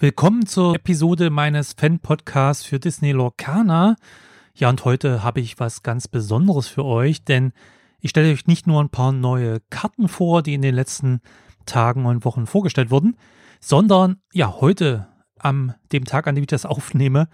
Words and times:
Willkommen 0.00 0.46
zur 0.46 0.76
Episode 0.76 1.28
meines 1.28 1.72
Fan-Podcasts 1.72 2.64
für 2.64 2.78
Disney 2.78 3.10
Lorcaner. 3.10 3.96
Ja, 4.54 4.68
und 4.68 4.84
heute 4.84 5.24
habe 5.24 5.40
ich 5.40 5.58
was 5.58 5.82
ganz 5.82 6.06
Besonderes 6.06 6.68
für 6.68 6.84
euch, 6.84 7.24
denn 7.24 7.52
ich 7.98 8.10
stelle 8.10 8.30
euch 8.30 8.46
nicht 8.46 8.68
nur 8.68 8.80
ein 8.80 8.90
paar 8.90 9.10
neue 9.10 9.58
Karten 9.70 10.06
vor, 10.06 10.44
die 10.44 10.54
in 10.54 10.62
den 10.62 10.76
letzten 10.76 11.20
Tagen 11.66 12.06
und 12.06 12.24
Wochen 12.24 12.46
vorgestellt 12.46 12.92
wurden, 12.92 13.16
sondern 13.58 14.20
ja, 14.32 14.60
heute, 14.60 15.08
am 15.40 15.74
dem 15.90 16.04
Tag, 16.04 16.28
an 16.28 16.36
dem 16.36 16.44
ich 16.44 16.48
das 16.48 16.64
aufnehme, 16.64 17.28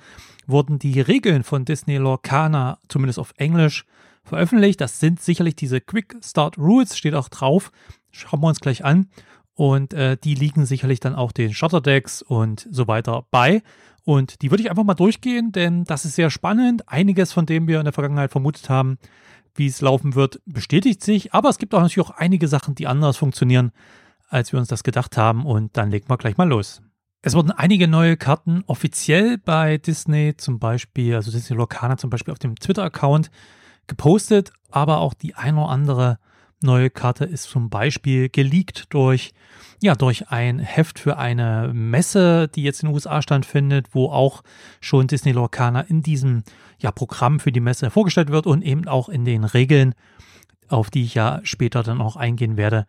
wurden 0.46 0.79
die 0.79 1.03
Regeln 1.03 1.43
von 1.43 1.67
Disney 1.67 1.99
Lorcaner, 1.99 2.79
zumindest 2.89 3.19
auf 3.19 3.35
Englisch, 3.37 3.85
veröffentlicht. 4.23 4.81
Das 4.81 5.01
sind 5.01 5.21
sicherlich 5.21 5.55
diese 5.55 5.83
Quick 5.83 6.17
Start 6.25 6.57
Rules, 6.57 6.96
steht 6.96 7.15
auch 7.15 7.29
drauf. 7.29 7.73
Schauen 8.11 8.41
wir 8.41 8.49
uns 8.49 8.61
gleich 8.61 8.87
an. 8.87 9.11
Und 9.55 9.95
äh, 9.95 10.16
die 10.16 10.34
liegen 10.34 10.66
sicherlich 10.66 11.00
dann 11.00 11.14
auch 11.14 11.32
den 11.32 11.55
Shutterdecks 11.55 12.23
und 12.23 12.66
so 12.70 12.89
weiter 12.89 13.25
bei. 13.30 13.62
Und 14.05 14.42
die 14.42 14.51
würde 14.51 14.62
ich 14.62 14.70
einfach 14.70 14.84
mal 14.84 14.95
durchgehen, 14.95 15.52
denn 15.52 15.84
das 15.84 16.05
ist 16.05 16.16
sehr 16.16 16.30
spannend. 16.30 16.88
Einiges, 16.88 17.33
von 17.33 17.46
dem 17.46 17.69
wir 17.69 17.79
in 17.79 17.84
der 17.84 17.93
Vergangenheit 17.93 18.32
vermutet 18.32 18.69
haben, 18.69 18.98
wie 19.55 19.66
es 19.66 19.80
laufen 19.80 20.15
wird, 20.15 20.41
bestätigt 20.45 21.02
sich. 21.02 21.32
Aber 21.32 21.48
es 21.48 21.59
gibt 21.59 21.74
auch 21.74 21.80
natürlich 21.80 22.06
auch 22.06 22.16
einige 22.16 22.48
Sachen, 22.48 22.74
die 22.74 22.87
anders 22.87 23.16
funktionieren, 23.16 23.73
als 24.29 24.52
wir 24.52 24.59
uns 24.59 24.69
das 24.69 24.82
gedacht 24.82 25.16
haben. 25.16 25.46
Und 25.46 25.77
dann 25.77 25.91
legen 25.91 26.09
wir 26.09 26.18
gleich 26.18 26.37
mal 26.37 26.48
los. 26.48 26.82
Es 27.23 27.34
wurden 27.34 27.52
einige 27.52 27.88
neue 27.88 28.18
Karten 28.18 28.65
offiziell 28.66 29.38
bei 29.38 29.79
Disney, 29.79 30.37
zum 30.37 30.59
Beispiel, 30.59 31.15
also 31.15 31.30
Disney 31.30 31.57
Locana 31.57 31.96
zum 31.96 32.10
Beispiel 32.10 32.32
auf 32.32 32.38
dem 32.38 32.57
Twitter-Account 32.57 33.30
gepostet, 33.87 34.52
aber 34.71 34.98
auch 34.98 35.15
die 35.15 35.34
ein 35.34 35.57
oder 35.57 35.71
andere 35.71 36.18
neue 36.64 36.91
Karte 36.91 37.24
ist 37.24 37.45
zum 37.45 37.70
Beispiel 37.70 38.28
geleakt 38.28 38.86
durch, 38.91 39.32
ja, 39.80 39.95
durch 39.95 40.28
ein 40.28 40.59
Heft 40.59 40.98
für 40.98 41.18
eine 41.18 41.70
Messe, 41.73 42.48
die 42.48 42.62
jetzt 42.64 42.82
in 42.82 42.88
den 42.88 42.95
USA 42.95 43.23
stattfindet, 43.23 43.88
wo 43.92 44.09
auch 44.10 44.42
schon 44.80 45.06
Disney 45.06 45.32
Lorcaner 45.32 45.88
in 45.88 46.02
diesem 46.02 46.43
ja, 46.79 46.90
Programm 46.90 47.38
für 47.38 47.52
die 47.52 47.60
Messe 47.60 47.90
vorgestellt 47.90 48.30
wird 48.30 48.46
und 48.46 48.62
eben 48.62 48.88
auch 48.88 49.09
in 49.09 49.24
den 49.24 49.45
Regeln, 49.45 49.95
auf 50.68 50.90
die 50.90 51.04
ich 51.04 51.15
ja 51.15 51.40
später 51.45 51.82
dann 51.82 52.01
auch 52.01 52.16
eingehen 52.16 52.56
werde. 52.56 52.87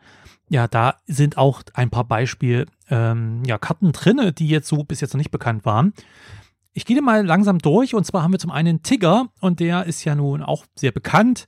Ja, 0.50 0.68
da 0.68 0.96
sind 1.08 1.38
auch 1.38 1.64
ein 1.74 1.90
paar 1.90 2.06
Beispiel 2.06 2.68
ähm, 2.90 3.44
ja, 3.46 3.58
Karten 3.58 3.92
drinne, 3.92 4.32
die 4.32 4.48
jetzt 4.48 4.68
so 4.68 4.84
bis 4.84 5.02
jetzt 5.02 5.14
noch 5.14 5.20
nicht 5.20 5.32
bekannt 5.32 5.66
waren. 5.66 5.94
Ich 6.74 6.86
gehe 6.86 7.02
mal 7.02 7.26
langsam 7.26 7.60
durch 7.60 7.96
und 7.96 8.06
zwar 8.06 8.22
haben 8.22 8.34
wir 8.34 8.40
zum 8.40 8.52
einen 8.52 8.84
Tigger 8.84 9.30
und 9.40 9.60
der 9.60 9.86
ist 9.86 10.04
ja 10.04 10.14
nun 10.14 10.44
auch 10.44 10.66
sehr 10.76 10.92
bekannt 10.92 11.48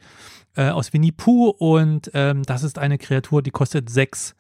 äh, 0.58 0.70
aus 0.70 0.92
Winnie 0.92 1.12
Pooh 1.12 1.50
und 1.50 2.12
ähm, 2.14 2.44
das 2.44 2.64
ist 2.64 2.80
eine 2.80 2.98
Kreatur, 2.98 3.42
die 3.42 3.52
kostet 3.52 3.90
sechs 3.90 4.36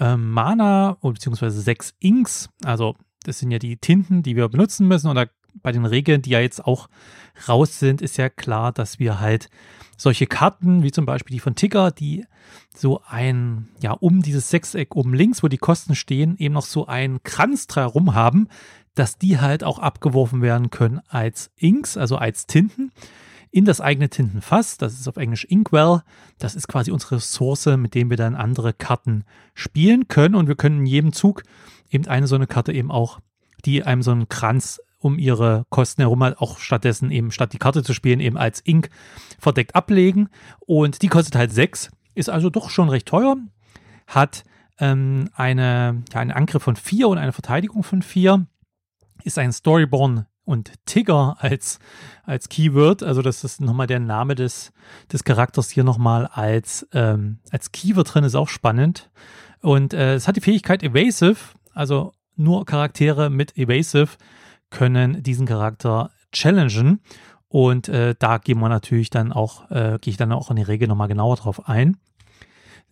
ähm, 0.00 0.30
Mana 0.30 0.96
beziehungsweise 1.02 1.60
sechs 1.60 1.94
Inks. 2.00 2.48
Also 2.64 2.96
das 3.24 3.38
sind 3.38 3.50
ja 3.50 3.58
die 3.58 3.76
Tinten, 3.76 4.22
die 4.22 4.34
wir 4.34 4.48
benutzen 4.48 4.88
müssen 4.88 5.08
oder 5.08 5.28
bei 5.62 5.70
den 5.70 5.84
Regeln, 5.84 6.22
die 6.22 6.30
ja 6.30 6.40
jetzt 6.40 6.64
auch 6.64 6.88
raus 7.46 7.78
sind, 7.78 8.00
ist 8.00 8.16
ja 8.16 8.30
klar, 8.30 8.72
dass 8.72 8.98
wir 8.98 9.20
halt 9.20 9.50
solche 9.98 10.26
Karten, 10.26 10.82
wie 10.82 10.90
zum 10.90 11.04
Beispiel 11.04 11.34
die 11.34 11.40
von 11.40 11.54
Tigger, 11.54 11.90
die 11.90 12.24
so 12.74 13.02
ein, 13.06 13.68
ja, 13.80 13.92
um 13.92 14.22
dieses 14.22 14.48
Sechseck 14.48 14.96
oben 14.96 15.12
links, 15.12 15.42
wo 15.42 15.48
die 15.48 15.58
Kosten 15.58 15.94
stehen, 15.94 16.36
eben 16.38 16.54
noch 16.54 16.64
so 16.64 16.86
einen 16.86 17.22
Kranz 17.22 17.66
herum 17.74 18.14
haben, 18.14 18.48
dass 18.94 19.18
die 19.18 19.38
halt 19.38 19.62
auch 19.62 19.78
abgeworfen 19.78 20.40
werden 20.40 20.70
können 20.70 21.00
als 21.08 21.50
Inks, 21.56 21.98
also 21.98 22.16
als 22.16 22.46
Tinten 22.46 22.90
in 23.52 23.66
das 23.66 23.80
eigene 23.80 24.08
Tintenfass. 24.08 24.78
Das 24.78 24.94
ist 24.94 25.06
auf 25.06 25.18
Englisch 25.18 25.44
Inkwell. 25.44 26.02
Das 26.38 26.56
ist 26.56 26.66
quasi 26.66 26.90
unsere 26.90 27.16
Ressource, 27.16 27.66
mit 27.66 27.94
dem 27.94 28.10
wir 28.10 28.16
dann 28.16 28.34
andere 28.34 28.72
Karten 28.72 29.24
spielen 29.54 30.08
können. 30.08 30.34
Und 30.34 30.48
wir 30.48 30.56
können 30.56 30.80
in 30.80 30.86
jedem 30.86 31.12
Zug 31.12 31.44
eben 31.90 32.08
eine 32.08 32.26
so 32.26 32.34
eine 32.34 32.46
Karte 32.46 32.72
eben 32.72 32.90
auch, 32.90 33.20
die 33.64 33.84
einem 33.84 34.02
so 34.02 34.10
einen 34.10 34.28
Kranz 34.28 34.80
um 34.98 35.18
ihre 35.18 35.66
Kosten 35.68 36.00
herum 36.00 36.22
halt 36.22 36.38
auch 36.38 36.58
stattdessen 36.58 37.10
eben 37.10 37.30
statt 37.30 37.52
die 37.52 37.58
Karte 37.58 37.82
zu 37.82 37.92
spielen 37.92 38.20
eben 38.20 38.38
als 38.38 38.60
Ink 38.64 38.88
verdeckt 39.38 39.74
ablegen. 39.74 40.28
Und 40.60 41.02
die 41.02 41.08
kostet 41.08 41.36
halt 41.36 41.52
sechs, 41.52 41.90
ist 42.14 42.30
also 42.30 42.50
doch 42.50 42.70
schon 42.70 42.88
recht 42.88 43.06
teuer, 43.06 43.36
hat 44.06 44.44
ähm, 44.78 45.28
eine, 45.34 46.02
ja, 46.12 46.20
einen 46.20 46.30
Angriff 46.30 46.62
von 46.62 46.76
vier 46.76 47.08
und 47.08 47.18
eine 47.18 47.32
Verteidigung 47.32 47.82
von 47.82 48.00
vier, 48.00 48.46
ist 49.24 49.38
ein 49.38 49.52
Storyborn 49.52 50.26
und 50.44 50.72
Tigger 50.86 51.36
als, 51.38 51.78
als 52.24 52.48
Keyword, 52.48 53.02
also 53.02 53.22
das 53.22 53.44
ist 53.44 53.60
nochmal 53.60 53.86
der 53.86 54.00
Name 54.00 54.34
des, 54.34 54.72
des 55.12 55.24
Charakters 55.24 55.70
hier 55.70 55.84
nochmal 55.84 56.26
als, 56.26 56.86
ähm, 56.92 57.38
als 57.50 57.72
Keyword 57.72 58.12
drin, 58.12 58.24
ist 58.24 58.34
auch 58.34 58.48
spannend. 58.48 59.10
Und 59.60 59.94
äh, 59.94 60.14
es 60.14 60.26
hat 60.26 60.36
die 60.36 60.40
Fähigkeit 60.40 60.82
Evasive, 60.82 61.36
also 61.72 62.12
nur 62.36 62.64
Charaktere 62.66 63.30
mit 63.30 63.56
Evasive 63.56 64.16
können 64.70 65.22
diesen 65.22 65.46
Charakter 65.46 66.10
challengen. 66.32 67.00
Und 67.48 67.88
äh, 67.88 68.14
da 68.18 68.38
gehen 68.38 68.58
wir 68.60 68.70
natürlich 68.70 69.10
dann 69.10 69.30
auch, 69.30 69.70
äh, 69.70 69.98
gehe 70.00 70.12
ich 70.12 70.16
dann 70.16 70.32
auch 70.32 70.50
in 70.50 70.56
die 70.56 70.62
Regel 70.62 70.88
nochmal 70.88 71.08
genauer 71.08 71.36
drauf 71.36 71.68
ein. 71.68 71.98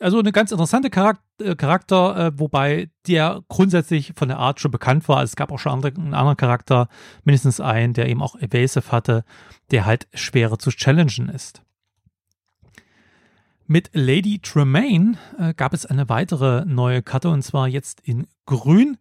Also 0.00 0.18
eine 0.18 0.32
ganz 0.32 0.50
interessante 0.50 0.88
Charakter, 0.88 1.22
äh, 1.44 1.54
Charakter 1.54 2.16
äh, 2.16 2.38
wobei 2.38 2.90
der 3.06 3.42
grundsätzlich 3.48 4.14
von 4.16 4.28
der 4.28 4.38
Art 4.38 4.58
schon 4.58 4.70
bekannt 4.70 5.06
war. 5.08 5.18
Also 5.18 5.32
es 5.32 5.36
gab 5.36 5.52
auch 5.52 5.58
schon 5.58 5.72
andere, 5.72 5.94
einen 5.94 6.14
anderen 6.14 6.38
Charakter, 6.38 6.88
mindestens 7.24 7.60
einen, 7.60 7.92
der 7.92 8.08
eben 8.08 8.22
auch 8.22 8.34
Evasive 8.36 8.90
hatte, 8.90 9.24
der 9.70 9.84
halt 9.84 10.08
schwerer 10.14 10.58
zu 10.58 10.70
challengen 10.70 11.28
ist. 11.28 11.62
Mit 13.66 13.90
Lady 13.92 14.38
Tremaine 14.40 15.18
äh, 15.38 15.52
gab 15.52 15.74
es 15.74 15.84
eine 15.84 16.08
weitere 16.08 16.64
neue 16.64 17.02
Karte 17.02 17.28
und 17.28 17.42
zwar 17.42 17.68
jetzt 17.68 18.00
in 18.00 18.26
Grün. 18.46 18.96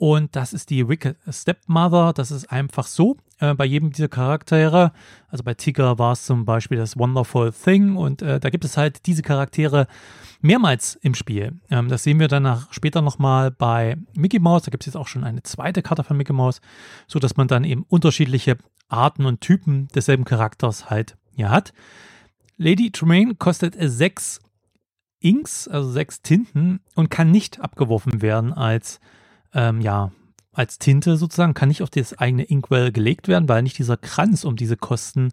Und 0.00 0.34
das 0.34 0.54
ist 0.54 0.70
die 0.70 0.88
Wicked 0.88 1.18
Stepmother. 1.28 2.14
Das 2.14 2.30
ist 2.30 2.50
einfach 2.50 2.86
so 2.86 3.18
äh, 3.38 3.52
bei 3.52 3.66
jedem 3.66 3.92
dieser 3.92 4.08
Charaktere. 4.08 4.92
Also 5.28 5.44
bei 5.44 5.52
Tigger 5.52 5.98
war 5.98 6.12
es 6.12 6.24
zum 6.24 6.46
Beispiel 6.46 6.78
das 6.78 6.96
Wonderful 6.96 7.52
Thing. 7.52 7.96
Und 7.96 8.22
äh, 8.22 8.40
da 8.40 8.48
gibt 8.48 8.64
es 8.64 8.78
halt 8.78 9.04
diese 9.04 9.20
Charaktere 9.20 9.86
mehrmals 10.40 10.94
im 11.02 11.14
Spiel. 11.14 11.60
Ähm, 11.68 11.88
das 11.90 12.02
sehen 12.02 12.18
wir 12.18 12.28
dann 12.28 12.44
nach, 12.44 12.72
später 12.72 13.02
nochmal 13.02 13.50
bei 13.50 13.98
Mickey 14.14 14.38
Mouse. 14.38 14.62
Da 14.62 14.70
gibt 14.70 14.84
es 14.84 14.86
jetzt 14.86 14.96
auch 14.96 15.06
schon 15.06 15.22
eine 15.22 15.42
zweite 15.42 15.82
Karte 15.82 16.02
von 16.02 16.16
Mickey 16.16 16.32
Mouse, 16.32 16.62
sodass 17.06 17.36
man 17.36 17.46
dann 17.46 17.64
eben 17.64 17.84
unterschiedliche 17.86 18.56
Arten 18.88 19.26
und 19.26 19.42
Typen 19.42 19.88
desselben 19.94 20.24
Charakters 20.24 20.88
halt 20.88 21.18
hier 21.36 21.50
hat. 21.50 21.74
Lady 22.56 22.90
Tremaine 22.90 23.34
kostet 23.34 23.76
sechs 23.78 24.40
Inks, 25.18 25.68
also 25.68 25.90
sechs 25.90 26.22
Tinten 26.22 26.80
und 26.94 27.10
kann 27.10 27.30
nicht 27.30 27.60
abgeworfen 27.60 28.22
werden 28.22 28.54
als 28.54 28.98
ähm, 29.54 29.80
ja, 29.80 30.10
als 30.52 30.78
Tinte 30.78 31.16
sozusagen, 31.16 31.54
kann 31.54 31.68
nicht 31.68 31.82
auf 31.82 31.90
das 31.90 32.18
eigene 32.18 32.44
Inkwell 32.44 32.92
gelegt 32.92 33.28
werden, 33.28 33.48
weil 33.48 33.62
nicht 33.62 33.78
dieser 33.78 33.96
Kranz 33.96 34.44
um 34.44 34.56
diese 34.56 34.76
Kosten 34.76 35.30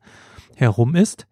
herum 0.56 0.96
ist. 0.96 1.28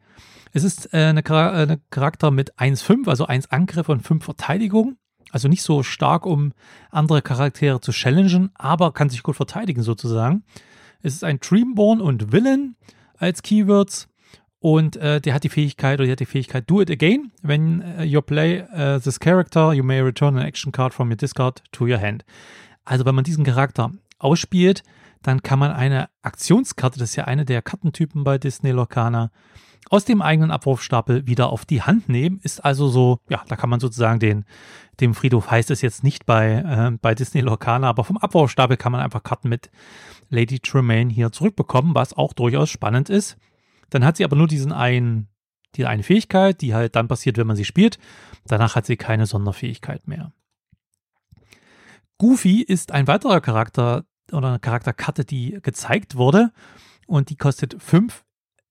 Es 0.53 0.63
ist 0.63 0.93
äh, 0.93 1.05
eine, 1.05 1.21
äh, 1.21 1.33
eine 1.33 1.79
Charakter 1.89 2.31
mit 2.31 2.55
1,5, 2.55 3.09
also 3.09 3.25
1 3.25 3.51
Angriff 3.51 3.89
und 3.89 4.01
5 4.01 4.23
Verteidigung. 4.23 4.97
Also 5.31 5.49
nicht 5.49 5.63
so 5.63 5.83
stark, 5.83 6.25
um 6.25 6.53
andere 6.91 7.21
Charaktere 7.21 7.81
zu 7.81 7.91
challengen, 7.91 8.51
aber 8.53 8.93
kann 8.93 9.09
sich 9.09 9.21
gut 9.21 9.35
verteidigen 9.35 9.83
sozusagen. 9.83 10.43
Es 11.01 11.13
ist 11.13 11.23
ein 11.23 11.39
Dreamborn 11.39 11.99
und 11.99 12.31
Villain 12.31 12.75
als 13.17 13.43
Keywords. 13.43 14.07
Und 14.59 14.95
äh, 14.95 15.21
der 15.21 15.33
hat 15.33 15.43
die 15.43 15.49
Fähigkeit, 15.49 15.99
oder 15.99 16.05
die 16.05 16.11
hat 16.13 16.19
die 16.21 16.25
Fähigkeit 16.25 16.69
Do 16.69 16.81
It 16.81 16.89
Again. 16.89 17.31
When 17.43 17.83
uh, 17.99 18.03
you 18.03 18.21
play 18.21 18.63
uh, 18.73 18.97
this 18.99 19.19
character, 19.19 19.73
you 19.73 19.83
may 19.83 19.99
return 19.99 20.37
an 20.37 20.43
action 20.43 20.71
card 20.71 20.93
from 20.93 21.09
your 21.09 21.17
discard 21.17 21.61
to 21.73 21.85
your 21.85 21.99
hand. 21.99 22.23
Also 22.85 23.05
wenn 23.05 23.15
man 23.15 23.23
diesen 23.23 23.43
Charakter 23.43 23.91
ausspielt, 24.19 24.83
dann 25.21 25.41
kann 25.41 25.59
man 25.59 25.71
eine 25.71 26.09
Aktionskarte, 26.21 26.99
das 26.99 27.09
ist 27.09 27.15
ja 27.15 27.25
eine 27.25 27.45
der 27.45 27.61
Kartentypen 27.61 28.23
bei 28.23 28.37
Disney 28.37 28.71
Locana, 28.71 29.31
aus 29.89 30.05
dem 30.05 30.21
eigenen 30.21 30.51
Abwurfstapel 30.51 31.27
wieder 31.27 31.49
auf 31.49 31.65
die 31.65 31.81
Hand 31.81 32.09
nehmen. 32.09 32.39
Ist 32.41 32.63
also 32.63 32.87
so, 32.87 33.19
ja, 33.29 33.43
da 33.47 33.55
kann 33.55 33.69
man 33.69 33.79
sozusagen 33.79 34.19
den, 34.19 34.45
dem 34.99 35.13
Friedhof 35.13 35.49
heißt 35.51 35.71
es 35.71 35.81
jetzt 35.81 36.03
nicht 36.03 36.25
bei, 36.25 36.53
äh, 36.53 36.97
bei 37.01 37.13
Disney 37.13 37.41
Locana, 37.41 37.89
aber 37.89 38.03
vom 38.03 38.17
Abwurfstapel 38.17 38.77
kann 38.77 38.91
man 38.91 39.01
einfach 39.01 39.23
Karten 39.23 39.49
mit 39.49 39.69
Lady 40.29 40.59
Tremaine 40.59 41.11
hier 41.11 41.31
zurückbekommen, 41.31 41.93
was 41.93 42.13
auch 42.13 42.33
durchaus 42.33 42.69
spannend 42.69 43.09
ist. 43.09 43.37
Dann 43.89 44.03
hat 44.03 44.17
sie 44.17 44.25
aber 44.25 44.35
nur 44.35 44.47
diesen 44.47 44.71
einen, 44.71 45.27
die 45.75 45.85
eine 45.85 46.03
Fähigkeit, 46.03 46.61
die 46.61 46.73
halt 46.73 46.95
dann 46.95 47.07
passiert, 47.07 47.37
wenn 47.37 47.47
man 47.47 47.55
sie 47.55 47.65
spielt. 47.65 47.99
Danach 48.45 48.75
hat 48.75 48.85
sie 48.85 48.97
keine 48.97 49.25
Sonderfähigkeit 49.27 50.07
mehr. 50.07 50.31
Goofy 52.17 52.61
ist 52.61 52.91
ein 52.91 53.07
weiterer 53.07 53.41
Charakter 53.41 54.05
oder 54.31 54.49
eine 54.49 54.59
Charakterkarte, 54.59 55.25
die 55.25 55.59
gezeigt 55.61 56.15
wurde 56.15 56.51
und 57.07 57.29
die 57.29 57.35
kostet 57.35 57.81
fünf 57.81 58.23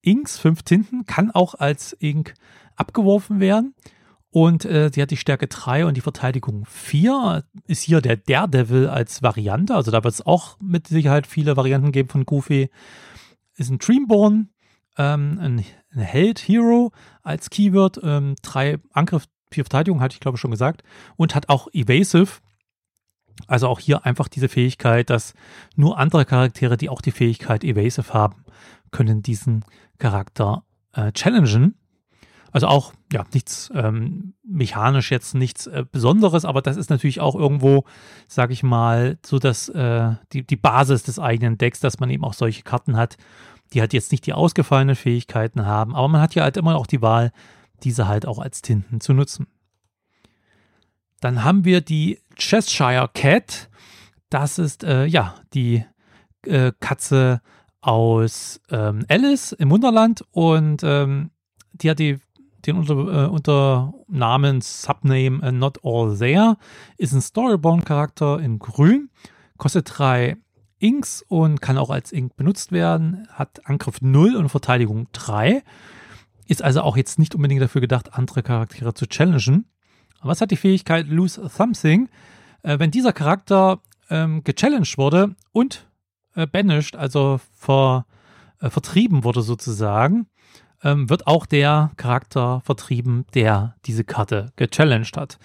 Inks, 0.02 0.38
fünf 0.38 0.62
Tinten, 0.62 1.06
kann 1.06 1.30
auch 1.30 1.54
als 1.54 1.96
Ink 1.98 2.34
abgeworfen 2.76 3.40
werden. 3.40 3.74
Und 4.30 4.64
äh, 4.64 4.90
die 4.90 5.00
hat 5.00 5.12
die 5.12 5.16
Stärke 5.16 5.46
3 5.46 5.86
und 5.86 5.96
die 5.96 6.00
Verteidigung 6.00 6.66
4. 6.66 7.44
Ist 7.68 7.82
hier 7.82 8.00
der 8.00 8.16
Daredevil 8.16 8.88
als 8.88 9.22
Variante. 9.22 9.76
Also 9.76 9.92
da 9.92 10.02
wird 10.02 10.12
es 10.12 10.26
auch 10.26 10.58
mit 10.60 10.88
Sicherheit 10.88 11.28
viele 11.28 11.56
Varianten 11.56 11.92
geben 11.92 12.08
von 12.08 12.26
Goofy. 12.26 12.68
Ist 13.54 13.70
ein 13.70 13.78
Dreamborn, 13.78 14.48
ähm, 14.98 15.38
ein, 15.40 15.64
ein 15.92 16.00
Held, 16.00 16.40
Hero 16.40 16.90
als 17.22 17.48
Keyword. 17.48 18.00
Ähm, 18.02 18.34
drei 18.42 18.78
Angriff, 18.92 19.26
vier 19.52 19.64
Verteidigung, 19.64 20.00
hatte 20.00 20.14
ich 20.14 20.20
glaube 20.20 20.38
schon 20.38 20.50
gesagt. 20.50 20.82
Und 21.14 21.36
hat 21.36 21.48
auch 21.48 21.68
Evasive 21.72 22.40
Also 23.46 23.68
auch 23.68 23.80
hier 23.80 24.06
einfach 24.06 24.28
diese 24.28 24.48
Fähigkeit, 24.48 25.10
dass 25.10 25.34
nur 25.76 25.98
andere 25.98 26.24
Charaktere, 26.24 26.76
die 26.76 26.88
auch 26.88 27.00
die 27.00 27.10
Fähigkeit 27.10 27.64
Evasive 27.64 28.14
haben, 28.14 28.44
können 28.90 29.22
diesen 29.22 29.64
Charakter 29.98 30.64
äh, 30.92 31.12
challengen. 31.12 31.74
Also 32.52 32.68
auch, 32.68 32.92
ja, 33.12 33.24
nichts 33.34 33.72
ähm, 33.74 34.34
mechanisch 34.44 35.10
jetzt 35.10 35.34
nichts 35.34 35.66
äh, 35.66 35.84
Besonderes, 35.90 36.44
aber 36.44 36.62
das 36.62 36.76
ist 36.76 36.88
natürlich 36.88 37.20
auch 37.20 37.34
irgendwo, 37.34 37.84
sage 38.28 38.52
ich 38.52 38.62
mal, 38.62 39.18
so 39.26 39.40
dass 39.40 39.68
äh, 39.70 40.12
die, 40.32 40.46
die 40.46 40.56
Basis 40.56 41.02
des 41.02 41.18
eigenen 41.18 41.58
Decks, 41.58 41.80
dass 41.80 41.98
man 41.98 42.10
eben 42.10 42.22
auch 42.22 42.34
solche 42.34 42.62
Karten 42.62 42.96
hat, 42.96 43.16
die 43.72 43.80
halt 43.80 43.92
jetzt 43.92 44.12
nicht 44.12 44.24
die 44.26 44.34
ausgefallenen 44.34 44.94
Fähigkeiten 44.94 45.66
haben, 45.66 45.96
aber 45.96 46.06
man 46.06 46.20
hat 46.20 46.36
ja 46.36 46.44
halt 46.44 46.56
immer 46.56 46.76
auch 46.76 46.86
die 46.86 47.02
Wahl, 47.02 47.32
diese 47.82 48.06
halt 48.06 48.24
auch 48.24 48.38
als 48.38 48.62
Tinten 48.62 49.00
zu 49.00 49.14
nutzen. 49.14 49.48
Dann 51.24 51.42
haben 51.42 51.64
wir 51.64 51.80
die 51.80 52.20
Cheshire 52.36 53.08
Cat. 53.14 53.70
Das 54.28 54.58
ist 54.58 54.84
äh, 54.84 55.06
ja 55.06 55.36
die 55.54 55.82
äh, 56.44 56.70
Katze 56.80 57.40
aus 57.80 58.60
ähm, 58.68 59.06
Alice 59.08 59.52
im 59.52 59.70
Wunderland. 59.70 60.22
Und 60.32 60.82
ähm, 60.84 61.30
die 61.72 61.88
hat 61.88 61.98
die, 61.98 62.18
den 62.66 62.76
unter, 62.76 62.94
äh, 62.94 63.26
unter 63.28 63.94
Namen 64.06 64.60
Subname 64.60 65.42
äh, 65.42 65.50
Not 65.50 65.78
All 65.82 66.14
There, 66.18 66.58
ist 66.98 67.14
ein 67.14 67.22
Storyborn-Charakter 67.22 68.38
in 68.40 68.58
Grün, 68.58 69.08
kostet 69.56 69.90
drei 69.96 70.36
Inks 70.78 71.24
und 71.26 71.62
kann 71.62 71.78
auch 71.78 71.88
als 71.88 72.12
Ink 72.12 72.36
benutzt 72.36 72.70
werden, 72.70 73.26
hat 73.32 73.62
Angriff 73.64 74.02
0 74.02 74.36
und 74.36 74.50
Verteidigung 74.50 75.08
3, 75.12 75.62
ist 76.48 76.60
also 76.60 76.82
auch 76.82 76.98
jetzt 76.98 77.18
nicht 77.18 77.34
unbedingt 77.34 77.62
dafür 77.62 77.80
gedacht, 77.80 78.12
andere 78.12 78.42
Charaktere 78.42 78.92
zu 78.92 79.06
challengen. 79.06 79.70
Es 80.30 80.40
hat 80.40 80.50
die 80.50 80.56
Fähigkeit 80.56 81.06
Lose 81.08 81.48
Something. 81.48 82.08
Äh, 82.62 82.78
wenn 82.78 82.90
dieser 82.90 83.12
Charakter 83.12 83.80
ähm, 84.10 84.42
gechallenged 84.44 84.98
wurde 84.98 85.34
und 85.52 85.86
äh, 86.34 86.46
banished, 86.46 86.96
also 86.96 87.40
ver, 87.52 88.06
äh, 88.60 88.70
vertrieben 88.70 89.24
wurde 89.24 89.42
sozusagen, 89.42 90.26
ähm, 90.82 91.08
wird 91.08 91.26
auch 91.26 91.46
der 91.46 91.92
Charakter 91.96 92.60
vertrieben, 92.60 93.24
der 93.34 93.76
diese 93.86 94.04
Karte 94.04 94.52
gechallenged 94.56 95.16
hat. 95.16 95.38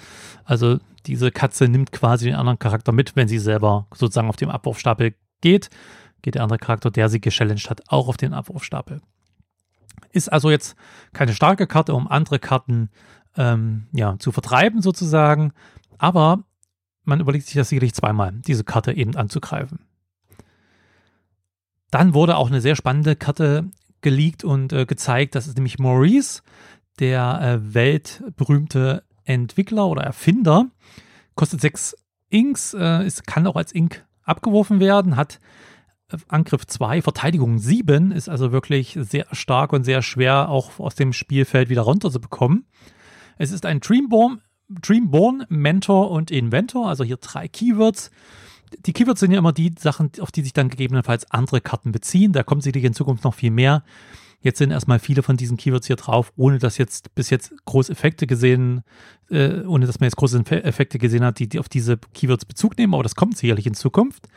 Also 0.43 0.79
diese 1.05 1.31
Katze 1.31 1.67
nimmt 1.67 1.91
quasi 1.91 2.25
den 2.25 2.35
anderen 2.35 2.59
Charakter 2.59 2.91
mit, 2.91 3.15
wenn 3.15 3.27
sie 3.27 3.39
selber 3.39 3.87
sozusagen 3.93 4.29
auf 4.29 4.35
dem 4.35 4.49
Abwurfstapel 4.49 5.15
geht, 5.41 5.69
geht 6.21 6.35
der 6.35 6.43
andere 6.43 6.59
Charakter, 6.59 6.91
der 6.91 7.07
sie 7.07 7.21
gechallenged 7.21 7.69
hat, 7.69 7.81
auch 7.87 8.09
auf 8.09 8.17
den 8.17 8.33
Abwurfstapel. 8.33 9.01
Ist 10.11 10.31
also 10.31 10.49
jetzt 10.49 10.75
keine 11.13 11.33
starke 11.33 11.67
Karte, 11.67 11.93
um 11.93 12.07
andere 12.07 12.39
Karten 12.39 12.89
ähm, 13.37 13.87
ja, 13.91 14.17
zu 14.19 14.31
vertreiben 14.31 14.81
sozusagen, 14.81 15.53
aber 15.97 16.43
man 17.03 17.19
überlegt 17.19 17.45
sich 17.45 17.55
das 17.55 17.69
sicherlich 17.69 17.93
zweimal, 17.93 18.33
diese 18.33 18.63
Karte 18.63 18.93
eben 18.93 19.15
anzugreifen. 19.15 19.79
Dann 21.91 22.13
wurde 22.13 22.37
auch 22.37 22.47
eine 22.47 22.61
sehr 22.61 22.75
spannende 22.75 23.15
Karte 23.15 23.69
geleakt 24.01 24.43
und 24.43 24.73
äh, 24.73 24.85
gezeigt. 24.85 25.35
Das 25.35 25.47
ist 25.47 25.57
nämlich 25.57 25.79
Maurice, 25.79 26.41
der 26.99 27.41
äh, 27.41 27.73
weltberühmte 27.73 29.03
Entwickler 29.23 29.87
oder 29.87 30.03
Erfinder. 30.03 30.67
Kostet 31.35 31.61
6 31.61 31.95
Inks, 32.29 32.73
äh, 32.73 33.05
ist, 33.05 33.25
kann 33.25 33.47
auch 33.47 33.55
als 33.55 33.73
Ink 33.73 34.05
abgeworfen 34.23 34.79
werden, 34.79 35.15
hat 35.15 35.39
äh, 36.11 36.17
Angriff 36.27 36.67
2, 36.67 37.01
Verteidigung 37.01 37.57
7, 37.57 38.11
ist 38.11 38.29
also 38.29 38.51
wirklich 38.51 38.97
sehr 39.01 39.25
stark 39.31 39.73
und 39.73 39.83
sehr 39.83 40.01
schwer 40.01 40.49
auch 40.49 40.79
aus 40.79 40.95
dem 40.95 41.13
Spielfeld 41.13 41.69
wieder 41.69 41.81
runter 41.81 42.11
zu 42.11 42.21
bekommen. 42.21 42.65
Es 43.39 43.51
ist 43.51 43.65
ein 43.65 43.80
Dreamborn, 43.80 44.41
Dreamborn 44.69 45.45
Mentor 45.50 46.12
und 46.12 46.30
Inventor, 46.30 46.88
also 46.88 47.03
hier 47.03 47.18
drei 47.18 47.47
Keywords 47.47 48.12
die 48.86 48.94
Keywords 48.94 49.19
sind 49.19 49.31
ja 49.31 49.39
immer 49.39 49.53
die 49.53 49.74
Sachen, 49.77 50.12
auf 50.19 50.31
die 50.31 50.41
sich 50.41 50.53
dann 50.53 50.69
gegebenenfalls 50.69 51.30
andere 51.31 51.62
Karten 51.62 51.91
beziehen. 51.91 52.33
Da 52.33 52.44
kommt 52.44 52.63
sicherlich 52.63 52.86
in 52.86 52.94
Zukunft 52.94 53.24
noch 53.24 53.33
viel 53.33 53.51
mehr. 53.51 53.83
Jetzt 54.41 54.57
sind 54.57 54.71
erstmal 54.71 55.00
viele 55.00 55.21
von 55.21 55.36
diesen 55.36 55.57
Keywords 55.57 55.88
hier 55.88 55.97
drauf, 55.97 56.31
ohne 56.38 56.59
dass 56.59 56.77
jetzt 56.77 57.13
bis 57.13 57.30
jetzt 57.30 57.53
große 57.65 57.91
Effekte 57.91 58.25
gesehen, 58.25 58.83
äh, 59.30 59.62
ohne 59.63 59.85
dass 59.85 60.00
man 60.00 60.07
jetzt 60.07 60.15
große 60.15 60.39
Effekte 60.63 60.97
gesehen 60.97 61.25
hat, 61.25 61.39
die, 61.39 61.50
die 61.50 61.59
auf 61.59 61.68
diese 61.68 61.97
Keywords 62.13 62.45
Bezug 62.45 62.77
nehmen, 62.77 62.94
aber 62.94 63.03
das 63.03 63.15
kommt 63.15 63.38
sicherlich 63.38 63.68
in 63.68 63.74
Zukunft. 63.74 64.27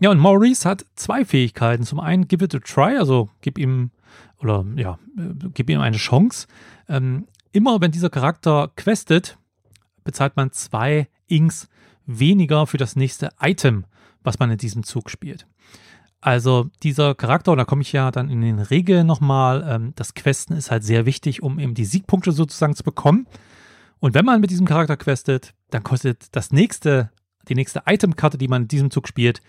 Ja, 0.00 0.10
und 0.10 0.18
Maurice 0.18 0.66
hat 0.66 0.86
zwei 0.94 1.24
Fähigkeiten. 1.24 1.82
Zum 1.82 2.00
einen, 2.00 2.28
give 2.28 2.44
it 2.44 2.54
a 2.54 2.60
try, 2.60 2.96
also 2.96 3.28
gib 3.42 3.58
ihm, 3.58 3.90
oder 4.38 4.64
ja, 4.76 4.98
äh, 5.18 5.48
gib 5.52 5.68
ihm 5.68 5.80
eine 5.80 5.98
Chance. 5.98 6.46
Ähm, 6.88 7.26
immer 7.52 7.80
wenn 7.80 7.90
dieser 7.90 8.10
Charakter 8.10 8.70
questet, 8.76 9.38
bezahlt 10.04 10.36
man 10.36 10.52
zwei 10.52 11.08
Inks 11.26 11.68
weniger 12.06 12.66
für 12.66 12.78
das 12.78 12.96
nächste 12.96 13.30
Item, 13.40 13.84
was 14.22 14.38
man 14.38 14.50
in 14.50 14.58
diesem 14.58 14.82
Zug 14.82 15.10
spielt. 15.10 15.46
Also 16.20 16.68
dieser 16.82 17.14
Charakter, 17.14 17.52
und 17.52 17.58
da 17.58 17.64
komme 17.64 17.82
ich 17.82 17.92
ja 17.92 18.10
dann 18.10 18.28
in 18.28 18.40
den 18.40 18.58
Regeln 18.58 19.06
nochmal, 19.06 19.64
ähm, 19.68 19.92
das 19.94 20.14
Questen 20.14 20.54
ist 20.54 20.70
halt 20.70 20.82
sehr 20.82 21.06
wichtig, 21.06 21.42
um 21.42 21.58
eben 21.58 21.74
die 21.74 21.84
Siegpunkte 21.84 22.32
sozusagen 22.32 22.74
zu 22.74 22.82
bekommen. 22.82 23.26
Und 24.00 24.14
wenn 24.14 24.24
man 24.24 24.40
mit 24.40 24.50
diesem 24.50 24.66
Charakter 24.66 24.96
questet, 24.96 25.54
dann 25.70 25.84
kostet 25.84 26.34
das 26.34 26.50
nächste, 26.50 27.10
die 27.48 27.54
nächste 27.54 27.82
Itemkarte, 27.86 28.38
die 28.38 28.48
man 28.48 28.62
in 28.62 28.68
diesem 28.68 28.90
Zug 28.90 29.06
spielt, 29.06 29.40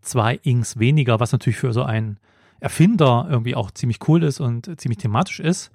zwei 0.00 0.38
Inks 0.42 0.78
weniger, 0.78 1.18
was 1.18 1.32
natürlich 1.32 1.58
für 1.58 1.72
so 1.72 1.82
einen 1.82 2.18
Erfinder 2.60 3.26
irgendwie 3.28 3.56
auch 3.56 3.72
ziemlich 3.72 3.98
cool 4.08 4.22
ist 4.22 4.40
und 4.40 4.80
ziemlich 4.80 4.98
thematisch 4.98 5.40
ist. 5.40 5.72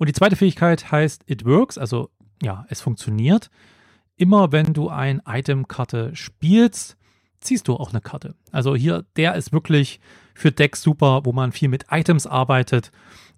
Und 0.00 0.08
die 0.08 0.12
zweite 0.12 0.34
Fähigkeit 0.34 0.90
heißt 0.90 1.22
It 1.26 1.44
Works, 1.44 1.78
also 1.78 2.10
ja, 2.42 2.64
es 2.68 2.80
funktioniert 2.80 3.50
immer 4.20 4.52
wenn 4.52 4.74
du 4.74 4.90
ein 4.90 5.22
Item-Karte 5.26 6.14
spielst, 6.14 6.98
ziehst 7.40 7.68
du 7.68 7.74
auch 7.76 7.90
eine 7.90 8.02
Karte. 8.02 8.34
Also 8.52 8.76
hier, 8.76 9.06
der 9.16 9.34
ist 9.34 9.50
wirklich 9.50 9.98
für 10.34 10.52
Decks 10.52 10.82
super, 10.82 11.22
wo 11.24 11.32
man 11.32 11.52
viel 11.52 11.70
mit 11.70 11.86
Items 11.90 12.26
arbeitet, 12.26 12.92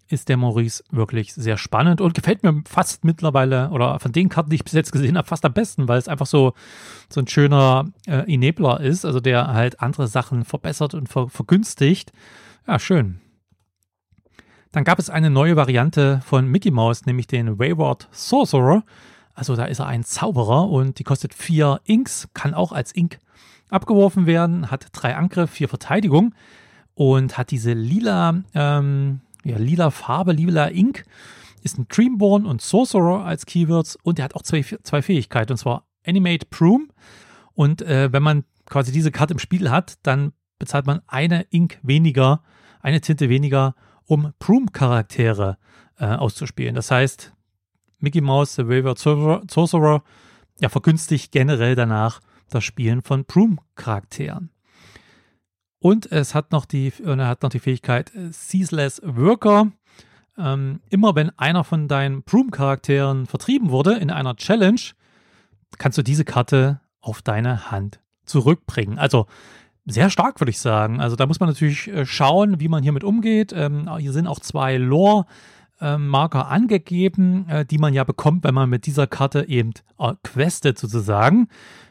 ist 0.08 0.28
der 0.28 0.36
Maurice 0.36 0.82
wirklich 0.90 1.34
sehr 1.34 1.56
spannend 1.56 2.00
und 2.00 2.14
gefällt 2.14 2.42
mir 2.42 2.62
fast 2.66 3.04
mittlerweile 3.04 3.70
oder 3.70 4.00
von 4.00 4.10
den 4.10 4.28
Karten, 4.28 4.50
die 4.50 4.56
ich 4.56 4.64
bis 4.64 4.72
jetzt 4.72 4.90
gesehen 4.90 5.16
habe, 5.16 5.28
fast 5.28 5.44
am 5.44 5.52
besten, 5.52 5.86
weil 5.86 5.98
es 5.98 6.08
einfach 6.08 6.26
so, 6.26 6.52
so 7.08 7.20
ein 7.20 7.28
schöner 7.28 7.84
äh, 8.06 8.32
Enabler 8.32 8.80
ist, 8.80 9.04
also 9.04 9.20
der 9.20 9.54
halt 9.54 9.80
andere 9.80 10.08
Sachen 10.08 10.44
verbessert 10.44 10.94
und 10.94 11.08
ver 11.08 11.28
vergünstigt. 11.28 12.10
Ja, 12.66 12.80
schön. 12.80 13.20
Dann 14.72 14.84
gab 14.84 14.98
es 14.98 15.10
eine 15.10 15.28
neue 15.28 15.54
Variante 15.54 16.20
von 16.24 16.46
Mickey 16.48 16.70
Mouse, 16.70 17.04
nämlich 17.04 17.26
den 17.26 17.58
Wayward 17.58 18.08
Sorcerer. 18.10 18.82
Also 19.34 19.54
da 19.54 19.66
ist 19.66 19.78
er 19.78 19.86
ein 19.86 20.02
Zauberer 20.02 20.68
und 20.68 20.98
die 20.98 21.04
kostet 21.04 21.34
vier 21.34 21.80
Inks, 21.84 22.28
kann 22.34 22.54
auch 22.54 22.72
als 22.72 22.94
Ink 22.94 23.18
abgeworfen 23.68 24.26
werden, 24.26 24.70
hat 24.70 24.88
drei 24.92 25.14
Angriff, 25.14 25.50
vier 25.50 25.68
Verteidigung 25.68 26.34
und 26.94 27.38
hat 27.38 27.50
diese 27.50 27.72
lila, 27.72 28.42
ähm, 28.54 29.20
ja, 29.44 29.56
lila 29.58 29.90
Farbe, 29.90 30.32
lila 30.32 30.68
Ink, 30.68 31.04
ist 31.62 31.78
ein 31.78 31.86
Dreamborn 31.88 32.44
und 32.44 32.60
Sorcerer 32.60 33.24
als 33.24 33.46
Keywords 33.46 33.96
und 34.02 34.18
er 34.18 34.26
hat 34.26 34.34
auch 34.34 34.42
zwei, 34.42 34.62
zwei 34.62 35.02
Fähigkeiten 35.02 35.52
und 35.52 35.58
zwar 35.58 35.86
Animate 36.06 36.46
Broom 36.50 36.90
und 37.54 37.82
äh, 37.82 38.12
wenn 38.12 38.22
man 38.22 38.44
quasi 38.66 38.92
diese 38.92 39.10
Karte 39.10 39.34
im 39.34 39.38
Spiel 39.38 39.70
hat, 39.70 39.98
dann 40.02 40.32
bezahlt 40.58 40.86
man 40.86 41.00
eine 41.06 41.46
Ink 41.50 41.78
weniger, 41.82 42.42
eine 42.80 43.00
Tinte 43.00 43.28
weniger, 43.28 43.74
um 44.06 44.32
Broom-Charaktere 44.38 45.58
äh, 45.98 46.06
auszuspielen. 46.06 46.74
Das 46.74 46.90
heißt, 46.90 47.32
Mickey 47.98 48.20
Mouse, 48.20 48.56
The 48.56 48.66
Wayward 48.66 48.98
Sorcerer, 48.98 50.02
ja, 50.60 50.68
vergünstigt 50.68 51.32
generell 51.32 51.74
danach 51.74 52.20
das 52.50 52.64
Spielen 52.64 53.02
von 53.02 53.24
Broom-Charakteren. 53.24 54.50
Und 55.78 56.10
es 56.12 56.34
hat 56.34 56.52
noch 56.52 56.64
die, 56.64 56.92
er 57.04 57.26
hat 57.26 57.42
noch 57.42 57.50
die 57.50 57.58
Fähigkeit 57.58 58.14
äh, 58.14 58.30
Ceaseless 58.32 59.00
Worker. 59.04 59.72
Ähm, 60.38 60.80
immer 60.90 61.14
wenn 61.14 61.36
einer 61.38 61.64
von 61.64 61.88
deinen 61.88 62.22
Broom-Charakteren 62.22 63.26
vertrieben 63.26 63.70
wurde 63.70 63.94
in 63.94 64.10
einer 64.10 64.36
Challenge, 64.36 64.80
kannst 65.78 65.98
du 65.98 66.02
diese 66.02 66.24
Karte 66.24 66.80
auf 67.00 67.20
deine 67.22 67.70
Hand 67.70 68.00
zurückbringen. 68.24 68.98
Also 68.98 69.26
sehr 69.86 70.10
stark, 70.10 70.40
würde 70.40 70.50
ich 70.50 70.60
sagen. 70.60 71.00
Also 71.00 71.16
da 71.16 71.26
muss 71.26 71.40
man 71.40 71.48
natürlich 71.48 71.88
äh, 71.88 72.06
schauen, 72.06 72.60
wie 72.60 72.68
man 72.68 72.82
hiermit 72.82 73.04
umgeht. 73.04 73.52
Ähm, 73.52 73.88
hier 73.98 74.12
sind 74.12 74.26
auch 74.26 74.40
zwei 74.40 74.76
Lore- 74.76 75.26
Marker 75.98 76.46
angegeben, 76.46 77.48
äh, 77.48 77.66
die 77.66 77.78
man 77.78 77.92
ja 77.92 78.04
bekommt, 78.04 78.44
wenn 78.44 78.54
man 78.54 78.70
mit 78.70 78.86
dieser 78.86 79.08
Karte 79.08 79.48
eben 79.48 79.72
äh, 79.98 80.12
questet 80.22 80.78
sozusagen. 80.78 81.48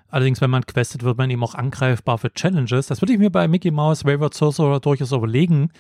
Allerdings, 0.07 0.39
wenn 0.39 0.49
man 0.49 0.65
questet, 0.65 1.03
wird 1.03 1.17
man 1.17 1.29
eben 1.29 1.43
auch 1.43 1.55
angreifbar 1.55 2.17
für 2.17 2.33
Challenges. 2.33 2.87
Das 2.87 3.01
würde 3.01 3.11
ich 3.11 3.19
mir 3.19 3.29
bei 3.29 3.49
Mickey 3.49 3.69
Mouse 3.69 4.05
Wayward 4.05 4.33
Sorcerer 4.33 4.79
durchaus 4.79 5.11
überlegen. 5.11 5.71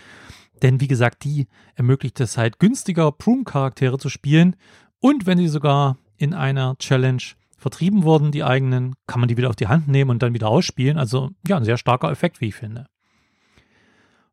Denn 0.61 0.81
wie 0.81 0.89
gesagt, 0.89 1.23
die 1.23 1.47
ermöglicht 1.75 2.19
es 2.19 2.37
halt 2.37 2.59
günstiger, 2.59 3.13
Prune-Charaktere 3.13 3.97
zu 3.97 4.09
spielen. 4.09 4.57
Und 4.99 5.25
wenn 5.25 5.37
die 5.37 5.47
sogar 5.47 5.95
in 6.17 6.33
einer 6.33 6.75
Challenge 6.79 7.23
vertrieben 7.61 8.03
wurden, 8.03 8.31
die 8.31 8.43
eigenen, 8.43 8.95
kann 9.05 9.19
man 9.19 9.29
die 9.29 9.37
wieder 9.37 9.49
auf 9.49 9.55
die 9.55 9.67
Hand 9.67 9.87
nehmen 9.87 10.09
und 10.09 10.23
dann 10.23 10.33
wieder 10.33 10.49
ausspielen. 10.49 10.97
Also 10.97 11.29
ja, 11.47 11.57
ein 11.57 11.63
sehr 11.63 11.77
starker 11.77 12.09
Effekt, 12.09 12.41
wie 12.41 12.47
ich 12.47 12.55
finde. 12.55 12.87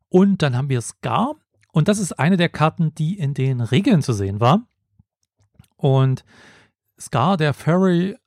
Und 0.09 0.41
dann 0.41 0.57
haben 0.57 0.69
wir 0.69 0.81
Scar. 0.81 1.35
Und 1.71 1.87
das 1.87 1.99
ist 1.99 2.13
eine 2.13 2.37
der 2.37 2.49
Karten, 2.49 2.95
die 2.95 3.19
in 3.19 3.35
den 3.35 3.61
Regeln 3.61 4.01
zu 4.01 4.13
sehen 4.13 4.39
war. 4.39 4.63
Und 5.77 6.25
Scar, 6.99 7.37
der 7.37 7.53
Fairy 7.53 8.17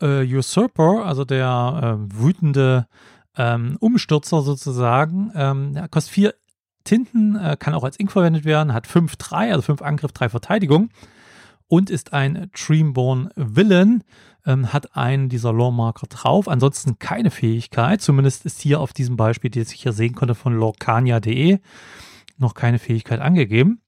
äh, 0.00 0.24
Usurper, 0.24 1.06
also 1.06 1.24
der 1.24 1.96
äh, 2.00 2.18
wütende 2.18 2.88
ähm, 3.36 3.76
Umstürzer 3.78 4.42
sozusagen. 4.42 5.30
Ähm, 5.36 5.88
kostet 5.92 6.12
vier 6.12 6.34
Tinten, 6.82 7.36
äh, 7.36 7.56
kann 7.56 7.74
auch 7.74 7.84
als 7.84 7.98
Ink 8.00 8.10
verwendet 8.10 8.44
werden, 8.44 8.74
hat 8.74 8.88
5-3, 8.88 9.52
also 9.52 9.62
5 9.62 9.80
Angriff, 9.80 10.10
3 10.10 10.28
Verteidigung 10.28 10.90
und 11.68 11.90
ist 11.90 12.12
ein 12.12 12.50
Dreamborn 12.52 13.30
Villain, 13.36 14.04
ähm, 14.46 14.72
hat 14.72 14.96
einen 14.96 15.28
dieser 15.28 15.52
Lore-Marker 15.52 16.06
drauf, 16.08 16.48
ansonsten 16.48 16.98
keine 16.98 17.30
Fähigkeit, 17.30 18.02
zumindest 18.02 18.44
ist 18.44 18.60
hier 18.60 18.80
auf 18.80 18.92
diesem 18.92 19.16
Beispiel, 19.16 19.50
das 19.50 19.72
ich 19.72 19.82
hier 19.82 19.92
sehen 19.92 20.14
konnte 20.14 20.34
von 20.34 20.54
lorcania.de, 20.54 21.58
noch 22.38 22.54
keine 22.54 22.78
Fähigkeit 22.78 23.20
angegeben. 23.20 23.80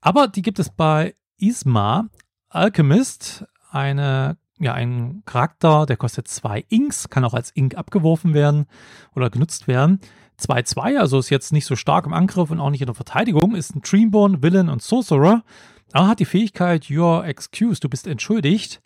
Aber 0.00 0.28
die 0.28 0.42
gibt 0.42 0.58
es 0.58 0.70
bei 0.70 1.14
Isma 1.38 2.08
Alchemist, 2.48 3.44
eine, 3.70 4.38
ja, 4.58 4.72
ein 4.72 5.22
Charakter, 5.26 5.86
der 5.86 5.96
kostet 5.96 6.28
zwei 6.28 6.64
Inks, 6.68 7.10
kann 7.10 7.24
auch 7.24 7.34
als 7.34 7.54
Ink 7.54 7.76
abgeworfen 7.76 8.32
werden 8.34 8.66
oder 9.14 9.30
genutzt 9.30 9.68
werden. 9.68 10.00
2-2, 10.40 10.98
also 10.98 11.18
ist 11.18 11.30
jetzt 11.30 11.52
nicht 11.52 11.66
so 11.66 11.74
stark 11.76 12.06
im 12.06 12.12
Angriff 12.12 12.50
und 12.50 12.60
auch 12.60 12.70
nicht 12.70 12.80
in 12.80 12.86
der 12.86 12.94
Verteidigung, 12.94 13.54
ist 13.54 13.74
ein 13.74 13.82
Dreamborn, 13.82 14.42
Villain 14.42 14.68
und 14.68 14.82
Sorcerer, 14.82 15.42
aber 15.92 16.08
hat 16.08 16.20
die 16.20 16.24
Fähigkeit 16.24 16.84
You're 16.84 17.24
excused, 17.24 17.84
du 17.84 17.88
bist 17.88 18.06
entschuldigt. 18.06 18.82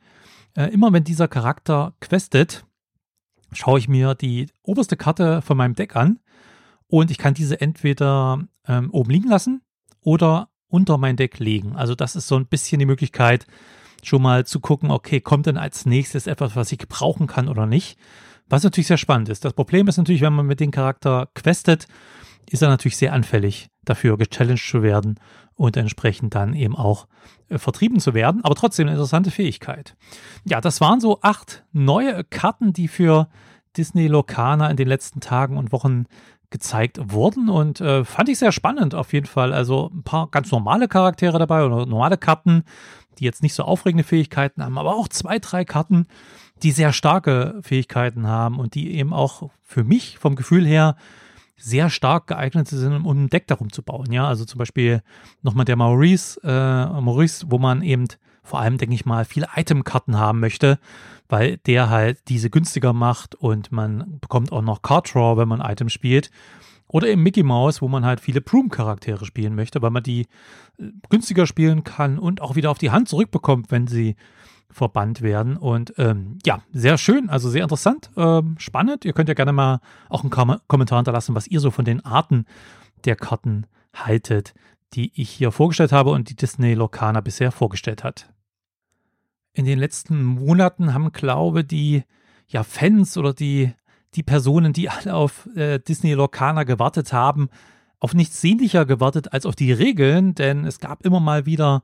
Äh, 0.55 0.67
immer 0.67 0.93
wenn 0.93 1.05
dieser 1.05 1.29
Charakter 1.29 1.95
questet, 2.01 2.65
schaue 3.53 3.79
ich 3.79 3.89
mir 3.89 4.15
die 4.15 4.49
oberste 4.63 4.97
Karte 4.97 5.43
von 5.43 5.57
meinem 5.57 5.75
Deck 5.75 5.97
an 5.97 6.21
und 6.87 7.11
ich 7.11 7.19
kann 7.19 7.35
diese 7.35 7.61
entweder 7.61 8.47
ähm, 8.67 8.91
oben 8.91 9.11
liegen 9.11 9.29
lassen 9.29 9.63
oder 10.01 10.49
unter 10.69 10.99
mein 10.99 11.17
Deck 11.17 11.39
legen. 11.39 11.77
Also 11.77 11.95
das 11.95 12.17
ist 12.17 12.29
so 12.29 12.37
ein 12.37 12.47
bisschen 12.47 12.79
die 12.79 12.87
Möglichkeit, 12.87 13.47
schon 14.03 14.23
mal 14.23 14.47
zu 14.47 14.61
gucken, 14.61 14.91
okay, 14.91 15.21
kommt 15.21 15.47
denn 15.47 15.59
als 15.59 15.87
nächstes 15.87 16.27
etwas, 16.27 16.57
was 16.57 16.73
ich 16.73 16.79
gebrauchen 16.79 17.27
kann 17.27 17.49
oder 17.49 17.67
nicht. 17.67 17.99
Was 18.49 18.65
natürlich 18.65 18.89
sehr 18.89 18.99
spannend 18.99 19.29
ist. 19.29 19.45
Das 19.45 19.53
Problem 19.53 19.89
ist 19.89 19.97
natürlich, 19.97 20.23
wenn 20.23 20.33
man 20.33 20.47
mit 20.47 20.61
dem 20.61 20.71
Charakter 20.71 21.29
questet, 21.35 21.87
ist 22.51 22.63
er 22.63 22.69
natürlich 22.69 22.97
sehr 22.97 23.13
anfällig 23.13 23.69
dafür, 23.85 24.19
gechallenged 24.19 24.69
zu 24.69 24.83
werden 24.83 25.19
und 25.55 25.77
entsprechend 25.77 26.35
dann 26.35 26.55
eben 26.55 26.77
auch 26.77 27.07
äh, 27.49 27.59
vertrieben 27.59 28.01
zu 28.01 28.15
werden. 28.15 28.45
Aber 28.45 28.55
trotzdem 28.55 28.87
eine 28.87 28.97
interessante 28.97 29.31
Fähigkeit. 29.31 29.97
Ja, 30.45 30.61
das 30.61 30.81
waren 30.81 31.01
so 31.01 31.21
acht 31.23 31.65
neue 31.73 32.25
Karten, 32.25 32.73
die 32.73 32.89
für 32.89 33.29
Disney 33.77 34.07
Locana 34.07 34.69
in 34.71 34.77
den 34.77 34.89
letzten 34.89 35.21
Tagen 35.21 35.57
und 35.57 35.73
Wochen 35.73 36.07
gezeigt 36.51 37.01
wurden 37.03 37.49
und 37.49 37.81
äh, 37.81 38.05
fand 38.05 38.29
ich 38.29 38.39
sehr 38.39 38.53
spannend 38.53 38.95
auf 38.95 39.13
jeden 39.13 39.27
Fall. 39.27 39.53
Also 39.53 39.91
ein 39.93 40.03
paar 40.03 40.29
ganz 40.29 40.53
normale 40.53 40.87
Charaktere 40.87 41.39
dabei 41.39 41.65
oder 41.65 41.87
normale 41.87 42.19
Karten, 42.19 42.65
die 43.19 43.25
jetzt 43.25 43.43
nicht 43.43 43.55
so 43.55 43.65
aufregende 43.65 44.05
Fähigkeiten 44.05 44.63
haben, 44.63 44.79
aber 44.79 44.95
auch 44.95 45.09
zwei, 45.09 45.39
drei 45.39 45.65
Karten, 45.65 46.07
die 46.63 46.71
sehr 46.71 46.93
starke 46.93 47.59
Fähigkeiten 47.63 48.27
haben 48.27 48.59
und 48.59 48.75
die 48.75 48.95
eben 48.95 49.13
auch 49.13 49.51
für 49.63 49.83
mich 49.83 50.19
vom 50.19 50.37
Gefühl 50.37 50.67
her 50.67 50.97
sehr 51.63 51.91
stark 51.91 52.27
geeignet 52.27 52.69
sind, 52.69 53.07
um 53.07 53.25
ein 53.25 53.31
Deck 53.31 53.47
darum 53.47 53.73
zu 53.73 53.83
bauen. 53.83 54.11
Ja, 54.13 54.27
also 54.27 54.45
zum 54.45 54.59
Beispiel 54.59 55.03
nochmal 55.43 55.65
der 55.65 55.77
Maurice, 55.77 56.41
äh, 56.43 57.01
Maurice, 57.01 57.47
wo 57.49 57.59
man 57.59 57.83
eben 57.83 58.09
vor 58.43 58.61
allem, 58.61 58.79
denke 58.79 58.95
ich 58.95 59.07
mal, 59.07 59.25
viele 59.25 59.49
Itemkarten 59.55 60.19
haben 60.19 60.41
möchte, 60.41 60.79
weil 61.29 61.59
der 61.59 61.89
halt 61.89 62.29
diese 62.29 62.51
günstiger 62.51 62.93
macht 62.93 63.37
und 63.37 63.71
man 63.71 64.19
bekommt 64.21 64.51
auch 64.51 64.63
noch 64.63 64.83
Card 64.83 65.15
Draw, 65.15 65.37
wenn 65.37 65.49
man 65.49 65.61
Items 65.61 65.93
spielt. 65.93 66.31
Oder 66.89 67.09
eben 67.09 67.23
Mickey 67.23 67.43
Mouse, 67.43 67.81
wo 67.81 67.89
man 67.89 68.05
halt 68.05 68.21
viele 68.21 68.41
Broom-Charaktere 68.43 69.25
spielen 69.25 69.55
möchte, 69.55 69.81
weil 69.81 69.91
man 69.91 70.03
die 70.03 70.27
äh, 70.79 70.91
günstiger 71.09 71.47
spielen 71.47 71.85
kann 71.85 72.19
und 72.19 72.43
auch 72.43 72.57
wieder 72.57 72.71
auf 72.71 72.79
die 72.79 72.91
Hand 72.91 73.09
zurückbekommt, 73.09 73.71
wenn 73.71 73.87
sie 73.87 74.17
verbannt 74.73 75.23
werden. 75.23 75.57
Und 75.57 75.95
ähm, 75.99 76.39
ja, 76.45 76.63
sehr 76.73 76.99
schön, 76.99 77.29
also 77.31 77.49
sehr 77.49 77.63
interessant, 77.63 78.11
ähm, 78.17 78.57
spannend. 78.59 79.05
Ihr 79.05 79.13
könnt 79.13 79.29
ja 79.29 79.35
gerne 79.35 79.53
mal 79.53 79.81
auch 80.09 80.23
einen 80.23 80.31
Kom 80.31 80.57
Kommentar 80.67 80.99
hinterlassen, 80.99 81.35
was 81.35 81.47
ihr 81.47 81.61
so 81.61 81.71
von 81.71 81.85
den 81.85 82.05
Arten 82.05 82.47
der 83.05 83.17
Karten 83.17 83.67
haltet, 83.95 84.55
die 84.95 85.13
ich 85.15 85.31
hier 85.31 85.53
vorgestellt 85.53 85.93
habe 85.93 86.11
und 86.11 86.31
die 86.31 86.37
Disney 86.37 86.75
Locana 86.75 87.21
bisher 87.21 87.53
vorgestellt 87.53 88.05
hat. 88.05 88.33
In 89.53 89.65
den 89.65 89.79
letzten 89.79 90.23
Monaten 90.23 90.95
haben, 90.95 91.13
glaube 91.13 91.65
die 91.65 92.05
ja, 92.49 92.63
Fans 92.63 93.17
oder 93.17 93.33
die, 93.33 93.73
die 94.15 94.23
Personen, 94.23 94.73
die 94.73 94.89
alle 94.89 95.15
auf 95.15 95.49
äh, 95.57 95.79
Disney 95.79 96.13
Locana 96.13 96.65
gewartet 96.65 97.13
haben, 97.13 97.49
auf 97.99 98.15
nichts 98.15 98.41
sehnlicher 98.41 98.85
gewartet 98.85 99.33
als 99.33 99.47
auf 99.47 99.55
die 99.55 99.73
Regeln, 99.73 100.35
denn 100.35 100.65
es 100.65 100.81
gab 100.81 101.05
immer 101.07 101.21
mal 101.21 101.47
wieder 101.47 101.83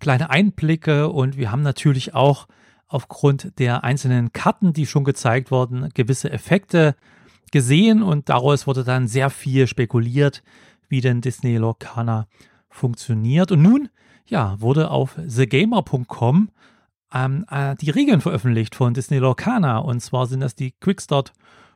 kleine 0.00 0.30
Einblicke 0.30 1.08
und 1.08 1.36
wir 1.36 1.50
haben 1.50 1.62
natürlich 1.62 2.14
auch 2.14 2.46
aufgrund 2.88 3.58
der 3.58 3.84
einzelnen 3.84 4.32
Karten, 4.32 4.72
die 4.72 4.86
schon 4.86 5.04
gezeigt 5.04 5.50
wurden, 5.50 5.88
gewisse 5.94 6.30
Effekte 6.30 6.94
gesehen 7.50 8.02
und 8.02 8.28
daraus 8.28 8.66
wurde 8.66 8.84
dann 8.84 9.08
sehr 9.08 9.30
viel 9.30 9.66
spekuliert, 9.66 10.42
wie 10.88 11.00
denn 11.00 11.20
Disney 11.20 11.56
Lorcana 11.56 12.26
funktioniert. 12.68 13.52
Und 13.52 13.62
nun, 13.62 13.88
ja, 14.26 14.60
wurde 14.60 14.90
auf 14.90 15.16
thegamer.com 15.16 16.50
ähm, 17.14 17.44
äh, 17.50 17.74
die 17.76 17.90
Regeln 17.90 18.20
veröffentlicht 18.20 18.74
von 18.74 18.94
Disney 18.94 19.18
Lorcana 19.18 19.78
und 19.78 20.00
zwar 20.00 20.26
sind 20.26 20.40
das 20.40 20.54
die 20.54 20.72
Quickstart 20.72 21.32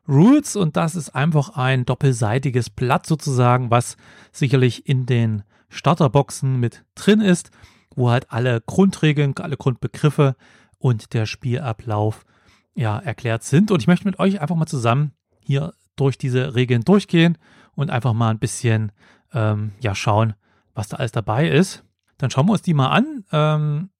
Rules 0.08 0.56
und 0.56 0.76
das 0.76 0.94
ist 0.94 1.10
einfach 1.10 1.56
ein 1.56 1.84
doppelseitiges 1.84 2.70
Blatt 2.70 3.06
sozusagen, 3.06 3.70
was 3.70 3.96
sicherlich 4.32 4.88
in 4.88 5.04
den 5.04 5.42
Starterboxen 5.68 6.60
mit 6.60 6.84
drin 6.94 7.20
ist 7.20 7.50
wo 7.96 8.10
halt 8.10 8.30
alle 8.30 8.60
Grundregeln, 8.60 9.34
alle 9.38 9.56
Grundbegriffe 9.56 10.36
und 10.78 11.14
der 11.14 11.26
Spielablauf 11.26 12.24
ja 12.74 12.98
erklärt 12.98 13.42
sind. 13.42 13.70
Und 13.70 13.80
ich 13.80 13.86
möchte 13.86 14.06
mit 14.06 14.18
euch 14.18 14.40
einfach 14.40 14.54
mal 14.54 14.66
zusammen 14.66 15.12
hier 15.40 15.72
durch 15.96 16.18
diese 16.18 16.54
Regeln 16.54 16.82
durchgehen 16.82 17.38
und 17.74 17.90
einfach 17.90 18.12
mal 18.12 18.30
ein 18.30 18.38
bisschen 18.38 18.92
ähm, 19.32 19.72
ja 19.80 19.94
schauen, 19.94 20.34
was 20.74 20.88
da 20.88 20.98
alles 20.98 21.12
dabei 21.12 21.48
ist. 21.48 21.82
Dann 22.18 22.30
schauen 22.30 22.46
wir 22.46 22.52
uns 22.52 22.62
die 22.62 22.74
mal 22.74 22.88
an. 22.88 23.24
Ähm, 23.32 23.90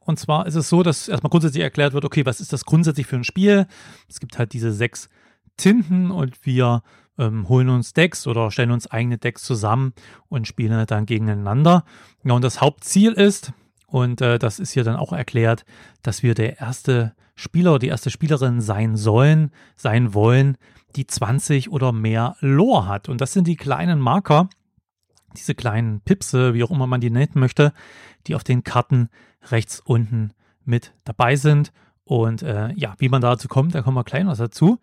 und 0.00 0.18
zwar 0.18 0.46
ist 0.46 0.54
es 0.54 0.68
so, 0.68 0.82
dass 0.82 1.08
erstmal 1.08 1.30
grundsätzlich 1.30 1.62
erklärt 1.62 1.92
wird, 1.92 2.04
okay, 2.04 2.26
was 2.26 2.40
ist 2.40 2.52
das 2.52 2.64
grundsätzlich 2.64 3.06
für 3.06 3.16
ein 3.16 3.24
Spiel? 3.24 3.66
Es 4.08 4.20
gibt 4.20 4.38
halt 4.38 4.52
diese 4.52 4.72
sechs 4.72 5.08
Tinten 5.56 6.10
und 6.10 6.46
wir 6.46 6.82
ähm, 7.18 7.48
holen 7.48 7.68
uns 7.68 7.92
Decks 7.92 8.26
oder 8.26 8.50
stellen 8.50 8.70
uns 8.70 8.90
eigene 8.90 9.18
Decks 9.18 9.42
zusammen 9.42 9.92
und 10.28 10.46
spielen 10.46 10.86
dann 10.86 11.06
gegeneinander. 11.06 11.84
Ja, 12.24 12.34
und 12.34 12.42
das 12.42 12.60
Hauptziel 12.60 13.12
ist, 13.12 13.52
und 13.86 14.20
äh, 14.20 14.38
das 14.38 14.58
ist 14.58 14.72
hier 14.72 14.84
dann 14.84 14.96
auch 14.96 15.12
erklärt, 15.12 15.64
dass 16.02 16.22
wir 16.22 16.34
der 16.34 16.60
erste 16.60 17.14
Spieler, 17.34 17.78
die 17.78 17.88
erste 17.88 18.10
Spielerin 18.10 18.60
sein 18.60 18.96
sollen, 18.96 19.50
sein 19.76 20.12
wollen, 20.12 20.56
die 20.96 21.06
20 21.06 21.70
oder 21.70 21.92
mehr 21.92 22.36
Lore 22.40 22.86
hat. 22.86 23.08
Und 23.08 23.20
das 23.20 23.32
sind 23.32 23.46
die 23.46 23.56
kleinen 23.56 24.00
Marker, 24.00 24.48
diese 25.36 25.54
kleinen 25.54 26.00
Pipse, 26.00 26.54
wie 26.54 26.64
auch 26.64 26.70
immer 26.70 26.86
man 26.86 27.00
die 27.00 27.10
nennen 27.10 27.32
möchte, 27.34 27.72
die 28.26 28.34
auf 28.34 28.44
den 28.44 28.64
Karten 28.64 29.08
rechts 29.50 29.80
unten 29.80 30.32
mit 30.64 30.92
dabei 31.04 31.36
sind. 31.36 31.72
Und 32.08 32.42
äh, 32.42 32.72
ja, 32.72 32.94
wie 32.96 33.10
man 33.10 33.20
dazu 33.20 33.48
kommt, 33.48 33.74
da 33.74 33.82
kommen 33.82 33.98
wir 33.98 34.02
gleich 34.02 34.24
was 34.24 34.38
dazu. 34.38 34.78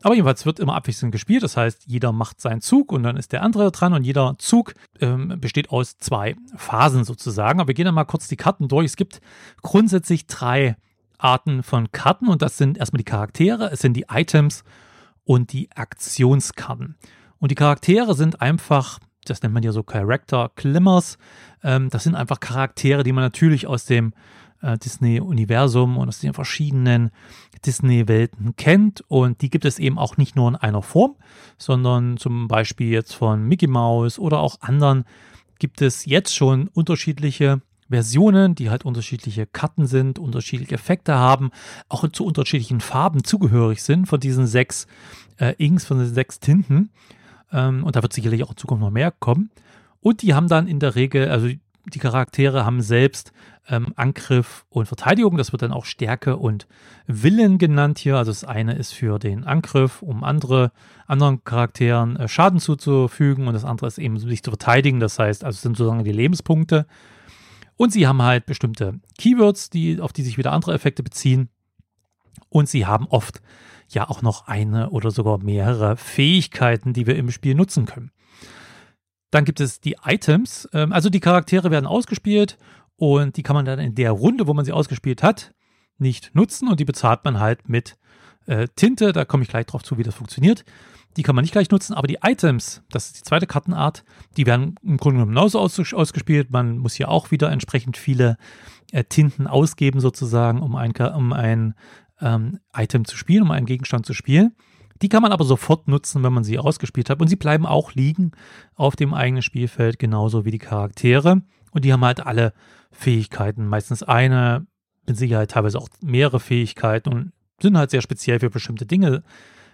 Aber 0.00 0.14
jedenfalls 0.14 0.46
wird 0.46 0.58
immer 0.58 0.74
abwechselnd 0.74 1.12
gespielt. 1.12 1.42
Das 1.42 1.58
heißt, 1.58 1.84
jeder 1.86 2.10
macht 2.10 2.40
seinen 2.40 2.62
Zug 2.62 2.90
und 2.90 3.02
dann 3.02 3.18
ist 3.18 3.32
der 3.32 3.42
andere 3.42 3.70
dran 3.70 3.92
und 3.92 4.02
jeder 4.02 4.34
Zug 4.38 4.72
ähm, 4.98 5.36
besteht 5.38 5.68
aus 5.68 5.98
zwei 5.98 6.36
Phasen 6.56 7.04
sozusagen. 7.04 7.60
Aber 7.60 7.68
wir 7.68 7.74
gehen 7.74 7.84
dann 7.84 7.94
mal 7.94 8.04
kurz 8.04 8.28
die 8.28 8.36
Karten 8.36 8.66
durch. 8.66 8.86
Es 8.86 8.96
gibt 8.96 9.20
grundsätzlich 9.60 10.26
drei 10.26 10.78
Arten 11.18 11.62
von 11.62 11.92
Karten 11.92 12.28
und 12.28 12.40
das 12.40 12.56
sind 12.56 12.78
erstmal 12.78 12.96
die 12.96 13.04
Charaktere, 13.04 13.70
es 13.70 13.80
sind 13.80 13.92
die 13.92 14.06
Items 14.10 14.64
und 15.24 15.52
die 15.52 15.68
Aktionskarten. 15.74 16.96
Und 17.38 17.50
die 17.50 17.56
Charaktere 17.56 18.14
sind 18.14 18.40
einfach, 18.40 19.00
das 19.26 19.42
nennt 19.42 19.52
man 19.52 19.62
ja 19.62 19.72
so 19.72 19.82
Character 19.82 20.50
Climbers. 20.56 21.18
Ähm, 21.62 21.90
das 21.90 22.04
sind 22.04 22.14
einfach 22.14 22.40
Charaktere, 22.40 23.02
die 23.02 23.12
man 23.12 23.22
natürlich 23.22 23.66
aus 23.66 23.84
dem 23.84 24.14
äh, 24.62 24.78
Disney-Universum 24.78 25.96
und 25.96 26.08
aus 26.08 26.20
den 26.20 26.34
verschiedenen 26.34 27.10
Disney-Welten 27.64 28.56
kennt. 28.56 29.02
Und 29.08 29.42
die 29.42 29.50
gibt 29.50 29.64
es 29.64 29.78
eben 29.78 29.98
auch 29.98 30.16
nicht 30.16 30.36
nur 30.36 30.48
in 30.48 30.56
einer 30.56 30.82
Form, 30.82 31.16
sondern 31.58 32.16
zum 32.16 32.48
Beispiel 32.48 32.88
jetzt 32.88 33.14
von 33.14 33.46
Mickey 33.46 33.66
Mouse 33.66 34.18
oder 34.18 34.40
auch 34.40 34.60
anderen 34.60 35.04
gibt 35.58 35.82
es 35.82 36.06
jetzt 36.06 36.34
schon 36.34 36.68
unterschiedliche 36.68 37.60
Versionen, 37.90 38.54
die 38.54 38.70
halt 38.70 38.84
unterschiedliche 38.84 39.46
Karten 39.46 39.86
sind, 39.86 40.18
unterschiedliche 40.18 40.76
Effekte 40.76 41.16
haben, 41.16 41.50
auch 41.88 42.08
zu 42.08 42.24
unterschiedlichen 42.24 42.80
Farben 42.80 43.24
zugehörig 43.24 43.82
sind 43.82 44.06
von 44.06 44.20
diesen 44.20 44.46
sechs 44.46 44.86
äh, 45.38 45.54
Inks, 45.58 45.84
von 45.84 45.98
den 45.98 46.12
sechs 46.12 46.38
Tinten. 46.38 46.90
Ähm, 47.52 47.84
und 47.84 47.96
da 47.96 48.02
wird 48.02 48.12
sicherlich 48.12 48.44
auch 48.44 48.52
in 48.52 48.56
Zukunft 48.56 48.80
noch 48.80 48.90
mehr 48.90 49.10
kommen. 49.10 49.50
Und 50.00 50.22
die 50.22 50.34
haben 50.34 50.48
dann 50.48 50.68
in 50.68 50.78
der 50.78 50.94
Regel, 50.94 51.28
also 51.28 51.48
die 51.48 51.98
Charaktere 51.98 52.64
haben 52.64 52.80
selbst 52.80 53.32
ähm, 53.70 53.92
Angriff 53.96 54.66
und 54.68 54.86
Verteidigung. 54.86 55.36
Das 55.36 55.52
wird 55.52 55.62
dann 55.62 55.72
auch 55.72 55.84
Stärke 55.84 56.36
und 56.36 56.66
Willen 57.06 57.58
genannt 57.58 57.98
hier. 57.98 58.16
Also 58.16 58.30
das 58.30 58.44
eine 58.44 58.74
ist 58.74 58.92
für 58.92 59.18
den 59.18 59.44
Angriff, 59.44 60.02
um 60.02 60.24
andere 60.24 60.72
anderen 61.06 61.42
Charakteren 61.44 62.16
äh, 62.16 62.28
Schaden 62.28 62.60
zuzufügen 62.60 63.46
und 63.46 63.54
das 63.54 63.64
andere 63.64 63.86
ist 63.86 63.98
eben 63.98 64.18
sich 64.18 64.42
zu 64.42 64.50
verteidigen. 64.50 65.00
Das 65.00 65.18
heißt, 65.18 65.44
also 65.44 65.58
sind 65.58 65.76
sozusagen 65.76 66.04
die 66.04 66.12
Lebenspunkte. 66.12 66.86
Und 67.76 67.92
sie 67.92 68.06
haben 68.06 68.20
halt 68.20 68.44
bestimmte 68.44 69.00
Keywords, 69.16 69.70
die, 69.70 70.00
auf 70.00 70.12
die 70.12 70.22
sich 70.22 70.36
wieder 70.36 70.52
andere 70.52 70.74
Effekte 70.74 71.02
beziehen. 71.02 71.48
Und 72.50 72.68
sie 72.68 72.84
haben 72.84 73.06
oft 73.06 73.40
ja 73.88 74.08
auch 74.08 74.22
noch 74.22 74.46
eine 74.46 74.90
oder 74.90 75.10
sogar 75.10 75.38
mehrere 75.38 75.96
Fähigkeiten, 75.96 76.92
die 76.92 77.06
wir 77.06 77.16
im 77.16 77.30
Spiel 77.30 77.54
nutzen 77.54 77.86
können. 77.86 78.10
Dann 79.30 79.44
gibt 79.44 79.60
es 79.60 79.80
die 79.80 79.96
Items, 80.04 80.68
ähm, 80.72 80.92
also 80.92 81.08
die 81.08 81.20
Charaktere 81.20 81.70
werden 81.70 81.86
ausgespielt 81.86 82.58
und 83.00 83.38
die 83.38 83.42
kann 83.42 83.54
man 83.54 83.64
dann 83.64 83.78
in 83.78 83.94
der 83.94 84.12
Runde, 84.12 84.46
wo 84.46 84.52
man 84.52 84.66
sie 84.66 84.72
ausgespielt 84.72 85.22
hat, 85.22 85.54
nicht 85.96 86.34
nutzen 86.34 86.68
und 86.68 86.80
die 86.80 86.84
bezahlt 86.84 87.24
man 87.24 87.40
halt 87.40 87.66
mit 87.66 87.96
äh, 88.44 88.68
Tinte. 88.76 89.14
Da 89.14 89.24
komme 89.24 89.42
ich 89.42 89.48
gleich 89.48 89.64
drauf 89.64 89.82
zu, 89.82 89.96
wie 89.96 90.02
das 90.02 90.14
funktioniert. 90.14 90.66
Die 91.16 91.22
kann 91.22 91.34
man 91.34 91.42
nicht 91.42 91.52
gleich 91.52 91.70
nutzen, 91.70 91.94
aber 91.94 92.06
die 92.06 92.18
Items, 92.22 92.82
das 92.90 93.06
ist 93.06 93.16
die 93.16 93.22
zweite 93.22 93.46
Kartenart, 93.46 94.04
die 94.36 94.44
werden 94.44 94.74
im 94.82 94.98
Grunde 94.98 95.14
genommen 95.14 95.34
genauso 95.34 95.60
aus, 95.60 95.80
ausgespielt. 95.94 96.50
Man 96.50 96.76
muss 96.76 96.92
hier 96.92 97.08
auch 97.08 97.30
wieder 97.30 97.50
entsprechend 97.50 97.96
viele 97.96 98.36
äh, 98.92 99.02
Tinten 99.04 99.46
ausgeben, 99.46 100.00
sozusagen, 100.00 100.60
um 100.60 100.76
ein, 100.76 100.92
um 100.92 101.32
ein 101.32 101.74
ähm, 102.20 102.58
Item 102.76 103.06
zu 103.06 103.16
spielen, 103.16 103.44
um 103.44 103.50
einen 103.50 103.64
Gegenstand 103.64 104.04
zu 104.04 104.12
spielen. 104.12 104.54
Die 105.00 105.08
kann 105.08 105.22
man 105.22 105.32
aber 105.32 105.44
sofort 105.44 105.88
nutzen, 105.88 106.22
wenn 106.22 106.34
man 106.34 106.44
sie 106.44 106.58
ausgespielt 106.58 107.08
hat. 107.08 107.22
Und 107.22 107.28
sie 107.28 107.36
bleiben 107.36 107.64
auch 107.64 107.94
liegen 107.94 108.32
auf 108.74 108.94
dem 108.94 109.14
eigenen 109.14 109.42
Spielfeld, 109.42 109.98
genauso 109.98 110.44
wie 110.44 110.50
die 110.50 110.58
Charaktere. 110.58 111.40
Und 111.70 111.84
die 111.84 111.92
haben 111.92 112.04
halt 112.04 112.24
alle 112.24 112.52
Fähigkeiten. 112.92 113.66
Meistens 113.66 114.02
eine, 114.02 114.66
mit 115.06 115.16
Sicherheit 115.16 115.50
teilweise 115.50 115.78
auch 115.78 115.88
mehrere 116.02 116.40
Fähigkeiten 116.40 117.08
und 117.12 117.32
sind 117.60 117.76
halt 117.76 117.90
sehr 117.90 118.02
speziell 118.02 118.40
für 118.40 118.50
bestimmte 118.50 118.86
Dinge 118.86 119.22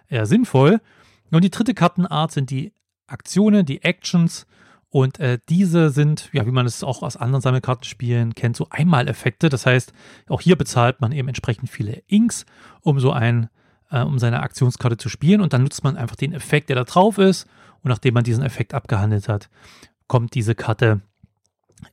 eher 0.09 0.27
sinnvoll. 0.27 0.81
Und 1.31 1.45
die 1.45 1.51
dritte 1.51 1.75
Kartenart 1.75 2.33
sind 2.33 2.51
die 2.51 2.73
Aktionen, 3.07 3.67
die 3.67 3.83
Actions. 3.83 4.47
Und 4.89 5.19
äh, 5.19 5.39
diese 5.49 5.91
sind, 5.91 6.31
ja, 6.33 6.47
wie 6.47 6.53
man 6.53 6.67
es 6.67 6.83
auch 6.85 7.03
aus 7.03 7.17
anderen 7.17 7.43
Sammelkartenspielen 7.43 8.35
kennt, 8.35 8.57
so 8.57 8.69
Einmaleffekte. 8.71 9.49
Das 9.49 9.67
heißt, 9.67 9.93
auch 10.29 10.41
hier 10.41 10.57
bezahlt 10.57 11.01
man 11.01 11.13
eben 11.13 11.29
entsprechend 11.29 11.69
viele 11.69 12.03
Inks, 12.07 12.47
um 12.81 13.01
so 13.01 13.13
ein, 13.13 13.49
äh, 13.91 14.03
um 14.03 14.19
seine 14.19 14.43
Aktionskarte 14.43 14.97
zu 14.97 15.09
spielen. 15.09 15.41
Und 15.41 15.53
dann 15.53 15.63
nutzt 15.63 15.85
man 15.85 15.97
einfach 15.97 16.17
den 16.17 16.33
Effekt, 16.33 16.69
der 16.69 16.77
da 16.77 16.85
drauf 16.85 17.19
ist. 17.19 17.47
Und 17.83 17.91
nachdem 17.91 18.15
man 18.15 18.25
diesen 18.25 18.45
Effekt 18.45 18.75
abgehandelt 18.75 19.29
hat, 19.29 19.51
kommt 20.07 20.35
diese 20.35 20.55
Karte 20.55 21.03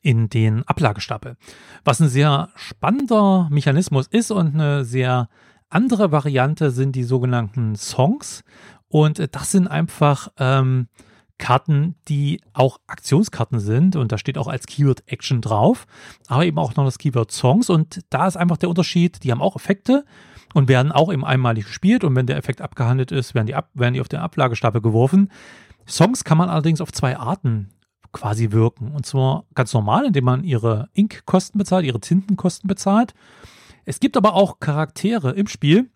in 0.02 0.30
den 0.30 0.68
Ablagestapel. 0.68 1.38
Was 1.84 2.02
ein 2.02 2.10
sehr 2.10 2.50
spannender 2.56 3.48
Mechanismus 3.52 4.08
ist 4.08 4.32
und 4.32 4.54
eine 4.54 4.86
sehr 4.86 5.30
andere 5.70 6.12
Variante 6.12 6.72
sind 6.72 6.96
die 6.96 7.04
sogenannten 7.04 7.76
Songs. 7.76 8.44
Und 8.90 9.36
das 9.36 9.52
sind 9.52 9.68
einfach 9.68 10.28
ähm, 10.38 10.88
Karten, 11.40 11.96
die 12.08 12.42
auch 12.54 12.80
Aktionskarten 12.86 13.60
sind. 13.60 13.96
Und 13.96 14.12
da 14.12 14.18
steht 14.18 14.38
auch 14.38 14.48
als 14.48 14.68
Keyword 14.68 15.04
Action 15.08 15.42
drauf. 15.42 15.88
Aber 16.28 16.46
eben 16.46 16.60
auch 16.60 16.76
noch 16.76 16.86
das 16.86 17.00
Keyword 17.00 17.32
Songs. 17.32 17.70
Und 17.70 18.02
da 18.10 18.28
ist 18.28 18.38
einfach 18.38 18.58
der 18.58 18.70
Unterschied, 18.70 19.24
die 19.24 19.32
haben 19.32 19.42
auch 19.42 19.56
Effekte 19.56 20.06
und 20.54 20.68
werden 20.68 20.92
auch 20.92 21.12
eben 21.12 21.26
einmalig 21.26 21.66
gespielt. 21.66 22.04
Und 22.04 22.16
wenn 22.16 22.28
der 22.28 22.38
Effekt 22.38 22.62
abgehandelt 22.62 23.12
ist, 23.12 23.34
werden 23.34 23.48
die, 23.48 23.56
ab, 23.56 23.70
werden 23.74 23.96
die 23.96 24.02
auf 24.02 24.10
den 24.10 24.20
Ablagestapel 24.20 24.82
geworfen. 24.82 25.32
Songs 25.88 26.24
kann 26.24 26.38
man 26.38 26.50
allerdings 26.50 26.82
auf 26.82 26.92
zwei 26.92 27.18
Arten 27.18 27.70
quasi 28.14 28.52
wirken. 28.52 28.92
Und 28.92 29.06
zwar 29.06 29.46
ganz 29.54 29.74
normal, 29.74 30.06
indem 30.06 30.24
man 30.24 30.44
ihre 30.44 30.90
Ink-Kosten 30.94 31.58
bezahlt, 31.58 31.86
ihre 31.86 32.00
Tintenkosten 32.00 32.68
bezahlt. 32.68 33.14
Es 33.86 34.00
gibt 34.00 34.16
aber 34.16 34.34
auch 34.34 34.60
Charaktere 34.60 35.32
im 35.32 35.48
Spiel, 35.48 35.90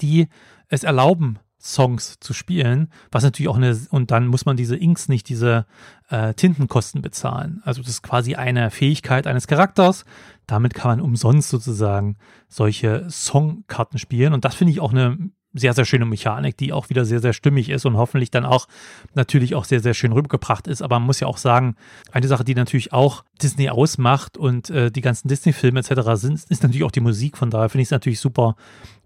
die 0.00 0.28
es 0.68 0.84
erlauben, 0.84 1.38
Songs 1.62 2.18
zu 2.18 2.32
spielen, 2.32 2.88
was 3.12 3.22
natürlich 3.22 3.48
auch 3.48 3.56
eine, 3.56 3.78
und 3.90 4.10
dann 4.10 4.26
muss 4.26 4.44
man 4.44 4.56
diese 4.56 4.76
Inks 4.76 5.08
nicht, 5.08 5.28
diese 5.28 5.64
äh, 6.08 6.34
Tintenkosten 6.34 7.02
bezahlen. 7.02 7.62
Also 7.64 7.82
das 7.82 7.90
ist 7.90 8.02
quasi 8.02 8.34
eine 8.34 8.70
Fähigkeit 8.72 9.28
eines 9.28 9.46
Charakters. 9.46 10.04
Damit 10.46 10.74
kann 10.74 10.98
man 10.98 11.00
umsonst 11.00 11.50
sozusagen 11.50 12.16
solche 12.48 13.08
Songkarten 13.08 14.00
spielen. 14.00 14.32
Und 14.32 14.44
das 14.44 14.56
finde 14.56 14.72
ich 14.72 14.80
auch 14.80 14.90
eine 14.90 15.30
sehr, 15.54 15.74
sehr 15.74 15.84
schöne 15.84 16.06
Mechanik, 16.06 16.56
die 16.56 16.72
auch 16.72 16.88
wieder 16.88 17.04
sehr, 17.04 17.20
sehr 17.20 17.32
stimmig 17.32 17.68
ist 17.68 17.84
und 17.84 17.96
hoffentlich 17.96 18.30
dann 18.30 18.44
auch 18.44 18.68
natürlich 19.14 19.54
auch 19.54 19.64
sehr, 19.64 19.80
sehr 19.80 19.94
schön 19.94 20.12
rübergebracht 20.12 20.66
ist. 20.66 20.82
Aber 20.82 20.98
man 20.98 21.06
muss 21.06 21.20
ja 21.20 21.26
auch 21.26 21.36
sagen, 21.36 21.76
eine 22.10 22.26
Sache, 22.26 22.44
die 22.44 22.54
natürlich 22.54 22.92
auch 22.92 23.24
Disney 23.42 23.68
ausmacht 23.68 24.38
und 24.38 24.70
äh, 24.70 24.90
die 24.90 25.02
ganzen 25.02 25.28
Disney-Filme 25.28 25.80
etc. 25.80 26.12
sind, 26.14 26.34
ist 26.34 26.62
natürlich 26.62 26.84
auch 26.84 26.90
die 26.90 27.00
Musik. 27.00 27.36
Von 27.36 27.50
daher 27.50 27.68
finde 27.68 27.82
ich 27.82 27.88
es 27.88 27.92
natürlich 27.92 28.20
super, 28.20 28.56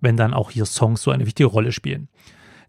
wenn 0.00 0.16
dann 0.16 0.34
auch 0.34 0.50
hier 0.50 0.66
Songs 0.66 1.02
so 1.02 1.10
eine 1.10 1.26
wichtige 1.26 1.48
Rolle 1.48 1.72
spielen. 1.72 2.08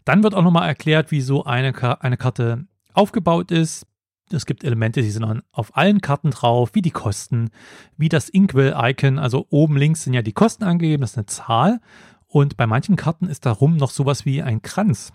Dann 0.04 0.22
wird 0.22 0.34
auch 0.34 0.42
nochmal 0.42 0.68
erklärt, 0.68 1.10
wie 1.10 1.20
so 1.20 1.44
eine, 1.44 1.72
eine 2.02 2.16
Karte 2.16 2.64
aufgebaut 2.94 3.50
ist. 3.50 3.86
Es 4.32 4.44
gibt 4.44 4.64
Elemente, 4.64 5.02
die 5.02 5.10
sind 5.10 5.42
auf 5.52 5.76
allen 5.76 6.00
Karten 6.00 6.30
drauf, 6.30 6.70
wie 6.74 6.82
die 6.82 6.90
Kosten, 6.90 7.50
wie 7.96 8.08
das 8.08 8.28
Inkwell-Icon. 8.28 9.18
Also 9.18 9.46
oben 9.50 9.76
links 9.76 10.04
sind 10.04 10.14
ja 10.14 10.22
die 10.22 10.32
Kosten 10.32 10.64
angegeben, 10.64 11.00
das 11.00 11.12
ist 11.12 11.18
eine 11.18 11.26
Zahl. 11.26 11.80
Und 12.28 12.56
bei 12.56 12.66
manchen 12.66 12.96
Karten 12.96 13.26
ist 13.26 13.46
darum 13.46 13.76
noch 13.76 13.90
sowas 13.90 14.24
wie 14.24 14.42
ein 14.42 14.62
Kranz. 14.62 15.12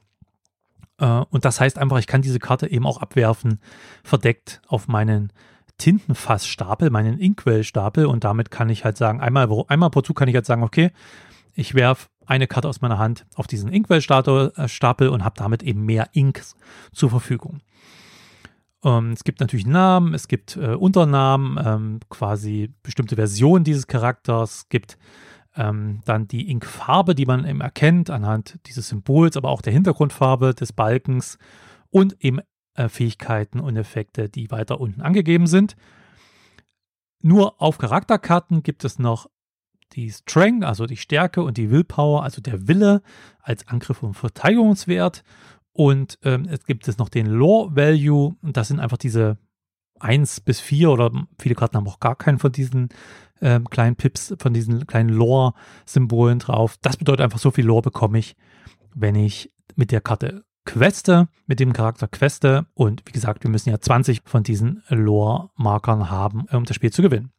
Äh, 0.98 1.06
und 1.30 1.46
das 1.46 1.60
heißt 1.60 1.78
einfach, 1.78 2.00
ich 2.00 2.08
kann 2.08 2.22
diese 2.22 2.40
Karte 2.40 2.70
eben 2.70 2.86
auch 2.86 2.98
abwerfen, 2.98 3.60
verdeckt 4.04 4.62
auf 4.68 4.88
meinen 4.88 5.32
Tintenfassstapel, 5.78 6.90
meinen 6.90 7.20
Inkwell-Stapel. 7.20 8.08
Und 8.08 8.24
damit 8.24 8.52
kann 8.52 8.70
ich 8.70 8.84
halt 8.84 8.98
sagen, 8.98 9.22
einmal, 9.22 9.48
einmal 9.68 9.92
pro 9.92 10.02
Zug 10.02 10.18
kann 10.18 10.28
ich 10.28 10.36
halt 10.36 10.46
sagen, 10.46 10.64
okay, 10.64 10.92
ich 11.54 11.76
werfe 11.76 12.08
eine 12.26 12.48
Karte 12.48 12.68
aus 12.68 12.82
meiner 12.82 12.98
Hand 12.98 13.26
auf 13.36 13.48
diesen 13.48 13.70
Inkwell-Stapel 13.70 15.10
und 15.10 15.24
habe 15.24 15.36
damit 15.38 15.62
eben 15.62 15.86
mehr 15.86 16.10
Inks 16.14 16.56
zur 16.94 17.10
Verfügung. 17.10 17.60
Ähm, 18.84 19.12
es 19.12 19.24
gibt 19.24 19.40
natürlich 19.40 19.66
Namen, 19.66 20.14
es 20.14 20.28
gibt 20.28 20.56
äh, 20.56 20.76
Unternamen, 20.76 21.60
ähm, 21.64 22.00
quasi 22.10 22.74
bestimmte 22.82 23.16
Versionen 23.16 23.64
dieses 23.64 23.88
Charakters, 23.88 24.56
es 24.56 24.70
gibt 24.70 24.98
ähm, 25.56 26.02
dann 26.06 26.28
die 26.28 26.50
Inkfarbe, 26.50 27.16
die 27.16 27.26
man 27.26 27.46
eben 27.48 27.62
erkennt 27.62 28.10
anhand 28.10 28.60
dieses 28.66 28.90
Symbols, 28.90 29.38
aber 29.38 29.50
auch 29.50 29.62
der 29.62 29.74
Hintergrundfarbe 29.74 30.54
des 30.54 30.74
Balkens 30.74 31.38
und 31.90 32.16
eben 32.24 32.40
äh, 32.76 32.90
Fähigkeiten 32.90 33.60
und 33.60 33.78
Effekte, 33.78 34.30
die 34.30 34.52
weiter 34.52 34.80
unten 34.80 35.02
angegeben 35.02 35.48
sind. 35.48 35.76
Nur 37.22 37.62
auf 37.62 37.78
Charakterkarten 37.78 38.64
gibt 38.64 38.84
es 38.84 39.00
noch 39.00 39.30
die 39.94 40.12
Strength, 40.12 40.66
also 40.66 40.86
die 40.86 40.98
Stärke 40.98 41.44
und 41.44 41.58
die 41.58 41.70
Willpower, 41.70 42.24
also 42.24 42.42
der 42.42 42.68
Wille 42.68 43.02
als 43.42 43.68
Angriff 43.68 44.04
und 44.04 44.16
Verteidigungswert. 44.16 45.24
Und 45.72 46.20
ähm, 46.24 46.48
es 46.50 46.66
gibt 46.66 46.88
es 46.88 46.98
noch 46.98 47.10
den 47.10 47.28
Lore 47.28 47.76
Value, 47.76 48.36
und 48.42 48.58
das 48.58 48.68
sind 48.68 48.80
einfach 48.80 48.98
diese 48.98 49.38
1 50.04 50.42
bis 50.42 50.60
4 50.60 50.92
oder 50.92 51.12
viele 51.40 51.56
Karten 51.56 51.78
haben 51.78 51.88
auch 51.88 52.00
gar 52.00 52.16
keinen 52.16 52.40
von 52.40 52.52
diesen 52.52 52.90
ähm, 53.42 53.70
kleinen 53.70 53.96
Pips, 53.96 54.36
von 54.40 54.54
diesen 54.54 54.88
kleinen 54.88 55.10
Lore-Symbolen 55.10 56.40
drauf. 56.40 56.78
Das 56.82 56.98
bedeutet 56.98 57.22
einfach, 57.22 57.40
so 57.40 57.52
viel 57.52 57.66
Lore 57.66 57.84
bekomme 57.84 58.20
ich, 58.20 58.36
wenn 58.94 59.16
ich 59.16 59.54
mit 59.76 59.92
der 59.92 60.02
Karte 60.02 60.44
queste, 60.66 61.28
mit 61.46 61.60
dem 61.60 61.74
Charakter 61.74 62.08
queste. 62.08 62.68
Und 62.74 63.04
wie 63.06 63.12
gesagt, 63.12 63.44
wir 63.44 63.50
müssen 63.50 63.70
ja 63.70 63.80
20 63.80 64.22
von 64.26 64.44
diesen 64.44 64.84
Lore-Markern 64.88 66.10
haben, 66.10 66.46
um 66.52 66.66
das 66.66 66.76
Spiel 66.76 66.92
zu 66.92 67.02
gewinnen. 67.02 67.32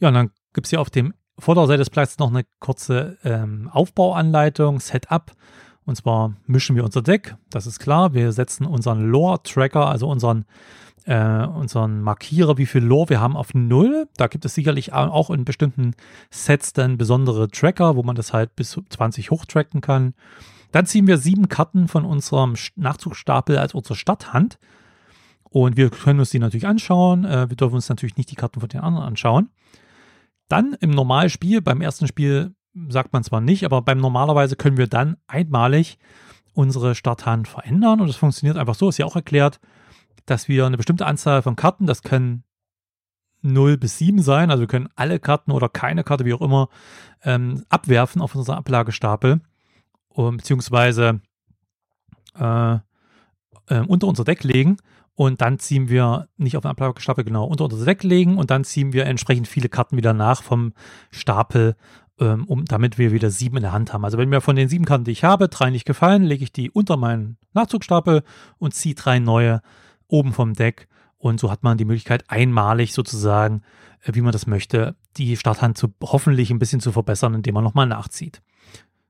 Ja, 0.00 0.08
und 0.08 0.14
dann 0.14 0.30
gibt 0.52 0.66
es 0.66 0.70
hier 0.70 0.80
auf 0.80 0.90
dem 0.90 1.14
Vorderseite 1.38 1.78
des 1.78 1.90
Platzes 1.90 2.18
noch 2.18 2.30
eine 2.30 2.44
kurze 2.58 3.18
ähm, 3.22 3.68
Aufbauanleitung, 3.72 4.80
Setup. 4.80 5.32
Und 5.84 5.96
zwar 5.96 6.34
mischen 6.46 6.76
wir 6.76 6.84
unser 6.84 7.00
Deck, 7.00 7.36
das 7.50 7.66
ist 7.66 7.78
klar. 7.78 8.12
Wir 8.12 8.32
setzen 8.32 8.66
unseren 8.66 9.10
Lore-Tracker, 9.10 9.86
also 9.86 10.08
unseren 10.08 10.44
äh, 11.08 11.46
unseren 11.46 12.02
Markierer, 12.02 12.58
wie 12.58 12.66
viel 12.66 12.84
Lore 12.84 13.08
wir 13.08 13.20
haben, 13.20 13.34
auf 13.34 13.54
null. 13.54 14.08
Da 14.18 14.26
gibt 14.26 14.44
es 14.44 14.54
sicherlich 14.54 14.92
auch 14.92 15.30
in 15.30 15.46
bestimmten 15.46 15.94
Sets 16.30 16.74
dann 16.74 16.98
besondere 16.98 17.48
Tracker, 17.48 17.96
wo 17.96 18.02
man 18.02 18.14
das 18.14 18.34
halt 18.34 18.54
bis 18.56 18.78
20 18.90 19.30
hochtracken 19.30 19.80
kann. 19.80 20.12
Dann 20.70 20.84
ziehen 20.84 21.06
wir 21.06 21.16
sieben 21.16 21.48
Karten 21.48 21.88
von 21.88 22.04
unserem 22.04 22.54
Nachzugstapel 22.76 23.56
als 23.56 23.72
unsere 23.72 23.94
Stadthand. 23.94 24.58
Und 25.48 25.78
wir 25.78 25.88
können 25.88 26.20
uns 26.20 26.28
die 26.28 26.38
natürlich 26.38 26.66
anschauen. 26.66 27.24
Äh, 27.24 27.48
wir 27.48 27.56
dürfen 27.56 27.76
uns 27.76 27.88
natürlich 27.88 28.18
nicht 28.18 28.30
die 28.30 28.36
Karten 28.36 28.60
von 28.60 28.68
den 28.68 28.80
anderen 28.80 29.06
anschauen. 29.06 29.48
Dann 30.48 30.76
im 30.80 30.90
Normalspiel, 30.90 31.62
beim 31.62 31.80
ersten 31.80 32.06
Spiel 32.06 32.54
sagt 32.90 33.14
man 33.14 33.24
zwar 33.24 33.40
nicht, 33.40 33.64
aber 33.64 33.80
beim 33.80 33.98
normalerweise 33.98 34.56
können 34.56 34.76
wir 34.76 34.88
dann 34.88 35.16
einmalig 35.26 35.98
unsere 36.52 36.94
Starthand 36.94 37.48
verändern 37.48 38.00
und 38.00 38.08
das 38.08 38.16
funktioniert 38.16 38.58
einfach 38.58 38.74
so, 38.74 38.90
ist 38.90 38.98
ja 38.98 39.06
auch 39.06 39.16
erklärt 39.16 39.58
dass 40.30 40.48
wir 40.48 40.66
eine 40.66 40.76
bestimmte 40.76 41.06
Anzahl 41.06 41.42
von 41.42 41.56
Karten, 41.56 41.86
das 41.86 42.02
können 42.02 42.44
0 43.42 43.76
bis 43.76 43.98
7 43.98 44.20
sein, 44.20 44.50
also 44.50 44.62
wir 44.62 44.68
können 44.68 44.88
alle 44.96 45.20
Karten 45.20 45.52
oder 45.52 45.68
keine 45.68 46.04
Karte, 46.04 46.24
wie 46.24 46.34
auch 46.34 46.40
immer, 46.40 46.68
ähm, 47.22 47.64
abwerfen 47.68 48.20
auf 48.20 48.34
unseren 48.34 48.58
Ablagestapel, 48.58 49.40
um, 50.08 50.36
beziehungsweise 50.36 51.20
äh, 52.38 52.74
äh, 52.74 53.80
unter 53.86 54.06
unser 54.06 54.24
Deck 54.24 54.44
legen 54.44 54.78
und 55.14 55.40
dann 55.40 55.58
ziehen 55.58 55.88
wir 55.88 56.28
nicht 56.36 56.56
auf 56.56 56.62
den 56.62 56.70
Ablagestapel, 56.70 57.24
genau, 57.24 57.44
unter 57.44 57.64
unser 57.64 57.84
Deck 57.84 58.02
legen 58.02 58.38
und 58.38 58.50
dann 58.50 58.64
ziehen 58.64 58.92
wir 58.92 59.06
entsprechend 59.06 59.48
viele 59.48 59.68
Karten 59.68 59.96
wieder 59.96 60.14
nach 60.14 60.42
vom 60.42 60.72
Stapel, 61.10 61.76
ähm, 62.20 62.44
um, 62.46 62.64
damit 62.64 62.98
wir 62.98 63.12
wieder 63.12 63.30
sieben 63.30 63.56
in 63.56 63.62
der 63.62 63.72
Hand 63.72 63.92
haben. 63.92 64.04
Also 64.04 64.18
wenn 64.18 64.28
mir 64.28 64.40
von 64.40 64.56
den 64.56 64.68
sieben 64.68 64.84
Karten, 64.84 65.04
die 65.04 65.12
ich 65.12 65.24
habe, 65.24 65.48
drei 65.48 65.70
nicht 65.70 65.84
gefallen, 65.84 66.24
lege 66.24 66.44
ich 66.44 66.52
die 66.52 66.70
unter 66.70 66.96
meinen 66.96 67.36
Nachzugstapel 67.52 68.22
und 68.58 68.74
ziehe 68.74 68.94
drei 68.94 69.18
neue 69.20 69.60
oben 70.08 70.32
vom 70.32 70.54
Deck 70.54 70.88
Und 71.16 71.40
so 71.40 71.50
hat 71.50 71.62
man 71.62 71.78
die 71.78 71.84
Möglichkeit, 71.84 72.24
einmalig 72.28 72.92
sozusagen, 72.92 73.62
äh, 74.02 74.14
wie 74.14 74.20
man 74.20 74.32
das 74.32 74.46
möchte, 74.46 74.96
die 75.16 75.36
Starthand 75.36 75.76
zu 75.76 75.92
hoffentlich 76.02 76.50
ein 76.50 76.58
bisschen 76.58 76.80
zu 76.80 76.92
verbessern, 76.92 77.34
indem 77.34 77.54
man 77.54 77.64
nochmal 77.64 77.86
nachzieht. 77.86 78.42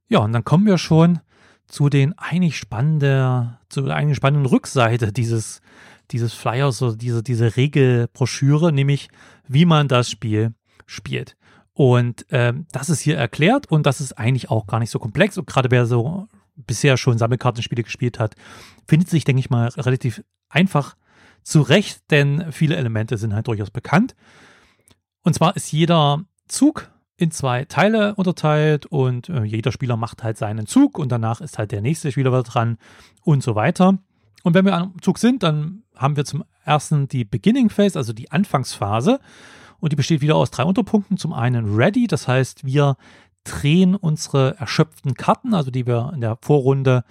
Ja, 0.09 0.21
und 0.21 0.33
dann 0.33 0.45
kommen 0.45 0.67
wir 0.67 0.79
schon 0.79 1.21
zu 1.67 1.91
den 1.91 2.17
eigentlich 2.19 2.57
spannenden, 2.57 3.57
zu 3.69 3.83
der 3.83 3.97
eigentlich 3.97 4.17
spannenden 4.17 4.47
Rückseite 4.47 5.13
dieses, 5.13 5.61
dieses 6.11 6.33
Flyers 6.33 6.81
oder 6.81 6.97
diese, 6.97 7.23
diese 7.23 7.57
Regelbroschüre, 7.57 8.73
nämlich 8.73 9.09
wie 9.47 9.67
man 9.67 9.87
das 9.87 10.11
Spiel 10.11 10.55
spielt. 10.87 11.37
Und 11.75 12.27
ähm, 12.31 12.67
das 12.73 12.89
ist 12.89 13.01
hier 13.01 13.17
erklärt 13.17 13.71
und 13.71 13.87
das 13.87 14.01
ist 14.01 14.19
eigentlich 14.19 14.51
auch 14.51 14.67
gar 14.67 14.81
nicht 14.81 14.91
so 14.91 14.99
komplex. 14.99 15.39
Und 15.39 15.47
gerade 15.47 15.71
wer 15.71 15.87
so 15.87 16.27
bisher 16.67 16.97
schon 16.97 17.19
Sammelkartenspiele 17.19 17.83
gespielt 17.83 18.19
hat, 18.19 18.35
findet 18.87 19.09
sich, 19.09 19.25
denke 19.25 19.41
ich 19.41 19.51
mal, 19.51 19.69
relativ 19.69 20.23
einfach 20.49 20.97
zurecht, 21.43 22.03
denn 22.11 22.53
viele 22.53 22.77
Elemente 22.77 23.17
sind 23.17 23.35
halt 23.35 23.47
durchaus 23.47 23.71
bekannt. 23.71 24.15
Und 25.23 25.35
zwar 25.35 25.57
ist 25.57 25.73
jeder 25.73 26.25
Zug 26.47 26.91
in 27.17 27.31
zwei 27.31 27.65
Teile 27.65 28.15
unterteilt 28.15 28.87
und 28.87 29.29
äh, 29.29 29.43
jeder 29.43 29.73
Spieler 29.73 29.97
macht 29.97 30.23
halt 30.23 30.39
seinen 30.39 30.67
Zug 30.67 30.99
und 30.99 31.11
danach 31.11 31.41
ist 31.41 31.59
halt 31.59 31.73
der 31.73 31.81
nächste 31.81 32.13
Spieler 32.13 32.43
dran 32.43 32.79
und 33.25 33.43
so 33.43 33.55
weiter. 33.55 33.99
Und 34.45 34.55
wenn 34.55 34.65
wir 34.65 34.77
am 34.77 34.95
Zug 35.03 35.19
sind, 35.19 35.43
dann 35.43 35.83
haben 35.97 36.17
wir 36.17 36.25
zum 36.25 36.45
ersten 36.65 37.09
die 37.09 37.25
Beginning 37.25 37.71
Phase, 37.71 37.99
also 37.99 38.13
die 38.13 38.31
Anfangsphase. 38.31 39.19
Und 39.81 39.93
die 39.93 39.97
besteht 39.97 40.21
wieder 40.21 40.37
aus 40.37 40.51
drei 40.51 40.65
Unterpunkten. 40.65 41.19
Zum 41.19 41.33
einen 41.33 41.77
Ready, 41.77 42.07
das 42.07 42.27
heißt, 42.27 42.65
wir 42.65 42.97
drehen 43.49 43.95
unsere 43.95 44.57
erschöpften 44.59 45.15
Karten, 45.15 45.55
also 45.55 45.71
die 45.71 45.87
wir 45.87 46.13
in 46.15 46.21
der 46.21 46.39
Vorrunde 46.43 47.05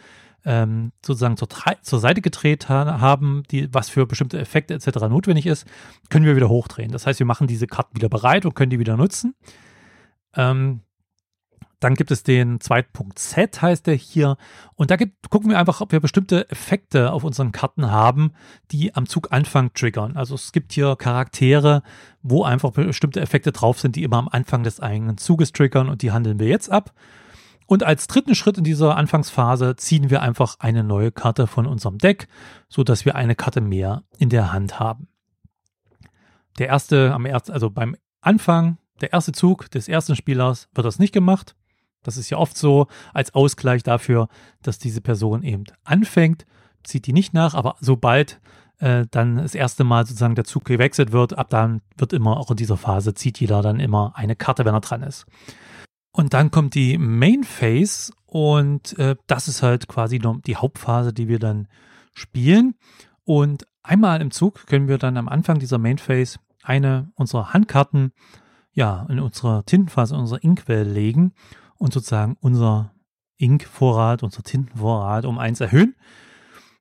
ähm, 0.45 0.91
sozusagen 1.05 1.35
zur, 1.35 1.49
zur, 1.81 1.99
Seite 1.99 2.21
gedreht 2.21 2.69
ha 2.69 3.01
haben, 3.01 3.43
die, 3.51 3.73
was 3.73 3.89
für 3.89 4.05
bestimmte 4.05 4.39
Effekte 4.39 4.73
etc. 4.73 4.87
notwendig 5.09 5.45
ist, 5.45 5.67
können 6.09 6.25
wir 6.25 6.35
wieder 6.35 6.49
hochdrehen. 6.49 6.91
Das 6.91 7.05
heißt, 7.05 7.19
wir 7.19 7.25
machen 7.25 7.47
diese 7.47 7.67
Karten 7.67 7.95
wieder 7.95 8.09
bereit 8.09 8.45
und 8.45 8.55
können 8.55 8.69
die 8.69 8.79
wieder 8.79 8.95
nutzen. 8.95 9.35
Ähm, 10.35 10.81
dann 11.79 11.93
gibt 11.93 12.09
es 12.09 12.23
den 12.23 12.59
zweiten 12.59 12.91
Punkt 12.91 13.19
Z, 13.19 13.61
heißt 13.61 13.85
der 13.85 13.93
hier. 13.93 14.37
Und 14.75 14.89
da 14.89 14.95
gibt, 14.95 15.29
gucken 15.29 15.51
wir 15.51 15.59
einfach, 15.59 15.79
ob 15.81 15.91
wir 15.91 15.99
bestimmte 15.99 16.49
Effekte 16.49 17.11
auf 17.11 17.23
unseren 17.23 17.51
Karten 17.51 17.91
haben, 17.91 18.31
die 18.71 18.95
am 18.95 19.07
Zuganfang 19.07 19.73
triggern. 19.73 20.17
Also 20.17 20.33
es 20.35 20.51
gibt 20.51 20.73
hier 20.73 20.95
Charaktere, 20.95 21.83
wo 22.23 22.43
einfach 22.43 22.71
bestimmte 22.71 23.21
Effekte 23.21 23.51
drauf 23.51 23.79
sind, 23.79 23.95
die 23.95 24.03
immer 24.03 24.17
am 24.17 24.27
Anfang 24.27 24.63
des 24.63 24.79
eigenen 24.79 25.17
Zuges 25.17 25.51
triggern 25.51 25.89
und 25.89 26.01
die 26.01 26.11
handeln 26.11 26.39
wir 26.39 26.47
jetzt 26.47 26.71
ab. 26.71 26.93
Und 27.67 27.83
als 27.83 28.07
dritten 28.07 28.33
Schritt 28.33 28.57
in 28.57 28.63
dieser 28.63 28.95
Anfangsphase 28.95 29.75
ziehen 29.75 30.09
wir 30.09 30.21
einfach 30.21 30.55
eine 30.59 30.83
neue 30.83 31.11
Karte 31.11 31.47
von 31.47 31.67
unserem 31.67 31.97
Deck, 31.97 32.27
so 32.69 32.83
dass 32.83 33.05
wir 33.05 33.15
eine 33.15 33.35
Karte 33.35 33.61
mehr 33.61 34.03
in 34.17 34.29
der 34.29 34.51
Hand 34.53 34.79
haben. 34.79 35.09
Der 36.57 36.67
erste, 36.67 37.13
am 37.13 37.25
ersten, 37.25 37.51
also 37.51 37.69
beim 37.69 37.95
Anfang, 38.21 38.77
der 39.01 39.13
erste 39.13 39.31
Zug 39.31 39.69
des 39.69 39.87
ersten 39.87 40.15
Spielers 40.15 40.69
wird 40.73 40.85
das 40.85 40.97
nicht 40.97 41.13
gemacht. 41.13 41.55
Das 42.03 42.17
ist 42.17 42.29
ja 42.29 42.37
oft 42.37 42.57
so 42.57 42.87
als 43.13 43.33
Ausgleich 43.33 43.83
dafür, 43.83 44.27
dass 44.61 44.79
diese 44.79 45.01
Person 45.01 45.43
eben 45.43 45.65
anfängt, 45.83 46.45
zieht 46.83 47.07
die 47.07 47.13
nicht 47.13 47.33
nach, 47.33 47.53
aber 47.53 47.75
sobald 47.79 48.39
äh, 48.79 49.05
dann 49.11 49.37
das 49.37 49.55
erste 49.55 49.83
Mal 49.83 50.05
sozusagen 50.05 50.35
der 50.35 50.45
Zug 50.45 50.65
gewechselt 50.65 51.11
wird, 51.11 51.37
ab 51.37 51.49
dann 51.49 51.81
wird 51.97 52.13
immer 52.13 52.37
auch 52.37 52.51
in 52.51 52.57
dieser 52.57 52.77
Phase 52.77 53.13
zieht 53.13 53.39
jeder 53.39 53.61
dann 53.61 53.79
immer 53.79 54.13
eine 54.15 54.35
Karte, 54.35 54.65
wenn 54.65 54.73
er 54.73 54.81
dran 54.81 55.03
ist. 55.03 55.25
Und 56.11 56.33
dann 56.33 56.51
kommt 56.51 56.75
die 56.75 56.97
Main 56.97 57.43
Phase 57.43 58.11
und 58.25 58.97
äh, 58.97 59.15
das 59.27 59.47
ist 59.47 59.63
halt 59.63 59.87
quasi 59.87 60.19
die 60.19 60.55
Hauptphase, 60.55 61.13
die 61.13 61.27
wir 61.27 61.39
dann 61.39 61.67
spielen. 62.13 62.75
Und 63.23 63.65
einmal 63.83 64.21
im 64.21 64.31
Zug 64.31 64.65
können 64.67 64.87
wir 64.87 64.97
dann 64.97 65.17
am 65.17 65.27
Anfang 65.27 65.59
dieser 65.59 65.77
Main 65.77 65.97
Phase 65.97 66.39
eine 66.63 67.11
unserer 67.15 67.53
Handkarten 67.53 68.13
ja 68.73 69.05
in 69.09 69.19
unserer 69.19 69.65
Tintenphase, 69.65 70.13
in 70.13 70.21
unsere 70.21 70.39
Inkwell 70.41 70.87
legen 70.87 71.33
und 71.77 71.93
sozusagen 71.93 72.37
unser 72.39 72.93
Ink-Vorrat, 73.37 74.23
unser 74.23 74.43
Tintenvorrat 74.43 75.25
um 75.25 75.37
eins 75.37 75.61
erhöhen. 75.61 75.95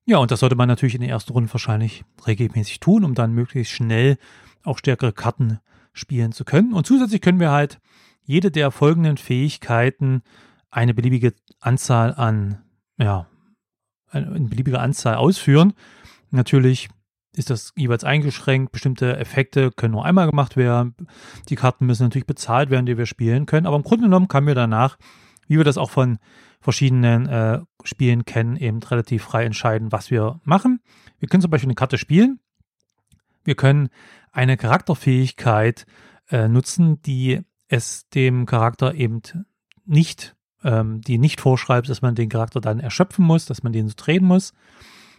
Ja, 0.06 0.18
und 0.18 0.30
das 0.30 0.40
sollte 0.40 0.56
man 0.56 0.68
natürlich 0.68 0.94
in 0.94 1.00
der 1.00 1.10
ersten 1.10 1.32
Runde 1.32 1.52
wahrscheinlich 1.52 2.04
regelmäßig 2.26 2.80
tun, 2.80 3.04
um 3.04 3.14
dann 3.14 3.32
möglichst 3.32 3.72
schnell 3.72 4.18
auch 4.62 4.78
stärkere 4.78 5.12
Karten 5.12 5.58
spielen 5.92 6.32
zu 6.32 6.44
können. 6.44 6.72
Und 6.72 6.86
zusätzlich 6.86 7.20
können 7.20 7.40
wir 7.40 7.50
halt 7.50 7.80
jede 8.22 8.50
der 8.50 8.70
folgenden 8.70 9.16
Fähigkeiten 9.16 10.22
eine 10.70 10.94
beliebige 10.94 11.34
Anzahl 11.60 12.14
an, 12.14 12.62
ja, 12.98 13.26
eine 14.10 14.48
beliebige 14.48 14.80
Anzahl 14.80 15.16
ausführen. 15.16 15.74
Natürlich 16.30 16.88
ist 17.36 17.50
das 17.50 17.72
jeweils 17.76 18.04
eingeschränkt. 18.04 18.72
Bestimmte 18.72 19.16
Effekte 19.16 19.70
können 19.70 19.92
nur 19.92 20.04
einmal 20.04 20.28
gemacht 20.28 20.56
werden. 20.56 20.94
Die 21.48 21.56
Karten 21.56 21.86
müssen 21.86 22.04
natürlich 22.04 22.26
bezahlt 22.26 22.70
werden, 22.70 22.86
die 22.86 22.98
wir 22.98 23.06
spielen 23.06 23.46
können. 23.46 23.66
Aber 23.66 23.76
im 23.76 23.82
Grunde 23.82 24.04
genommen 24.04 24.28
können 24.28 24.46
wir 24.46 24.54
danach, 24.54 24.96
wie 25.46 25.56
wir 25.56 25.64
das 25.64 25.78
auch 25.78 25.90
von 25.90 26.18
verschiedenen 26.60 27.26
äh, 27.28 27.60
Spielen 27.84 28.24
kennen, 28.24 28.56
eben 28.56 28.82
relativ 28.82 29.22
frei 29.24 29.44
entscheiden, 29.44 29.92
was 29.92 30.10
wir 30.10 30.40
machen. 30.44 30.80
Wir 31.18 31.28
können 31.28 31.42
zum 31.42 31.50
Beispiel 31.50 31.68
eine 31.68 31.74
Karte 31.74 31.98
spielen. 31.98 32.40
Wir 33.44 33.54
können 33.54 33.88
eine 34.32 34.56
Charakterfähigkeit 34.56 35.86
äh, 36.30 36.48
nutzen, 36.48 37.00
die 37.02 37.42
es 37.68 38.08
dem 38.08 38.46
Charakter 38.46 38.94
eben 38.94 39.22
nicht, 39.84 40.34
ähm, 40.64 41.00
die 41.02 41.18
nicht 41.18 41.40
vorschreibt, 41.40 41.88
dass 41.88 42.02
man 42.02 42.14
den 42.14 42.28
Charakter 42.28 42.60
dann 42.60 42.80
erschöpfen 42.80 43.24
muss, 43.24 43.46
dass 43.46 43.62
man 43.62 43.72
den 43.72 43.88
so 43.88 43.94
drehen 43.96 44.24
muss. 44.24 44.52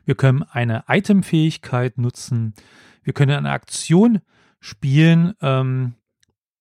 Wir 0.08 0.16
können 0.16 0.44
eine 0.44 0.86
Item-Fähigkeit 0.88 1.98
nutzen. 1.98 2.54
Wir 3.04 3.12
können 3.12 3.34
eine 3.34 3.52
Aktion 3.52 4.22
spielen 4.62 5.34
ähm, 5.42 5.96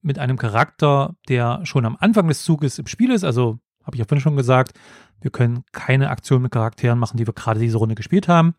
mit 0.02 0.18
einem 0.18 0.36
Charakter, 0.36 1.14
der 1.28 1.64
schon 1.64 1.86
am 1.86 1.96
Anfang 2.00 2.26
des 2.26 2.42
Zuges 2.42 2.80
im 2.80 2.88
Spiel 2.88 3.12
ist. 3.12 3.22
Also 3.22 3.60
habe 3.84 3.94
ich 3.94 4.00
ja 4.00 4.04
vorhin 4.04 4.20
schon 4.20 4.36
gesagt, 4.36 4.72
wir 5.20 5.30
können 5.30 5.62
keine 5.70 6.10
Aktion 6.10 6.42
mit 6.42 6.50
Charakteren 6.50 6.98
machen, 6.98 7.18
die 7.18 7.26
wir 7.26 7.34
gerade 7.34 7.60
diese 7.60 7.78
Runde 7.78 7.94
gespielt 7.94 8.26
haben. 8.26 8.56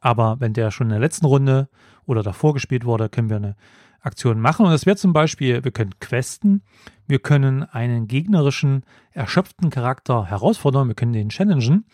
Aber 0.00 0.38
wenn 0.38 0.52
der 0.52 0.70
schon 0.70 0.88
in 0.88 0.92
der 0.92 1.00
letzten 1.00 1.24
Runde 1.24 1.70
oder 2.04 2.22
davor 2.22 2.52
gespielt 2.52 2.84
wurde, 2.84 3.08
können 3.08 3.30
wir 3.30 3.36
eine 3.36 3.56
Aktionen 4.02 4.42
machen. 4.42 4.66
Und 4.66 4.72
das 4.72 4.84
wäre 4.84 4.96
zum 4.96 5.14
Beispiel, 5.14 5.64
wir 5.64 5.72
können 5.72 5.98
questen, 5.98 6.62
wir 7.06 7.20
können 7.20 7.62
einen 7.62 8.06
gegnerischen, 8.06 8.84
erschöpften 9.12 9.70
Charakter 9.70 10.26
herausfordern, 10.26 10.88
wir 10.88 10.94
können 10.94 11.14
den 11.14 11.30
challengen. 11.30 11.86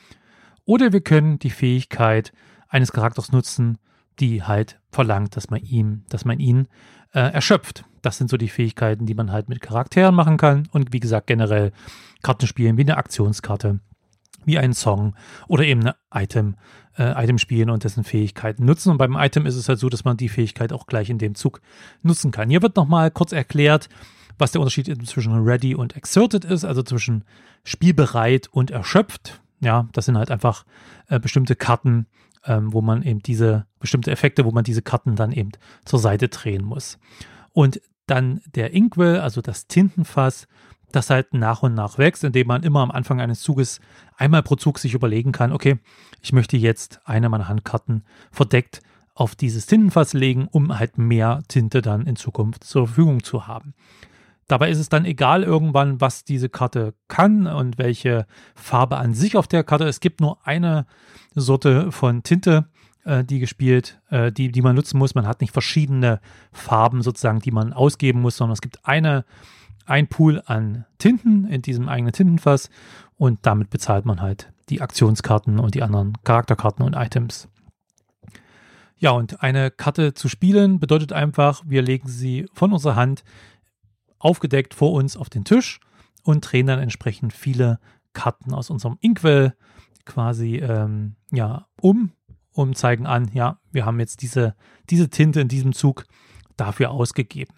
Oder 0.64 0.92
wir 0.92 1.00
können 1.00 1.38
die 1.38 1.50
Fähigkeit 1.50 2.32
eines 2.68 2.92
Charakters 2.92 3.32
nutzen, 3.32 3.78
die 4.18 4.42
halt 4.42 4.78
verlangt, 4.90 5.36
dass 5.36 5.50
man 5.50 5.62
ihm, 5.62 6.04
dass 6.08 6.24
man 6.24 6.38
ihn 6.38 6.68
äh, 7.12 7.20
erschöpft. 7.20 7.84
Das 8.02 8.18
sind 8.18 8.30
so 8.30 8.36
die 8.36 8.48
Fähigkeiten, 8.48 9.06
die 9.06 9.14
man 9.14 9.32
halt 9.32 9.48
mit 9.48 9.60
Charakteren 9.60 10.14
machen 10.14 10.36
kann. 10.36 10.68
Und 10.72 10.92
wie 10.92 11.00
gesagt, 11.00 11.26
generell 11.26 11.72
Karten 12.22 12.46
spielen 12.46 12.76
wie 12.76 12.82
eine 12.82 12.96
Aktionskarte 12.96 13.80
wie 14.44 14.58
einen 14.58 14.74
Song 14.74 15.14
oder 15.48 15.64
eben 15.64 15.86
ein 15.86 15.94
Item, 16.12 16.56
äh, 16.98 17.22
Item 17.22 17.38
spielen 17.38 17.70
und 17.70 17.84
dessen 17.84 18.04
Fähigkeiten 18.04 18.64
nutzen. 18.64 18.90
Und 18.90 18.98
beim 18.98 19.16
Item 19.16 19.46
ist 19.46 19.56
es 19.56 19.68
halt 19.68 19.78
so, 19.78 19.88
dass 19.88 20.04
man 20.04 20.16
die 20.16 20.28
Fähigkeit 20.28 20.72
auch 20.72 20.86
gleich 20.86 21.10
in 21.10 21.18
dem 21.18 21.34
Zug 21.34 21.60
nutzen 22.02 22.30
kann. 22.30 22.50
Hier 22.50 22.62
wird 22.62 22.76
nochmal 22.76 23.10
kurz 23.10 23.32
erklärt, 23.32 23.88
was 24.38 24.52
der 24.52 24.60
Unterschied 24.60 25.06
zwischen 25.06 25.44
ready 25.44 25.74
und 25.74 25.96
exerted 25.96 26.44
ist, 26.44 26.64
also 26.64 26.82
zwischen 26.82 27.24
spielbereit 27.64 28.48
und 28.50 28.70
erschöpft. 28.70 29.41
Ja, 29.62 29.88
das 29.92 30.06
sind 30.06 30.18
halt 30.18 30.30
einfach 30.30 30.66
äh, 31.08 31.20
bestimmte 31.20 31.54
Karten, 31.54 32.06
ähm, 32.44 32.72
wo 32.72 32.82
man 32.82 33.02
eben 33.02 33.20
diese 33.20 33.66
bestimmte 33.78 34.10
Effekte, 34.10 34.44
wo 34.44 34.50
man 34.50 34.64
diese 34.64 34.82
Karten 34.82 35.14
dann 35.14 35.30
eben 35.30 35.52
zur 35.84 36.00
Seite 36.00 36.28
drehen 36.28 36.64
muss. 36.64 36.98
Und 37.52 37.80
dann 38.06 38.40
der 38.54 38.72
Inkwell, 38.72 39.20
also 39.20 39.40
das 39.40 39.68
Tintenfass, 39.68 40.48
das 40.90 41.10
halt 41.10 41.32
nach 41.32 41.62
und 41.62 41.74
nach 41.74 41.96
wächst, 41.96 42.24
indem 42.24 42.48
man 42.48 42.64
immer 42.64 42.80
am 42.80 42.90
Anfang 42.90 43.20
eines 43.20 43.40
Zuges 43.40 43.80
einmal 44.16 44.42
pro 44.42 44.56
Zug 44.56 44.78
sich 44.78 44.94
überlegen 44.94 45.32
kann, 45.32 45.52
okay, 45.52 45.78
ich 46.20 46.32
möchte 46.32 46.56
jetzt 46.56 47.00
eine 47.04 47.28
meiner 47.28 47.48
Handkarten 47.48 48.04
verdeckt 48.30 48.82
auf 49.14 49.36
dieses 49.36 49.66
Tintenfass 49.66 50.12
legen, 50.12 50.48
um 50.50 50.78
halt 50.78 50.98
mehr 50.98 51.42
Tinte 51.48 51.82
dann 51.82 52.06
in 52.06 52.16
Zukunft 52.16 52.64
zur 52.64 52.86
Verfügung 52.86 53.22
zu 53.22 53.46
haben. 53.46 53.74
Dabei 54.52 54.68
ist 54.68 54.80
es 54.80 54.90
dann 54.90 55.06
egal 55.06 55.44
irgendwann, 55.44 56.02
was 56.02 56.24
diese 56.24 56.50
Karte 56.50 56.92
kann 57.08 57.46
und 57.46 57.78
welche 57.78 58.26
Farbe 58.54 58.98
an 58.98 59.14
sich 59.14 59.34
auf 59.38 59.48
der 59.48 59.64
Karte. 59.64 59.84
Es 59.86 60.00
gibt 60.00 60.20
nur 60.20 60.46
eine 60.46 60.84
Sorte 61.34 61.90
von 61.90 62.22
Tinte, 62.22 62.66
äh, 63.06 63.24
die 63.24 63.38
gespielt, 63.38 64.02
äh, 64.10 64.30
die, 64.30 64.52
die 64.52 64.60
man 64.60 64.76
nutzen 64.76 64.98
muss. 64.98 65.14
Man 65.14 65.26
hat 65.26 65.40
nicht 65.40 65.54
verschiedene 65.54 66.20
Farben 66.52 67.00
sozusagen, 67.00 67.38
die 67.38 67.50
man 67.50 67.72
ausgeben 67.72 68.20
muss, 68.20 68.36
sondern 68.36 68.52
es 68.52 68.60
gibt 68.60 68.86
eine 68.86 69.24
ein 69.86 70.06
Pool 70.08 70.42
an 70.44 70.84
Tinten 70.98 71.46
in 71.46 71.62
diesem 71.62 71.88
eigenen 71.88 72.12
Tintenfass 72.12 72.68
und 73.16 73.38
damit 73.46 73.70
bezahlt 73.70 74.04
man 74.04 74.20
halt 74.20 74.52
die 74.68 74.82
Aktionskarten 74.82 75.60
und 75.60 75.74
die 75.74 75.82
anderen 75.82 76.12
Charakterkarten 76.24 76.84
und 76.84 76.92
Items. 76.92 77.48
Ja, 78.98 79.12
und 79.12 79.42
eine 79.42 79.70
Karte 79.70 80.14
zu 80.14 80.28
spielen 80.28 80.78
bedeutet 80.78 81.12
einfach, 81.12 81.62
wir 81.66 81.80
legen 81.80 82.06
sie 82.06 82.46
von 82.52 82.72
unserer 82.72 82.94
Hand 82.94 83.24
aufgedeckt 84.22 84.74
vor 84.74 84.92
uns 84.92 85.16
auf 85.16 85.28
den 85.28 85.44
Tisch 85.44 85.80
und 86.22 86.40
drehen 86.40 86.66
dann 86.66 86.78
entsprechend 86.78 87.32
viele 87.32 87.78
Karten 88.12 88.54
aus 88.54 88.70
unserem 88.70 88.98
Inkwell 89.00 89.54
quasi 90.04 90.56
ähm, 90.56 91.16
ja, 91.30 91.66
um 91.80 92.12
und 92.52 92.76
zeigen 92.76 93.06
an, 93.06 93.30
ja, 93.32 93.58
wir 93.70 93.86
haben 93.86 94.00
jetzt 94.00 94.22
diese, 94.22 94.54
diese 94.90 95.10
Tinte 95.10 95.40
in 95.40 95.48
diesem 95.48 95.72
Zug 95.72 96.04
dafür 96.56 96.90
ausgegeben. 96.90 97.54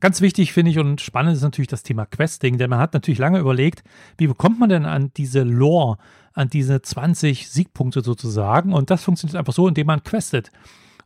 Ganz 0.00 0.20
wichtig 0.20 0.52
finde 0.52 0.70
ich 0.70 0.78
und 0.78 1.00
spannend 1.00 1.36
ist 1.36 1.42
natürlich 1.42 1.68
das 1.68 1.82
Thema 1.82 2.04
Questing, 2.04 2.58
denn 2.58 2.70
man 2.70 2.78
hat 2.78 2.94
natürlich 2.94 3.18
lange 3.18 3.38
überlegt, 3.38 3.82
wie 4.18 4.26
bekommt 4.26 4.58
man 4.58 4.68
denn 4.68 4.84
an 4.86 5.12
diese 5.16 5.42
Lore, 5.42 5.98
an 6.32 6.48
diese 6.48 6.82
20 6.82 7.48
Siegpunkte 7.48 8.02
sozusagen 8.02 8.72
und 8.72 8.90
das 8.90 9.04
funktioniert 9.04 9.36
einfach 9.36 9.52
so, 9.52 9.68
indem 9.68 9.86
man 9.86 10.02
questet. 10.02 10.50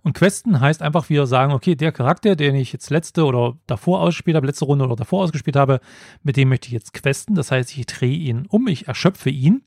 Und 0.09 0.15
Questen 0.15 0.59
heißt 0.59 0.81
einfach, 0.81 1.11
wir 1.11 1.27
sagen, 1.27 1.53
okay, 1.53 1.75
der 1.75 1.93
Charakter, 1.93 2.35
den 2.35 2.55
ich 2.55 2.73
jetzt 2.73 2.89
letzte 2.89 3.27
oder 3.27 3.59
davor 3.67 4.01
ausgespielt 4.01 4.37
habe, 4.37 4.47
letzte 4.47 4.65
Runde 4.65 4.87
oder 4.87 4.97
davor 4.97 5.23
ausgespielt 5.23 5.55
habe, 5.55 5.81
mit 6.23 6.39
dem 6.39 6.49
möchte 6.49 6.69
ich 6.69 6.73
jetzt 6.73 6.95
questen. 6.95 7.35
Das 7.35 7.51
heißt, 7.51 7.77
ich 7.77 7.85
drehe 7.85 8.17
ihn 8.17 8.47
um, 8.49 8.69
ich 8.69 8.89
erschöpfe 8.89 9.29
ihn 9.29 9.65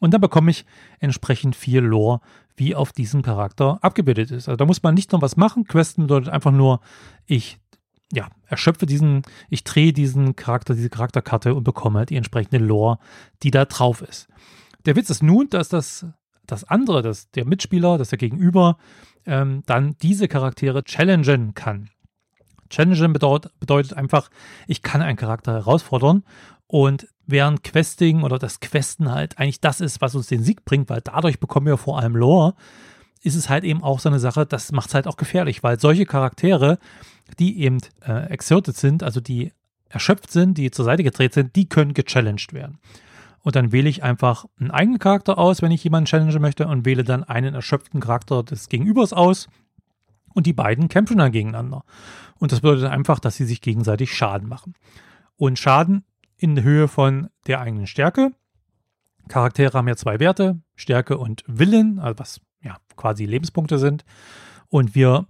und 0.00 0.12
dann 0.12 0.20
bekomme 0.20 0.50
ich 0.50 0.66
entsprechend 0.98 1.56
viel 1.56 1.80
Lore, 1.80 2.20
wie 2.54 2.74
auf 2.74 2.92
diesem 2.92 3.22
Charakter 3.22 3.78
abgebildet 3.80 4.30
ist. 4.30 4.46
Also 4.46 4.56
da 4.56 4.66
muss 4.66 4.82
man 4.82 4.94
nicht 4.94 5.12
noch 5.12 5.22
was 5.22 5.38
machen. 5.38 5.64
Questen 5.64 6.02
bedeutet 6.02 6.28
einfach 6.28 6.52
nur, 6.52 6.80
ich 7.24 7.58
ja, 8.12 8.28
erschöpfe 8.44 8.84
diesen, 8.84 9.22
ich 9.48 9.64
drehe 9.64 9.94
diesen 9.94 10.36
Charakter, 10.36 10.74
diese 10.74 10.90
Charakterkarte 10.90 11.54
und 11.54 11.64
bekomme 11.64 12.04
die 12.04 12.16
entsprechende 12.16 12.62
Lore, 12.62 12.98
die 13.42 13.50
da 13.50 13.64
drauf 13.64 14.02
ist. 14.02 14.28
Der 14.84 14.96
Witz 14.96 15.08
ist 15.08 15.22
nun, 15.22 15.48
dass 15.48 15.70
das, 15.70 16.04
das 16.46 16.64
andere, 16.64 17.00
dass 17.00 17.30
der 17.30 17.46
Mitspieler, 17.46 17.96
dass 17.96 18.10
der 18.10 18.18
Gegenüber 18.18 18.76
ähm, 19.28 19.62
dann 19.66 19.96
diese 20.02 20.26
Charaktere 20.26 20.82
challengen 20.82 21.54
kann. 21.54 21.90
Challengen 22.70 23.12
bedeutet, 23.12 23.52
bedeutet 23.60 23.94
einfach, 23.94 24.30
ich 24.66 24.82
kann 24.82 25.02
einen 25.02 25.16
Charakter 25.16 25.52
herausfordern 25.52 26.24
und 26.66 27.08
während 27.26 27.62
Questing 27.62 28.22
oder 28.22 28.38
das 28.38 28.60
Questen 28.60 29.10
halt 29.12 29.38
eigentlich 29.38 29.60
das 29.60 29.80
ist, 29.80 30.00
was 30.00 30.14
uns 30.14 30.26
den 30.26 30.42
Sieg 30.42 30.64
bringt, 30.64 30.90
weil 30.90 31.00
dadurch 31.02 31.40
bekommen 31.40 31.66
wir 31.66 31.76
vor 31.76 31.98
allem 31.98 32.16
Lore, 32.16 32.54
ist 33.22 33.34
es 33.34 33.48
halt 33.48 33.64
eben 33.64 33.82
auch 33.82 34.00
so 34.00 34.08
eine 34.08 34.18
Sache, 34.20 34.46
das 34.46 34.72
macht 34.72 34.88
es 34.88 34.94
halt 34.94 35.06
auch 35.06 35.16
gefährlich, 35.16 35.62
weil 35.62 35.78
solche 35.78 36.06
Charaktere, 36.06 36.78
die 37.38 37.60
eben 37.60 37.78
äh, 38.06 38.26
exerted 38.30 38.76
sind, 38.76 39.02
also 39.02 39.20
die 39.20 39.52
erschöpft 39.88 40.30
sind, 40.30 40.58
die 40.58 40.70
zur 40.70 40.84
Seite 40.84 41.02
gedreht 41.02 41.34
sind, 41.34 41.56
die 41.56 41.68
können 41.68 41.94
gechallenged 41.94 42.52
werden. 42.52 42.78
Und 43.48 43.56
dann 43.56 43.72
wähle 43.72 43.88
ich 43.88 44.02
einfach 44.02 44.44
einen 44.60 44.70
eigenen 44.70 44.98
Charakter 44.98 45.38
aus, 45.38 45.62
wenn 45.62 45.70
ich 45.70 45.82
jemanden 45.82 46.04
challengen 46.04 46.38
möchte, 46.42 46.68
und 46.68 46.84
wähle 46.84 47.02
dann 47.02 47.24
einen 47.24 47.54
erschöpften 47.54 47.98
Charakter 47.98 48.42
des 48.42 48.68
Gegenübers 48.68 49.14
aus. 49.14 49.48
Und 50.34 50.44
die 50.44 50.52
beiden 50.52 50.88
kämpfen 50.88 51.16
dann 51.16 51.32
gegeneinander. 51.32 51.82
Und 52.38 52.52
das 52.52 52.60
bedeutet 52.60 52.90
einfach, 52.90 53.18
dass 53.18 53.36
sie 53.36 53.46
sich 53.46 53.62
gegenseitig 53.62 54.12
Schaden 54.14 54.50
machen. 54.50 54.74
Und 55.36 55.58
Schaden 55.58 56.04
in 56.36 56.62
Höhe 56.62 56.88
von 56.88 57.30
der 57.46 57.62
eigenen 57.62 57.86
Stärke. 57.86 58.32
Charaktere 59.28 59.78
haben 59.78 59.88
ja 59.88 59.96
zwei 59.96 60.20
Werte, 60.20 60.60
Stärke 60.76 61.16
und 61.16 61.42
Willen, 61.46 62.00
also 62.00 62.18
was 62.18 62.40
ja 62.60 62.76
quasi 62.96 63.24
Lebenspunkte 63.24 63.78
sind. 63.78 64.04
Und 64.68 64.94
wir 64.94 65.26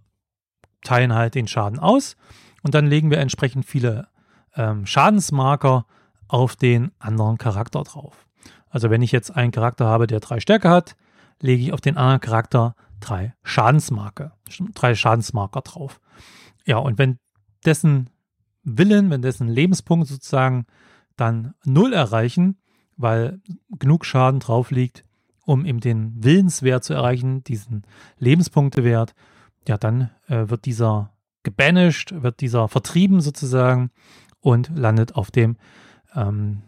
teilen 0.82 1.14
halt 1.14 1.36
den 1.36 1.46
Schaden 1.46 1.78
aus 1.78 2.16
und 2.64 2.74
dann 2.74 2.88
legen 2.88 3.12
wir 3.12 3.18
entsprechend 3.18 3.64
viele 3.64 4.08
ähm, 4.56 4.86
Schadensmarker 4.86 5.86
auf 6.28 6.56
den 6.56 6.92
anderen 6.98 7.38
Charakter 7.38 7.82
drauf. 7.82 8.26
Also 8.70 8.90
wenn 8.90 9.02
ich 9.02 9.12
jetzt 9.12 9.34
einen 9.34 9.50
Charakter 9.50 9.86
habe, 9.86 10.06
der 10.06 10.20
drei 10.20 10.40
Stärke 10.40 10.68
hat, 10.68 10.96
lege 11.40 11.62
ich 11.62 11.72
auf 11.72 11.80
den 11.80 11.96
anderen 11.96 12.20
Charakter 12.20 12.74
drei 13.00 13.34
Schadensmarker, 13.42 14.36
drei 14.74 14.94
Schadensmarker 14.94 15.62
drauf. 15.62 16.00
Ja, 16.66 16.78
und 16.78 16.98
wenn 16.98 17.18
dessen 17.64 18.10
Willen, 18.62 19.10
wenn 19.10 19.22
dessen 19.22 19.48
Lebenspunkt 19.48 20.08
sozusagen 20.08 20.66
dann 21.16 21.54
null 21.64 21.92
erreichen, 21.92 22.58
weil 22.96 23.40
genug 23.78 24.04
Schaden 24.04 24.40
drauf 24.40 24.70
liegt, 24.70 25.04
um 25.44 25.64
eben 25.64 25.80
den 25.80 26.12
Willenswert 26.22 26.84
zu 26.84 26.92
erreichen, 26.92 27.42
diesen 27.44 27.84
Lebenspunktewert, 28.18 29.14
ja, 29.66 29.78
dann 29.78 30.10
äh, 30.26 30.48
wird 30.48 30.66
dieser 30.66 31.14
gebanished, 31.42 32.22
wird 32.22 32.40
dieser 32.40 32.68
vertrieben 32.68 33.20
sozusagen 33.20 33.90
und 34.40 34.70
landet 34.74 35.14
auf 35.14 35.30
dem 35.30 35.56
ähm, 36.14 36.62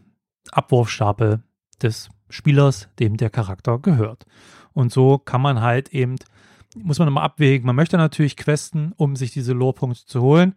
Abwurfstapel 0.50 1.42
des 1.82 2.08
Spielers, 2.28 2.88
dem 2.98 3.16
der 3.16 3.30
Charakter 3.30 3.78
gehört. 3.78 4.26
Und 4.72 4.92
so 4.92 5.18
kann 5.18 5.40
man 5.40 5.60
halt 5.60 5.90
eben, 5.90 6.16
muss 6.76 6.98
man 6.98 7.08
immer 7.08 7.22
abwägen, 7.22 7.66
man 7.66 7.76
möchte 7.76 7.96
natürlich 7.96 8.36
questen, 8.36 8.92
um 8.96 9.16
sich 9.16 9.32
diese 9.32 9.52
Lore-Punkte 9.52 10.04
zu 10.06 10.20
holen, 10.22 10.54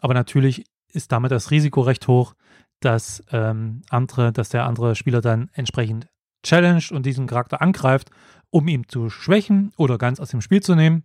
aber 0.00 0.14
natürlich 0.14 0.64
ist 0.92 1.12
damit 1.12 1.30
das 1.30 1.50
Risiko 1.50 1.82
recht 1.82 2.08
hoch, 2.08 2.34
dass 2.80 3.22
ähm, 3.30 3.82
andere, 3.90 4.32
dass 4.32 4.48
der 4.48 4.66
andere 4.66 4.94
Spieler 4.94 5.20
dann 5.20 5.50
entsprechend 5.52 6.08
challenged 6.42 6.92
und 6.92 7.04
diesen 7.04 7.26
Charakter 7.26 7.60
angreift, 7.60 8.10
um 8.50 8.66
ihn 8.68 8.88
zu 8.88 9.10
schwächen 9.10 9.72
oder 9.76 9.98
ganz 9.98 10.18
aus 10.18 10.30
dem 10.30 10.40
Spiel 10.40 10.62
zu 10.62 10.74
nehmen. 10.74 11.04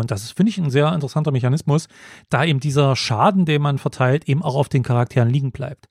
Und 0.00 0.10
das 0.10 0.30
finde 0.30 0.50
ich, 0.50 0.58
ein 0.58 0.70
sehr 0.70 0.92
interessanter 0.92 1.30
Mechanismus, 1.30 1.88
da 2.28 2.44
eben 2.44 2.60
dieser 2.60 2.96
Schaden, 2.96 3.44
den 3.44 3.62
man 3.62 3.78
verteilt, 3.78 4.28
eben 4.28 4.42
auch 4.42 4.56
auf 4.56 4.68
den 4.68 4.82
Charakteren 4.82 5.30
liegen 5.30 5.52
bleibt. 5.52 5.88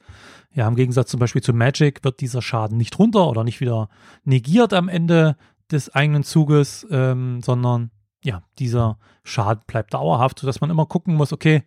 Ja, 0.54 0.68
im 0.68 0.76
Gegensatz 0.76 1.10
zum 1.10 1.20
Beispiel 1.20 1.42
zu 1.42 1.54
Magic 1.54 2.04
wird 2.04 2.22
dieser 2.22 2.42
Schaden 2.42 2.78
nicht 2.78 2.98
runter 3.00 3.28
oder 3.28 3.44
nicht 3.44 3.60
wieder 3.60 3.89
negiert 4.24 4.74
am 4.74 4.88
Ende 4.88 5.36
des 5.72 5.94
eigenen 5.94 6.24
Zuges, 6.24 6.86
ähm, 6.92 7.42
sondern 7.42 7.89
ja, 8.24 8.44
dieser 8.60 8.98
Schaden 9.24 9.63
bleibt 9.66 9.94
dauerhaft, 9.94 10.39
sodass 10.39 10.62
man 10.62 10.70
immer 10.70 10.86
gucken 10.86 11.16
muss, 11.16 11.34
okay, 11.34 11.63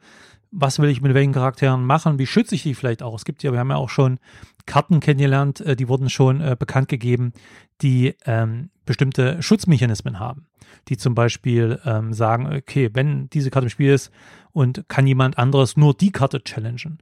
was 0.52 0.78
will 0.78 0.88
ich 0.88 1.02
mit 1.02 1.14
welchen 1.14 1.32
Charakteren 1.32 1.84
machen, 1.84 2.18
wie 2.18 2.26
schütze 2.26 2.54
ich 2.54 2.62
die 2.62 2.74
vielleicht 2.74 3.02
auch. 3.02 3.14
Es 3.14 3.24
gibt 3.24 3.42
ja, 3.42 3.52
wir 3.52 3.58
haben 3.58 3.70
ja 3.70 3.76
auch 3.76 3.90
schon 3.90 4.18
Karten 4.64 5.00
kennengelernt, 5.00 5.60
äh, 5.60 5.76
die 5.76 5.88
wurden 5.88 6.08
schon 6.08 6.40
äh, 6.40 6.56
bekannt 6.58 6.88
gegeben, 6.88 7.32
die 7.82 8.14
ähm, 8.24 8.70
bestimmte 8.86 9.42
Schutzmechanismen 9.42 10.18
haben, 10.18 10.46
die 10.88 10.96
zum 10.96 11.14
Beispiel 11.14 11.80
ähm, 11.84 12.12
sagen, 12.12 12.46
okay, 12.46 12.90
wenn 12.94 13.28
diese 13.30 13.50
Karte 13.50 13.66
im 13.66 13.70
Spiel 13.70 13.92
ist 13.92 14.10
und 14.52 14.88
kann 14.88 15.06
jemand 15.06 15.38
anderes 15.38 15.76
nur 15.76 15.92
die 15.94 16.12
Karte 16.12 16.42
challengen, 16.42 16.98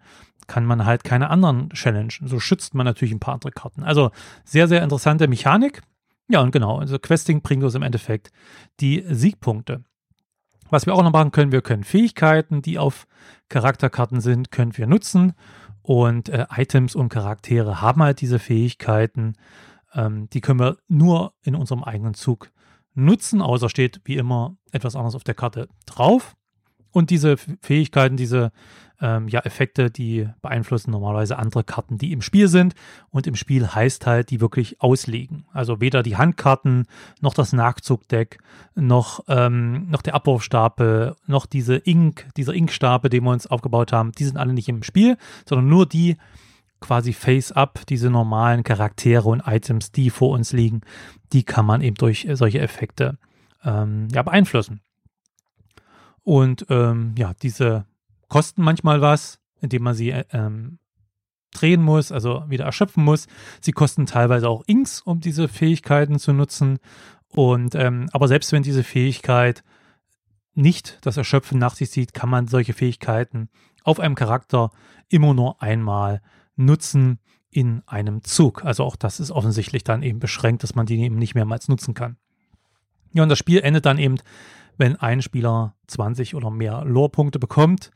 kann 0.47 0.65
man 0.65 0.85
halt 0.85 1.05
keine 1.05 1.31
anderen 1.31 1.71
challengen. 1.71 2.27
So 2.27 2.41
schützt 2.41 2.75
man 2.75 2.85
natürlich 2.85 3.15
ein 3.15 3.21
paar 3.21 3.35
andere 3.35 3.53
Karten. 3.53 3.83
Also 3.83 4.11
sehr, 4.45 4.69
sehr 4.69 4.83
interessante 4.83 5.29
Mechanik. 5.29 5.83
Ja, 6.29 6.41
und 6.41 6.53
genau, 6.53 6.79
also 6.79 6.99
Questing 6.99 7.43
bringt 7.43 7.63
uns 7.63 7.75
im 7.75 7.83
Endeffekt 7.83 8.31
die 8.81 9.05
Siegpunkte. 9.09 9.85
Was 10.71 10.87
wir 10.87 10.95
auch 10.95 11.03
noch 11.03 11.13
machen 11.13 11.33
können, 11.33 11.53
wir 11.53 11.63
können 11.63 11.85
Fähigkeiten, 11.85 12.63
die 12.63 12.79
auf 12.79 13.07
Charakterkarten 13.49 14.21
sind, 14.21 14.51
können 14.51 14.77
wir 14.77 14.87
nutzen. 14.87 15.35
Und 15.83 16.31
äh, 16.31 16.47
Items 16.57 16.95
und 16.95 17.11
Charaktere 17.11 17.83
haben 17.83 18.03
halt 18.03 18.23
diese 18.23 18.39
Fähigkeiten. 18.39 19.35
Ähm, 19.95 20.29
die 20.31 20.41
können 20.41 20.61
wir 20.61 20.79
nur 20.89 21.35
in 21.43 21.55
unserem 21.55 21.85
eigenen 21.85 22.15
Zug 22.15 22.51
nutzen, 22.95 23.41
außer 23.41 23.69
steht 23.69 24.01
wie 24.05 24.17
immer 24.17 24.57
etwas 24.73 24.97
anderes 24.97 25.15
auf 25.15 25.25
der 25.25 25.35
Karte 25.35 25.69
drauf. 25.87 26.37
Und 26.91 27.11
diese 27.11 27.37
Fähigkeiten, 27.37 28.17
diese 28.17 28.53
ähm, 29.01 29.27
ja, 29.29 29.41
Effekte, 29.41 29.91
die 29.91 30.29
beeinflussen 30.41 30.93
normalerweise 30.93 31.37
andere 31.39 31.65
Karten, 31.65 31.99
die 31.99 32.13
im 32.13 32.23
Spiel 32.23 32.47
sind. 32.49 32.75
Und 33.11 33.27
im 33.27 33.35
Spiel 33.35 33.67
heißt 33.67 34.07
halt, 34.07 34.31
die 34.31 34.41
wirklich 34.41 34.81
auslegen. 34.81 35.47
Also 35.53 35.81
weder 35.81 36.03
die 36.03 36.17
Handkarten, 36.17 36.87
noch 37.21 37.35
das 37.35 37.53
Nachzugdeck, 37.53 38.39
noch, 38.77 39.25
ähm, 39.29 39.91
noch 39.91 40.03
der 40.03 40.15
Abwurfstapel, 40.15 41.17
noch 41.27 41.47
diese 41.47 41.77
Ink, 41.77 42.29
dieser 42.37 42.55
Inkstapel, 42.55 43.11
den 43.11 43.25
wir 43.25 43.33
uns 43.33 43.47
aufgebaut 43.47 43.93
haben, 43.93 44.13
die 44.13 44.25
sind 44.25 44.37
alle 44.37 44.53
nicht 44.53 44.69
im 44.69 44.83
Spiel, 44.85 45.17
sondern 45.49 45.69
nur 45.69 45.87
die 45.87 46.17
quasi 46.85 47.15
face-up, 47.15 47.87
diese 47.89 48.11
normalen 48.11 48.63
Charaktere 48.63 49.27
und 49.27 49.43
Items, 49.47 49.91
die 49.91 50.11
vor 50.11 50.31
uns 50.31 50.53
liegen, 50.53 50.83
die 51.33 51.43
kann 51.43 51.65
man 51.65 51.81
eben 51.81 51.97
durch 51.97 52.29
solche 52.35 52.61
Effekte 52.61 53.17
ähm, 53.65 54.09
ja, 54.13 54.23
beeinflussen. 54.23 54.83
Und 56.23 56.67
ähm, 56.69 57.15
ja, 57.17 57.33
diese 57.43 57.87
kosten 58.29 58.63
manchmal 58.63 59.01
was, 59.01 59.41
indem 59.63 59.83
man 59.83 59.95
sie 59.95 60.11
äh, 60.11 60.25
ähm, 60.33 60.79
drehen 61.55 61.83
muss, 61.83 62.13
also 62.13 62.45
wieder 62.49 62.67
erschöpfen 62.67 63.03
muss. 63.03 63.29
Sie 63.63 63.73
kosten 63.73 64.05
teilweise 64.05 64.49
auch 64.49 64.63
Inks, 64.67 65.01
um 65.01 65.21
diese 65.21 65.49
Fähigkeiten 65.49 66.19
zu 66.19 66.35
nutzen. 66.35 66.81
Und 67.29 67.75
ähm, 67.75 68.11
aber 68.13 68.29
selbst 68.29 68.53
wenn 68.53 68.63
diese 68.63 68.85
Fähigkeit 68.85 69.65
nicht 70.55 70.99
das 71.01 71.17
Erschöpfen 71.17 71.59
nach 71.59 71.77
sich 71.77 71.91
zieht, 71.91 72.13
kann 72.13 72.29
man 72.29 72.47
solche 72.47 72.75
Fähigkeiten 72.75 73.49
auf 73.85 74.01
einem 74.01 74.15
Charakter 74.15 74.71
immer 75.09 75.33
nur 75.33 75.63
einmal 75.63 76.21
nutzen 76.57 77.19
in 77.51 77.83
einem 77.87 78.23
Zug. 78.25 78.65
Also 78.65 78.85
auch 78.85 78.97
das 78.97 79.21
ist 79.21 79.31
offensichtlich 79.31 79.85
dann 79.85 80.03
eben 80.03 80.19
beschränkt, 80.19 80.63
dass 80.63 80.75
man 80.75 80.87
die 80.87 81.01
eben 81.01 81.17
nicht 81.17 81.35
mehrmals 81.35 81.69
nutzen 81.69 81.95
kann. 81.95 82.17
Ja, 83.13 83.23
und 83.23 83.29
das 83.29 83.39
Spiel 83.39 83.61
endet 83.61 83.87
dann 83.87 83.99
eben, 83.99 84.17
wenn 84.77 84.97
ein 84.97 85.23
Spieler 85.23 85.77
20 85.87 86.35
oder 86.35 86.51
mehr 86.51 86.85
Lore-Punkte 86.85 87.39
bekommt 87.39 87.93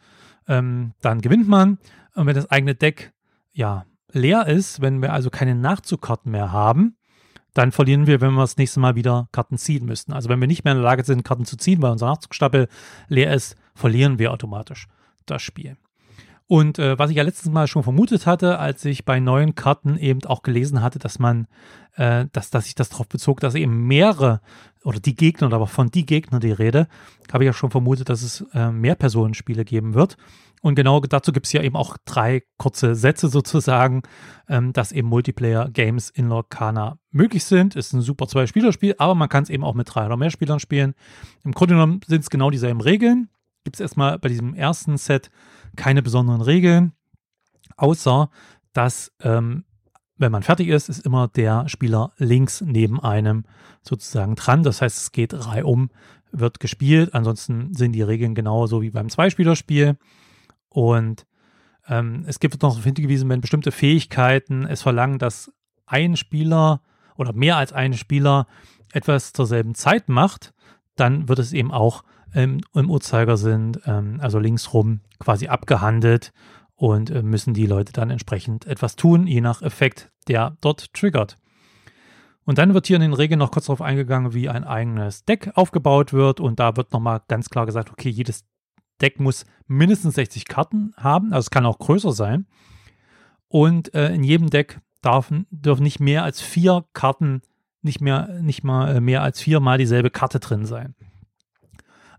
ähm, 0.48 0.94
dann 1.00 1.20
gewinnt 1.20 1.46
man. 1.46 1.78
Und 2.14 2.26
wenn 2.26 2.34
das 2.34 2.50
eigene 2.50 2.74
Deck 2.74 3.12
ja 3.52 3.84
leer 4.12 4.46
ist, 4.46 4.80
wenn 4.80 5.00
wir 5.02 5.12
also 5.12 5.30
keine 5.30 5.54
Nachzugkarten 5.54 6.32
mehr 6.32 6.50
haben, 6.50 6.96
dann 7.54 7.72
verlieren 7.72 8.06
wir, 8.06 8.20
wenn 8.20 8.32
wir 8.32 8.42
das 8.42 8.56
nächste 8.56 8.80
Mal 8.80 8.94
wieder 8.94 9.28
Karten 9.32 9.58
ziehen 9.58 9.84
müssten. 9.84 10.12
Also 10.12 10.28
wenn 10.28 10.40
wir 10.40 10.46
nicht 10.46 10.64
mehr 10.64 10.72
in 10.72 10.78
der 10.78 10.84
Lage 10.84 11.04
sind, 11.04 11.24
Karten 11.24 11.44
zu 11.44 11.56
ziehen, 11.56 11.82
weil 11.82 11.92
unser 11.92 12.06
Nachzugstapel 12.06 12.68
leer 13.08 13.32
ist, 13.32 13.56
verlieren 13.74 14.18
wir 14.18 14.32
automatisch 14.32 14.86
das 15.26 15.42
Spiel. 15.42 15.76
Und 16.48 16.78
äh, 16.78 16.98
was 16.98 17.10
ich 17.10 17.16
ja 17.16 17.22
letztes 17.22 17.50
Mal 17.50 17.66
schon 17.66 17.82
vermutet 17.82 18.26
hatte, 18.26 18.58
als 18.58 18.82
ich 18.86 19.04
bei 19.04 19.20
neuen 19.20 19.54
Karten 19.54 19.98
eben 19.98 20.24
auch 20.24 20.42
gelesen 20.42 20.80
hatte, 20.80 20.98
dass 20.98 21.18
man, 21.18 21.46
äh, 21.96 22.24
dass, 22.32 22.48
dass 22.48 22.64
sich 22.64 22.74
das 22.74 22.88
darauf 22.88 23.06
bezog, 23.06 23.40
dass 23.40 23.54
eben 23.54 23.86
mehrere 23.86 24.40
oder 24.82 24.98
die 24.98 25.14
Gegner, 25.14 25.52
aber 25.52 25.66
von 25.66 25.90
die 25.90 26.06
Gegner 26.06 26.40
die 26.40 26.50
Rede, 26.50 26.88
habe 27.30 27.44
ich 27.44 27.48
ja 27.48 27.52
schon 27.52 27.70
vermutet, 27.70 28.08
dass 28.08 28.22
es 28.22 28.46
äh, 28.54 28.70
mehr 28.70 28.94
Personenspiele 28.94 29.66
geben 29.66 29.92
wird. 29.92 30.16
Und 30.62 30.74
genau 30.74 31.00
dazu 31.00 31.32
gibt 31.32 31.44
es 31.44 31.52
ja 31.52 31.62
eben 31.62 31.76
auch 31.76 31.98
drei 32.06 32.42
kurze 32.56 32.94
Sätze 32.94 33.28
sozusagen, 33.28 34.02
ähm, 34.48 34.72
dass 34.72 34.90
eben 34.90 35.08
Multiplayer-Games 35.08 36.08
in 36.08 36.28
Lorcana 36.28 36.98
möglich 37.10 37.44
sind. 37.44 37.76
Ist 37.76 37.92
ein 37.92 38.00
super 38.00 38.26
Zwei-Spieler-Spiel, 38.26 38.94
aber 38.96 39.14
man 39.14 39.28
kann 39.28 39.42
es 39.42 39.50
eben 39.50 39.64
auch 39.64 39.74
mit 39.74 39.94
drei 39.94 40.06
oder 40.06 40.16
mehr 40.16 40.30
Spielern 40.30 40.60
spielen. 40.60 40.94
Im 41.44 41.52
Grunde 41.52 41.74
genommen 41.74 42.00
sind 42.06 42.22
es 42.22 42.30
genau 42.30 42.48
dieselben 42.48 42.80
Regeln. 42.80 43.28
Gibt 43.64 43.76
es 43.76 43.80
erstmal 43.80 44.18
bei 44.18 44.30
diesem 44.30 44.54
ersten 44.54 44.96
Set 44.96 45.30
keine 45.78 46.02
besonderen 46.02 46.42
Regeln, 46.42 46.92
außer 47.78 48.28
dass, 48.74 49.12
ähm, 49.22 49.64
wenn 50.16 50.32
man 50.32 50.42
fertig 50.42 50.68
ist, 50.68 50.88
ist 50.88 51.06
immer 51.06 51.28
der 51.28 51.68
Spieler 51.68 52.12
links 52.18 52.60
neben 52.60 53.00
einem 53.00 53.44
sozusagen 53.82 54.34
dran. 54.34 54.62
Das 54.62 54.82
heißt, 54.82 54.98
es 54.98 55.12
geht 55.12 55.32
reihum, 55.32 55.90
wird 56.32 56.60
gespielt. 56.60 57.14
Ansonsten 57.14 57.74
sind 57.74 57.92
die 57.92 58.02
Regeln 58.02 58.34
genauso 58.34 58.82
wie 58.82 58.90
beim 58.90 59.08
Zweispielerspiel. 59.08 59.96
Und 60.68 61.26
ähm, 61.88 62.24
es 62.26 62.40
gibt 62.40 62.60
noch 62.60 62.82
hingewiesen, 62.82 63.28
wenn 63.28 63.40
bestimmte 63.40 63.72
Fähigkeiten 63.72 64.66
es 64.66 64.82
verlangen, 64.82 65.18
dass 65.18 65.52
ein 65.86 66.16
Spieler 66.16 66.82
oder 67.16 67.32
mehr 67.32 67.56
als 67.56 67.72
ein 67.72 67.94
Spieler 67.94 68.46
etwas 68.92 69.32
zur 69.32 69.46
selben 69.46 69.74
Zeit 69.74 70.08
macht, 70.08 70.52
dann 70.96 71.28
wird 71.28 71.38
es 71.38 71.52
eben 71.52 71.70
auch 71.70 72.02
im, 72.34 72.60
im 72.74 72.90
Uhrzeigersinn, 72.90 73.72
ähm, 73.86 74.18
also 74.20 74.38
linksrum, 74.38 75.00
quasi 75.18 75.48
abgehandelt 75.48 76.32
und 76.74 77.10
äh, 77.10 77.22
müssen 77.22 77.54
die 77.54 77.66
Leute 77.66 77.92
dann 77.92 78.10
entsprechend 78.10 78.66
etwas 78.66 78.96
tun, 78.96 79.26
je 79.26 79.40
nach 79.40 79.62
Effekt, 79.62 80.10
der 80.28 80.56
dort 80.60 80.92
triggert. 80.94 81.36
Und 82.44 82.56
dann 82.56 82.72
wird 82.72 82.86
hier 82.86 82.96
in 82.96 83.02
den 83.02 83.12
Regeln 83.12 83.38
noch 83.38 83.50
kurz 83.50 83.66
darauf 83.66 83.82
eingegangen, 83.82 84.32
wie 84.32 84.48
ein 84.48 84.64
eigenes 84.64 85.24
Deck 85.26 85.50
aufgebaut 85.54 86.14
wird. 86.14 86.40
Und 86.40 86.58
da 86.58 86.78
wird 86.78 86.94
nochmal 86.94 87.20
ganz 87.28 87.50
klar 87.50 87.66
gesagt, 87.66 87.90
okay, 87.90 88.08
jedes 88.08 88.46
Deck 89.02 89.20
muss 89.20 89.44
mindestens 89.66 90.14
60 90.14 90.46
Karten 90.46 90.92
haben, 90.96 91.32
also 91.32 91.46
es 91.46 91.50
kann 91.50 91.66
auch 91.66 91.78
größer 91.78 92.12
sein. 92.12 92.46
Und 93.48 93.94
äh, 93.94 94.14
in 94.14 94.24
jedem 94.24 94.50
Deck 94.50 94.80
darf, 95.02 95.32
dürfen 95.50 95.82
nicht 95.82 96.00
mehr 96.00 96.24
als 96.24 96.40
vier 96.40 96.84
Karten, 96.92 97.42
nicht 97.82 98.00
mehr, 98.00 98.40
nicht 98.40 98.64
mal 98.64 98.96
äh, 98.96 99.00
mehr 99.00 99.22
als 99.22 99.40
viermal 99.40 99.78
dieselbe 99.78 100.10
Karte 100.10 100.40
drin 100.40 100.64
sein. 100.64 100.94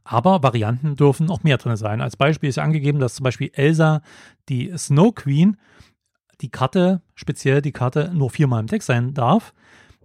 Aber 0.04 0.44
Varianten 0.44 0.96
dürfen 0.96 1.30
auch 1.30 1.44
mehr 1.44 1.58
drin 1.58 1.76
sein. 1.76 2.02
Als 2.02 2.18
Beispiel 2.18 2.50
ist 2.50 2.60
angegeben, 2.60 3.00
dass 3.00 3.16
zum 3.16 3.24
Beispiel 3.24 3.52
Elsa, 3.54 4.02
die 4.48 4.72
Snow 4.78 5.14
Queen, 5.14 5.58
die 6.42 6.50
Karte, 6.50 7.02
speziell 7.16 7.62
die 7.62 7.72
Karte, 7.72 8.12
nur 8.14 8.30
viermal 8.30 8.62
im 8.62 8.68
Deck 8.68 8.84
sein 8.84 9.14
darf. 9.14 9.54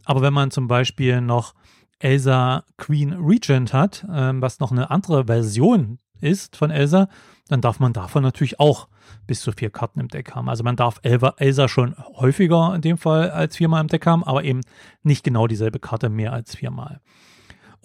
Aber 0.04 0.20
wenn 0.20 0.32
man 0.32 0.50
zum 0.50 0.68
Beispiel 0.68 1.20
noch 1.20 1.54
Elsa 1.98 2.64
Queen 2.76 3.12
Regent 3.12 3.72
hat, 3.72 4.04
ähm, 4.12 4.42
was 4.42 4.60
noch 4.60 4.72
eine 4.72 4.90
andere 4.90 5.26
Version 5.26 5.98
ist 6.20 6.56
von 6.56 6.70
Elsa, 6.70 7.08
dann 7.48 7.60
darf 7.60 7.78
man 7.78 7.92
davon 7.92 8.22
natürlich 8.22 8.58
auch 8.58 8.88
bis 9.26 9.40
zu 9.40 9.52
vier 9.52 9.70
Karten 9.70 10.00
im 10.00 10.08
Deck 10.08 10.34
haben. 10.34 10.48
Also 10.48 10.64
man 10.64 10.76
darf 10.76 11.00
Elsa 11.02 11.68
schon 11.68 11.94
häufiger 12.16 12.74
in 12.74 12.80
dem 12.80 12.98
Fall 12.98 13.30
als 13.30 13.56
viermal 13.56 13.82
im 13.82 13.88
Deck 13.88 14.06
haben, 14.06 14.24
aber 14.24 14.44
eben 14.44 14.60
nicht 15.02 15.24
genau 15.24 15.46
dieselbe 15.46 15.78
Karte 15.78 16.08
mehr 16.08 16.32
als 16.32 16.56
viermal. 16.56 17.00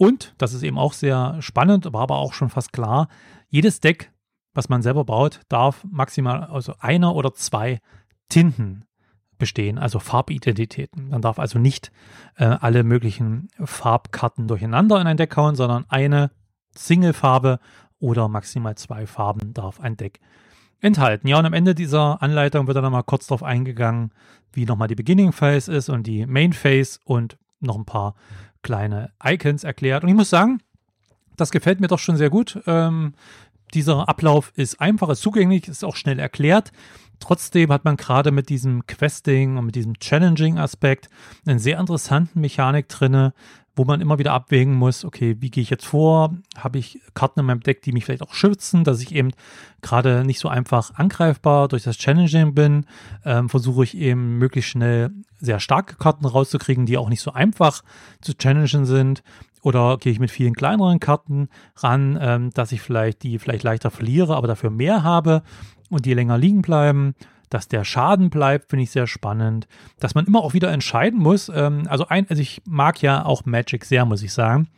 Und, 0.00 0.34
das 0.38 0.54
ist 0.54 0.62
eben 0.62 0.78
auch 0.78 0.94
sehr 0.94 1.36
spannend, 1.40 1.92
war 1.92 2.00
aber 2.00 2.16
auch 2.16 2.32
schon 2.32 2.48
fast 2.48 2.72
klar, 2.72 3.08
jedes 3.48 3.80
Deck, 3.80 4.10
was 4.54 4.70
man 4.70 4.80
selber 4.80 5.04
baut, 5.04 5.40
darf 5.50 5.84
maximal 5.90 6.44
also 6.44 6.72
einer 6.78 7.14
oder 7.14 7.34
zwei 7.34 7.80
Tinten 8.30 8.86
bestehen, 9.36 9.76
also 9.76 9.98
Farbidentitäten. 9.98 11.10
Man 11.10 11.20
darf 11.20 11.38
also 11.38 11.58
nicht 11.58 11.92
äh, 12.36 12.44
alle 12.44 12.82
möglichen 12.82 13.48
Farbkarten 13.62 14.48
durcheinander 14.48 14.98
in 15.02 15.06
ein 15.06 15.18
Deck 15.18 15.36
hauen, 15.36 15.54
sondern 15.54 15.84
eine 15.90 16.30
Single-Farbe 16.74 17.60
oder 17.98 18.28
maximal 18.28 18.76
zwei 18.76 19.06
Farben 19.06 19.52
darf 19.52 19.80
ein 19.80 19.98
Deck 19.98 20.18
enthalten. 20.80 21.28
Ja, 21.28 21.38
und 21.38 21.44
am 21.44 21.52
Ende 21.52 21.74
dieser 21.74 22.22
Anleitung 22.22 22.66
wird 22.66 22.76
dann 22.76 22.84
nochmal 22.84 23.04
kurz 23.04 23.26
darauf 23.26 23.42
eingegangen, 23.42 24.12
wie 24.50 24.64
nochmal 24.64 24.88
die 24.88 24.94
Beginning 24.94 25.32
Phase 25.32 25.70
ist 25.70 25.90
und 25.90 26.06
die 26.06 26.24
Main 26.24 26.54
Phase 26.54 27.00
und 27.04 27.36
noch 27.60 27.76
ein 27.76 27.84
paar 27.84 28.14
kleine 28.62 29.12
Icons 29.24 29.64
erklärt. 29.64 30.02
Und 30.02 30.08
ich 30.08 30.14
muss 30.14 30.30
sagen, 30.30 30.60
das 31.36 31.50
gefällt 31.50 31.80
mir 31.80 31.88
doch 31.88 31.98
schon 31.98 32.16
sehr 32.16 32.30
gut. 32.30 32.60
Ähm, 32.66 33.14
dieser 33.74 34.08
Ablauf 34.08 34.52
ist 34.56 34.80
einfach, 34.80 35.08
ist 35.08 35.22
zugänglich, 35.22 35.68
ist 35.68 35.84
auch 35.84 35.96
schnell 35.96 36.18
erklärt. 36.18 36.72
Trotzdem 37.20 37.70
hat 37.70 37.84
man 37.84 37.96
gerade 37.96 38.30
mit 38.30 38.48
diesem 38.48 38.86
Questing 38.86 39.56
und 39.56 39.66
mit 39.66 39.74
diesem 39.74 39.98
Challenging-Aspekt 39.98 41.08
einen 41.46 41.58
sehr 41.58 41.78
interessanten 41.78 42.40
Mechanik 42.40 42.88
drinne, 42.88 43.34
wo 43.80 43.86
man 43.86 44.02
immer 44.02 44.18
wieder 44.18 44.34
abwägen 44.34 44.74
muss, 44.74 45.06
okay, 45.06 45.38
wie 45.40 45.48
gehe 45.48 45.62
ich 45.62 45.70
jetzt 45.70 45.86
vor? 45.86 46.34
Habe 46.58 46.76
ich 46.76 47.00
Karten 47.14 47.40
in 47.40 47.46
meinem 47.46 47.60
Deck, 47.60 47.80
die 47.80 47.92
mich 47.92 48.04
vielleicht 48.04 48.20
auch 48.20 48.34
schützen, 48.34 48.84
dass 48.84 49.00
ich 49.00 49.14
eben 49.14 49.30
gerade 49.80 50.22
nicht 50.22 50.38
so 50.38 50.50
einfach 50.50 50.92
angreifbar 50.96 51.66
durch 51.66 51.84
das 51.84 51.96
Challenging 51.96 52.52
bin? 52.52 52.84
Ähm, 53.24 53.48
versuche 53.48 53.84
ich 53.84 53.96
eben 53.96 54.36
möglichst 54.36 54.72
schnell 54.72 55.12
sehr 55.38 55.60
starke 55.60 55.96
Karten 55.96 56.26
rauszukriegen, 56.26 56.84
die 56.84 56.98
auch 56.98 57.08
nicht 57.08 57.22
so 57.22 57.32
einfach 57.32 57.82
zu 58.20 58.34
challengen 58.34 58.84
sind. 58.84 59.22
Oder 59.62 59.96
gehe 59.96 60.12
ich 60.12 60.20
mit 60.20 60.30
vielen 60.30 60.52
kleineren 60.52 61.00
Karten 61.00 61.48
ran, 61.76 62.18
ähm, 62.20 62.50
dass 62.50 62.72
ich 62.72 62.82
vielleicht 62.82 63.22
die 63.22 63.38
vielleicht 63.38 63.62
leichter 63.62 63.90
verliere, 63.90 64.36
aber 64.36 64.46
dafür 64.46 64.68
mehr 64.68 65.04
habe 65.04 65.42
und 65.88 66.04
die 66.04 66.12
länger 66.12 66.36
liegen 66.36 66.60
bleiben 66.60 67.14
dass 67.50 67.68
der 67.68 67.84
Schaden 67.84 68.30
bleibt, 68.30 68.70
finde 68.70 68.84
ich 68.84 68.90
sehr 68.90 69.06
spannend. 69.06 69.68
Dass 69.98 70.14
man 70.14 70.24
immer 70.24 70.42
auch 70.42 70.54
wieder 70.54 70.72
entscheiden 70.72 71.20
muss. 71.20 71.50
Ähm, 71.54 71.82
also, 71.88 72.06
ein, 72.08 72.26
also 72.30 72.40
ich 72.40 72.62
mag 72.64 73.02
ja 73.02 73.24
auch 73.24 73.44
Magic 73.44 73.84
sehr, 73.84 74.04
muss 74.04 74.22
ich 74.22 74.32
sagen. 74.32 74.68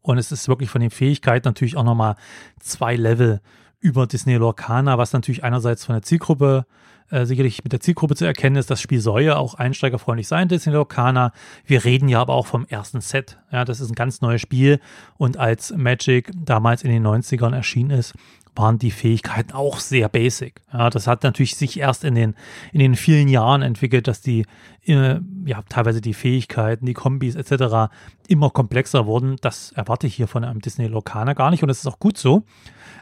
Und 0.00 0.16
es 0.16 0.32
ist 0.32 0.48
wirklich 0.48 0.70
von 0.70 0.80
den 0.80 0.90
Fähigkeiten 0.90 1.46
natürlich 1.46 1.76
auch 1.76 1.84
nochmal 1.84 2.16
zwei 2.60 2.96
Level 2.96 3.40
über 3.80 4.06
Disney 4.06 4.34
Lorcana, 4.36 4.96
was 4.96 5.12
natürlich 5.12 5.44
einerseits 5.44 5.84
von 5.84 5.94
der 5.94 6.02
Zielgruppe 6.02 6.66
äh, 7.10 7.24
sicherlich 7.24 7.64
mit 7.64 7.72
der 7.72 7.80
Zielgruppe 7.80 8.16
zu 8.16 8.24
erkennen 8.24 8.56
ist, 8.56 8.70
das 8.70 8.80
Spiel 8.80 9.00
soll 9.00 9.22
ja 9.22 9.36
auch 9.36 9.54
einsteigerfreundlich 9.54 10.28
sein, 10.28 10.48
Disney 10.48 10.72
Lorcana. 10.72 11.32
Wir 11.64 11.84
reden 11.84 12.08
ja 12.08 12.20
aber 12.20 12.34
auch 12.34 12.46
vom 12.46 12.66
ersten 12.66 13.00
Set. 13.00 13.38
Ja, 13.50 13.64
das 13.64 13.80
ist 13.80 13.90
ein 13.90 13.94
ganz 13.94 14.20
neues 14.20 14.40
Spiel 14.40 14.80
und 15.16 15.38
als 15.38 15.74
Magic 15.74 16.30
damals 16.34 16.82
in 16.82 16.90
den 16.90 17.06
90ern 17.06 17.54
erschienen 17.54 17.90
ist, 17.90 18.14
waren 18.58 18.78
die 18.78 18.90
Fähigkeiten 18.90 19.52
auch 19.52 19.78
sehr 19.78 20.08
basic. 20.08 20.60
Ja, 20.72 20.90
das 20.90 21.06
hat 21.06 21.22
natürlich 21.22 21.56
sich 21.56 21.78
erst 21.78 22.04
in 22.04 22.14
den, 22.14 22.34
in 22.72 22.80
den 22.80 22.96
vielen 22.96 23.28
Jahren 23.28 23.62
entwickelt, 23.62 24.08
dass 24.08 24.20
die, 24.20 24.46
äh, 24.84 25.20
ja, 25.44 25.62
teilweise 25.68 26.00
die 26.00 26.14
Fähigkeiten, 26.14 26.84
die 26.84 26.94
Kombis 26.94 27.36
etc. 27.36 27.92
immer 28.26 28.50
komplexer 28.50 29.06
wurden. 29.06 29.36
Das 29.40 29.72
erwarte 29.72 30.06
ich 30.06 30.14
hier 30.14 30.28
von 30.28 30.44
einem 30.44 30.60
Disney 30.60 30.88
Locana 30.88 31.34
gar 31.34 31.50
nicht 31.50 31.62
und 31.62 31.68
das 31.68 31.78
ist 31.78 31.86
auch 31.86 32.00
gut 32.00 32.18
so. 32.18 32.42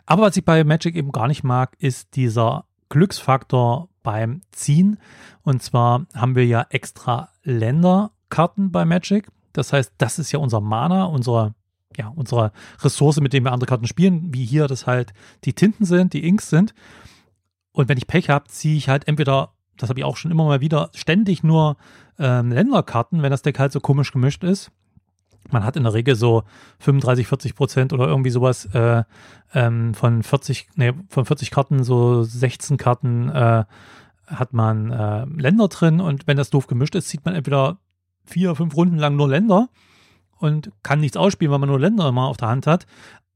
Aber 0.05 0.23
was 0.23 0.37
ich 0.37 0.45
bei 0.45 0.62
Magic 0.62 0.95
eben 0.95 1.11
gar 1.11 1.27
nicht 1.27 1.42
mag, 1.42 1.75
ist 1.79 2.14
dieser 2.16 2.66
Glücksfaktor 2.88 3.88
beim 4.03 4.42
Ziehen. 4.53 4.99
Und 5.42 5.62
zwar 5.62 6.07
haben 6.14 6.37
wir 6.37 6.47
ja 6.47 6.66
extra 6.71 7.31
Länderkarten 7.42 8.71
bei 8.71 8.85
Magic. 8.85 9.29
Das 9.53 9.73
heißt, 9.73 9.95
das 9.99 10.19
ist 10.19 10.33
ja 10.33 10.38
unser 10.38 10.61
Mana, 10.61 11.05
unsere 11.05 11.55
ja, 11.97 12.09
unserer 12.09 12.53
Ressource, 12.83 13.21
mit 13.21 13.33
dem 13.33 13.45
wir 13.45 13.53
andere 13.53 13.69
Karten 13.69 13.87
spielen, 13.87 14.33
wie 14.33 14.45
hier 14.45 14.67
das 14.67 14.87
halt 14.87 15.13
die 15.45 15.55
Tinten 15.55 15.85
sind, 15.85 16.13
die 16.13 16.27
Inks 16.27 16.51
sind. 16.51 16.75
Und 17.73 17.89
wenn 17.89 17.99
ich 17.99 18.07
Pech 18.07 18.31
habe, 18.31 18.47
ziehe 18.49 18.77
ich 18.77 18.89
halt 18.89 19.09
entweder, 19.09 19.53
das 19.77 19.89
habe 19.89 20.01
ich 20.01 20.05
auch 20.05 20.17
schon 20.17 20.31
immer 20.31 20.45
mal 20.45 20.61
wieder, 20.61 20.91
ständig 20.95 21.43
nur 21.43 21.77
ähm, 22.19 22.51
Länderkarten, 22.51 23.23
wenn 23.23 23.31
das 23.31 23.43
Deck 23.43 23.59
halt 23.59 23.73
so 23.73 23.81
komisch 23.81 24.13
gemischt 24.13 24.45
ist. 24.45 24.71
Man 25.51 25.65
hat 25.65 25.77
in 25.77 25.85
der 25.85 25.95
Regel 25.95 26.17
so 26.17 26.43
35, 26.81 27.29
40 27.29 27.55
Prozent 27.55 27.93
oder 27.93 28.09
irgendwie 28.09 28.31
sowas 28.31 28.67
äh, 28.75 29.05
ähm, 29.55 29.95
von 29.95 30.23
40, 30.23 30.69
nee, 30.75 30.93
von 31.09 31.25
40 31.25 31.51
Karten, 31.51 31.85
so 31.85 32.25
16 32.25 32.79
Karten 32.79 33.29
äh, 33.29 33.65
hat 34.27 34.53
man 34.53 34.91
äh, 34.91 35.25
Länder 35.41 35.69
drin 35.69 36.01
und 36.01 36.27
wenn 36.27 36.37
das 36.37 36.51
doof 36.51 36.67
gemischt 36.67 36.97
ist, 36.97 37.09
zieht 37.09 37.25
man 37.25 37.35
entweder 37.35 37.79
vier, 38.25 38.57
fünf 38.57 38.75
Runden 38.75 38.99
lang 38.99 39.15
nur 39.15 39.29
Länder 39.29 39.69
und 40.38 40.70
kann 40.83 41.01
nichts 41.01 41.16
ausspielen, 41.16 41.53
weil 41.53 41.59
man 41.59 41.68
nur 41.68 41.81
Länder 41.81 42.09
immer 42.09 42.29
auf 42.29 42.37
der 42.37 42.49
Hand 42.49 42.66
hat. 42.66 42.87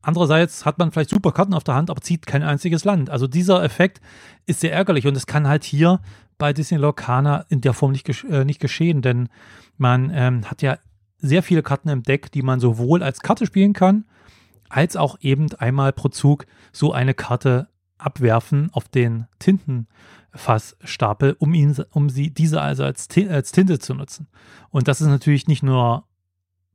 Andererseits 0.03 0.65
hat 0.65 0.79
man 0.79 0.91
vielleicht 0.91 1.11
super 1.11 1.33
Karten 1.33 1.55
auf 1.55 1.65
der 1.65 1.75
Hand, 1.75 1.91
aber 1.91 2.01
zieht 2.01 2.27
kein 2.27 2.43
einziges 2.43 2.85
Land. 2.85 3.11
Also 3.11 3.27
dieser 3.27 3.63
Effekt 3.63 4.01
ist 4.47 4.61
sehr 4.61 4.73
ärgerlich 4.73 5.07
und 5.07 5.17
es 5.17 5.27
kann 5.27 5.47
halt 5.47 5.65
hier 5.65 6.01
bei 6.39 6.53
Disney 6.53 6.79
Lorcana 6.79 7.45
in 7.49 7.61
der 7.61 7.75
Form 7.75 7.93
nicht, 7.93 8.09
äh, 8.25 8.45
nicht 8.45 8.61
geschehen, 8.61 9.03
denn 9.03 9.29
man 9.77 10.11
ähm, 10.15 10.51
hat 10.51 10.63
ja 10.63 10.79
sehr 11.19 11.43
viele 11.43 11.63
Karten 11.63 11.91
im 11.91 12.03
Deck, 12.03 12.33
die 12.33 12.43
man 12.43 12.61
sowohl 12.61 13.03
als 13.03 13.21
Karte 13.21 13.45
spielen 13.45 13.75
kann, 13.75 14.07
als 14.71 14.97
auch 14.97 15.19
eben 15.21 15.53
einmal 15.57 15.93
pro 15.93 16.09
Zug 16.09 16.47
so 16.73 16.93
eine 16.93 17.13
Karte 17.13 17.69
abwerfen 17.99 18.71
auf 18.73 18.89
den 18.89 19.27
Tintenfassstapel, 19.39 21.37
um 21.39 21.53
ihn, 21.53 21.77
um 21.91 22.09
sie 22.09 22.31
diese 22.31 22.63
also 22.63 22.85
als, 22.85 23.09
als 23.29 23.53
Tinte 23.53 23.79
zu 23.79 23.95
nutzen. 23.95 24.29
Und 24.71 24.89
das 24.89 25.03
ist 25.03 25.09
natürlich 25.09 25.47
nicht 25.47 25.63
nur 25.63 26.05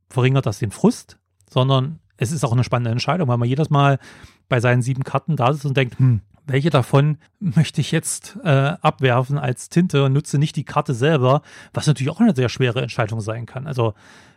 verringert 0.08 0.46
das 0.46 0.58
den 0.58 0.70
Frust, 0.70 1.18
sondern 1.48 2.00
es 2.16 2.32
ist 2.32 2.44
auch 2.44 2.52
eine 2.52 2.64
spannende 2.64 2.90
Entscheidung, 2.90 3.28
weil 3.28 3.38
man 3.38 3.48
jedes 3.48 3.70
Mal 3.70 3.98
bei 4.48 4.60
seinen 4.60 4.82
sieben 4.82 5.04
Karten 5.04 5.36
da 5.36 5.52
sitzt 5.52 5.66
und 5.66 5.76
denkt, 5.76 5.98
hm, 5.98 6.20
welche 6.46 6.70
davon 6.70 7.18
möchte 7.40 7.80
ich 7.80 7.92
jetzt 7.92 8.38
äh, 8.44 8.48
abwerfen 8.80 9.38
als 9.38 9.68
Tinte 9.68 10.04
und 10.04 10.12
nutze 10.12 10.38
nicht 10.38 10.56
die 10.56 10.64
Karte 10.64 10.94
selber, 10.94 11.42
was 11.74 11.86
natürlich 11.86 12.10
auch 12.10 12.20
eine 12.20 12.34
sehr 12.34 12.48
schwere 12.48 12.82
Entscheidung 12.82 13.20
sein 13.20 13.46
kann. 13.46 13.66
Also 13.66 13.94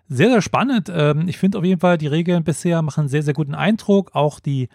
sehr, 0.07 0.29
sehr 0.29 0.41
spannend. 0.41 0.91
Ähm, 0.93 1.27
ich 1.27 1.37
finde 1.37 1.59
auf 1.59 1.63
jeden 1.63 1.79
Fall, 1.79 1.97
die 1.97 2.07
Regeln 2.07 2.43
bisher 2.43 2.81
machen 2.81 3.01
einen 3.01 3.09
sehr, 3.09 3.23
sehr 3.23 3.35
guten 3.35 3.53
Eindruck. 3.53 4.15
Auch 4.15 4.39
die 4.39 4.69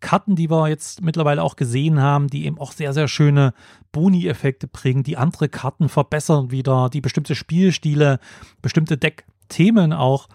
Karten, 0.00 0.34
die 0.34 0.50
wir 0.50 0.68
jetzt 0.68 1.02
mittlerweile 1.02 1.42
auch 1.42 1.56
gesehen 1.56 2.00
haben, 2.00 2.28
die 2.28 2.46
eben 2.46 2.58
auch 2.58 2.72
sehr, 2.72 2.92
sehr 2.92 3.06
schöne 3.06 3.54
Boni-Effekte 3.92 4.66
bringen, 4.66 5.02
die 5.02 5.16
andere 5.16 5.48
Karten 5.48 5.88
verbessern 5.88 6.50
wieder, 6.50 6.88
die 6.90 7.00
bestimmte 7.00 7.34
Spielstile, 7.34 8.18
bestimmte 8.62 8.96
Deckthemen 9.50 9.92
auch 9.92 10.28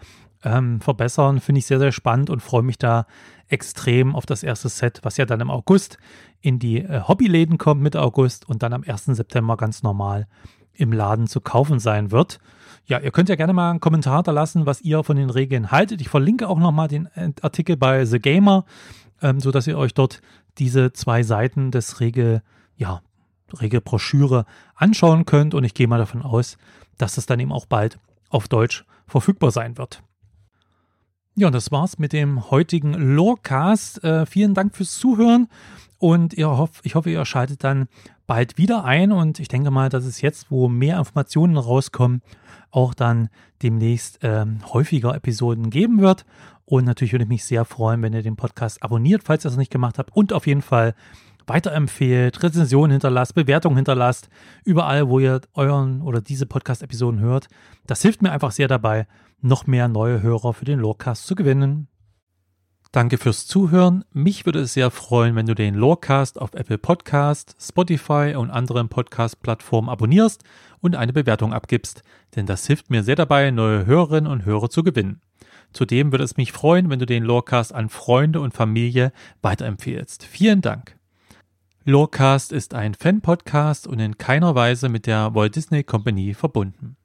ähm, 0.43 0.81
verbessern, 0.81 1.39
finde 1.39 1.59
ich 1.59 1.65
sehr, 1.65 1.79
sehr 1.79 1.91
spannend 1.91 2.29
und 2.29 2.41
freue 2.41 2.61
mich 2.61 2.77
da 2.77 3.07
extrem 3.47 4.15
auf 4.15 4.25
das 4.25 4.43
erste 4.43 4.69
Set, 4.69 4.99
was 5.03 5.17
ja 5.17 5.25
dann 5.25 5.39
im 5.39 5.49
August 5.49 5.97
in 6.41 6.59
die 6.59 6.79
äh, 6.79 7.01
Hobbyläden 7.07 7.57
kommt, 7.57 7.81
Mitte 7.81 8.01
August 8.01 8.47
und 8.47 8.61
dann 8.61 8.73
am 8.73 8.83
1. 8.85 9.05
September 9.05 9.57
ganz 9.57 9.83
normal 9.83 10.27
im 10.73 10.91
Laden 10.91 11.27
zu 11.27 11.39
kaufen 11.39 11.79
sein 11.79 12.11
wird. 12.11 12.39
Ja, 12.85 12.99
ihr 12.99 13.11
könnt 13.11 13.29
ja 13.29 13.35
gerne 13.35 13.53
mal 13.53 13.71
einen 13.71 13.79
Kommentar 13.79 14.21
da 14.21 14.31
lassen, 14.31 14.65
was 14.65 14.81
ihr 14.81 15.03
von 15.03 15.15
den 15.15 15.29
Regeln 15.29 15.71
haltet. 15.71 16.01
Ich 16.01 16.09
verlinke 16.09 16.47
auch 16.49 16.59
nochmal 16.59 16.89
den 16.89 17.07
äh, 17.15 17.31
Artikel 17.41 17.77
bei 17.77 18.05
The 18.05 18.19
Gamer, 18.19 18.65
ähm, 19.21 19.39
sodass 19.39 19.65
ihr 19.67 19.77
euch 19.77 19.93
dort 19.93 20.21
diese 20.57 20.91
zwei 20.93 21.23
Seiten 21.23 21.71
des 21.71 21.99
Regel, 21.99 22.41
ja, 22.75 23.01
Regelbroschüre 23.61 24.45
anschauen 24.75 25.25
könnt. 25.25 25.53
Und 25.53 25.63
ich 25.63 25.73
gehe 25.73 25.87
mal 25.87 25.99
davon 25.99 26.21
aus, 26.21 26.57
dass 26.97 27.17
es 27.17 27.25
dann 27.25 27.39
eben 27.39 27.51
auch 27.51 27.65
bald 27.65 27.99
auf 28.29 28.47
Deutsch 28.47 28.85
verfügbar 29.07 29.51
sein 29.51 29.77
wird. 29.77 30.03
Ja, 31.35 31.51
das 31.51 31.71
war's 31.71 31.99
mit 31.99 32.13
dem 32.13 32.49
heutigen 32.49 32.93
Lorecast. 32.93 34.03
Äh, 34.03 34.25
vielen 34.25 34.53
Dank 34.53 34.75
fürs 34.75 34.97
Zuhören 34.97 35.49
und 35.97 36.33
hoff, 36.37 36.81
ich 36.83 36.95
hoffe, 36.95 37.09
ihr 37.09 37.25
schaltet 37.25 37.63
dann 37.63 37.87
bald 38.27 38.57
wieder 38.57 38.85
ein 38.85 39.11
und 39.11 39.39
ich 39.39 39.47
denke 39.47 39.71
mal, 39.71 39.89
dass 39.89 40.05
es 40.05 40.21
jetzt, 40.21 40.51
wo 40.51 40.67
mehr 40.67 40.97
Informationen 40.97 41.57
rauskommen, 41.57 42.21
auch 42.71 42.93
dann 42.93 43.29
demnächst 43.61 44.19
ähm, 44.21 44.59
häufiger 44.73 45.15
Episoden 45.15 45.69
geben 45.69 45.99
wird. 45.99 46.25
Und 46.65 46.85
natürlich 46.85 47.13
würde 47.13 47.23
ich 47.23 47.29
mich 47.29 47.45
sehr 47.45 47.65
freuen, 47.65 48.01
wenn 48.01 48.13
ihr 48.13 48.23
den 48.23 48.35
Podcast 48.35 48.81
abonniert, 48.81 49.23
falls 49.23 49.45
ihr 49.45 49.49
das 49.49 49.57
nicht 49.57 49.71
gemacht 49.71 49.99
habt 49.99 50.15
und 50.15 50.33
auf 50.33 50.47
jeden 50.47 50.61
Fall 50.63 50.95
weiterempfehlt, 51.47 52.41
Rezensionen 52.41 52.91
hinterlasst, 52.91 53.35
Bewertungen 53.35 53.75
hinterlasst, 53.75 54.29
überall, 54.63 55.09
wo 55.09 55.19
ihr 55.19 55.41
euren 55.53 56.01
oder 56.01 56.21
diese 56.21 56.45
Podcast-Episoden 56.45 57.19
hört. 57.19 57.47
Das 57.87 58.01
hilft 58.01 58.21
mir 58.21 58.31
einfach 58.31 58.51
sehr 58.51 58.67
dabei, 58.67 59.07
noch 59.41 59.67
mehr 59.67 59.87
neue 59.87 60.21
Hörer 60.21 60.53
für 60.53 60.65
den 60.65 60.79
Lorecast 60.79 61.27
zu 61.27 61.35
gewinnen. 61.35 61.87
Danke 62.91 63.17
fürs 63.17 63.45
Zuhören. 63.45 64.05
Mich 64.13 64.45
würde 64.45 64.61
es 64.61 64.73
sehr 64.73 64.89
freuen, 64.89 65.35
wenn 65.35 65.45
du 65.45 65.53
den 65.53 65.75
Lorecast 65.75 66.39
auf 66.39 66.53
Apple 66.53 66.77
Podcast, 66.77 67.55
Spotify 67.59 68.35
und 68.37 68.51
anderen 68.51 68.87
Podcast-Plattformen 68.87 69.89
abonnierst 69.89 70.43
und 70.79 70.95
eine 70.95 71.11
Bewertung 71.11 71.51
abgibst, 71.51 72.03
denn 72.37 72.45
das 72.45 72.65
hilft 72.67 72.89
mir 72.89 73.03
sehr 73.03 73.17
dabei, 73.17 73.51
neue 73.51 73.85
Hörerinnen 73.85 74.31
und 74.31 74.45
Hörer 74.45 74.69
zu 74.69 74.81
gewinnen. 74.81 75.19
Zudem 75.73 76.13
würde 76.13 76.23
es 76.23 76.37
mich 76.37 76.53
freuen, 76.53 76.89
wenn 76.89 76.99
du 76.99 77.05
den 77.05 77.25
Lorecast 77.25 77.75
an 77.75 77.89
Freunde 77.89 78.39
und 78.39 78.53
Familie 78.53 79.11
weiterempfehlst. 79.41 80.23
Vielen 80.23 80.61
Dank. 80.61 80.94
Lorecast 81.87 82.51
ist 82.51 82.73
ein 82.73 82.95
Fan-Podcast 82.95 83.85
und 83.85 83.99
in 83.99 84.17
keiner 84.17 84.55
Weise 84.55 84.89
mit 84.89 85.05
der 85.05 85.35
Walt 85.35 85.55
Disney 85.55 85.83
Company 85.83 86.33
verbunden. 86.33 86.97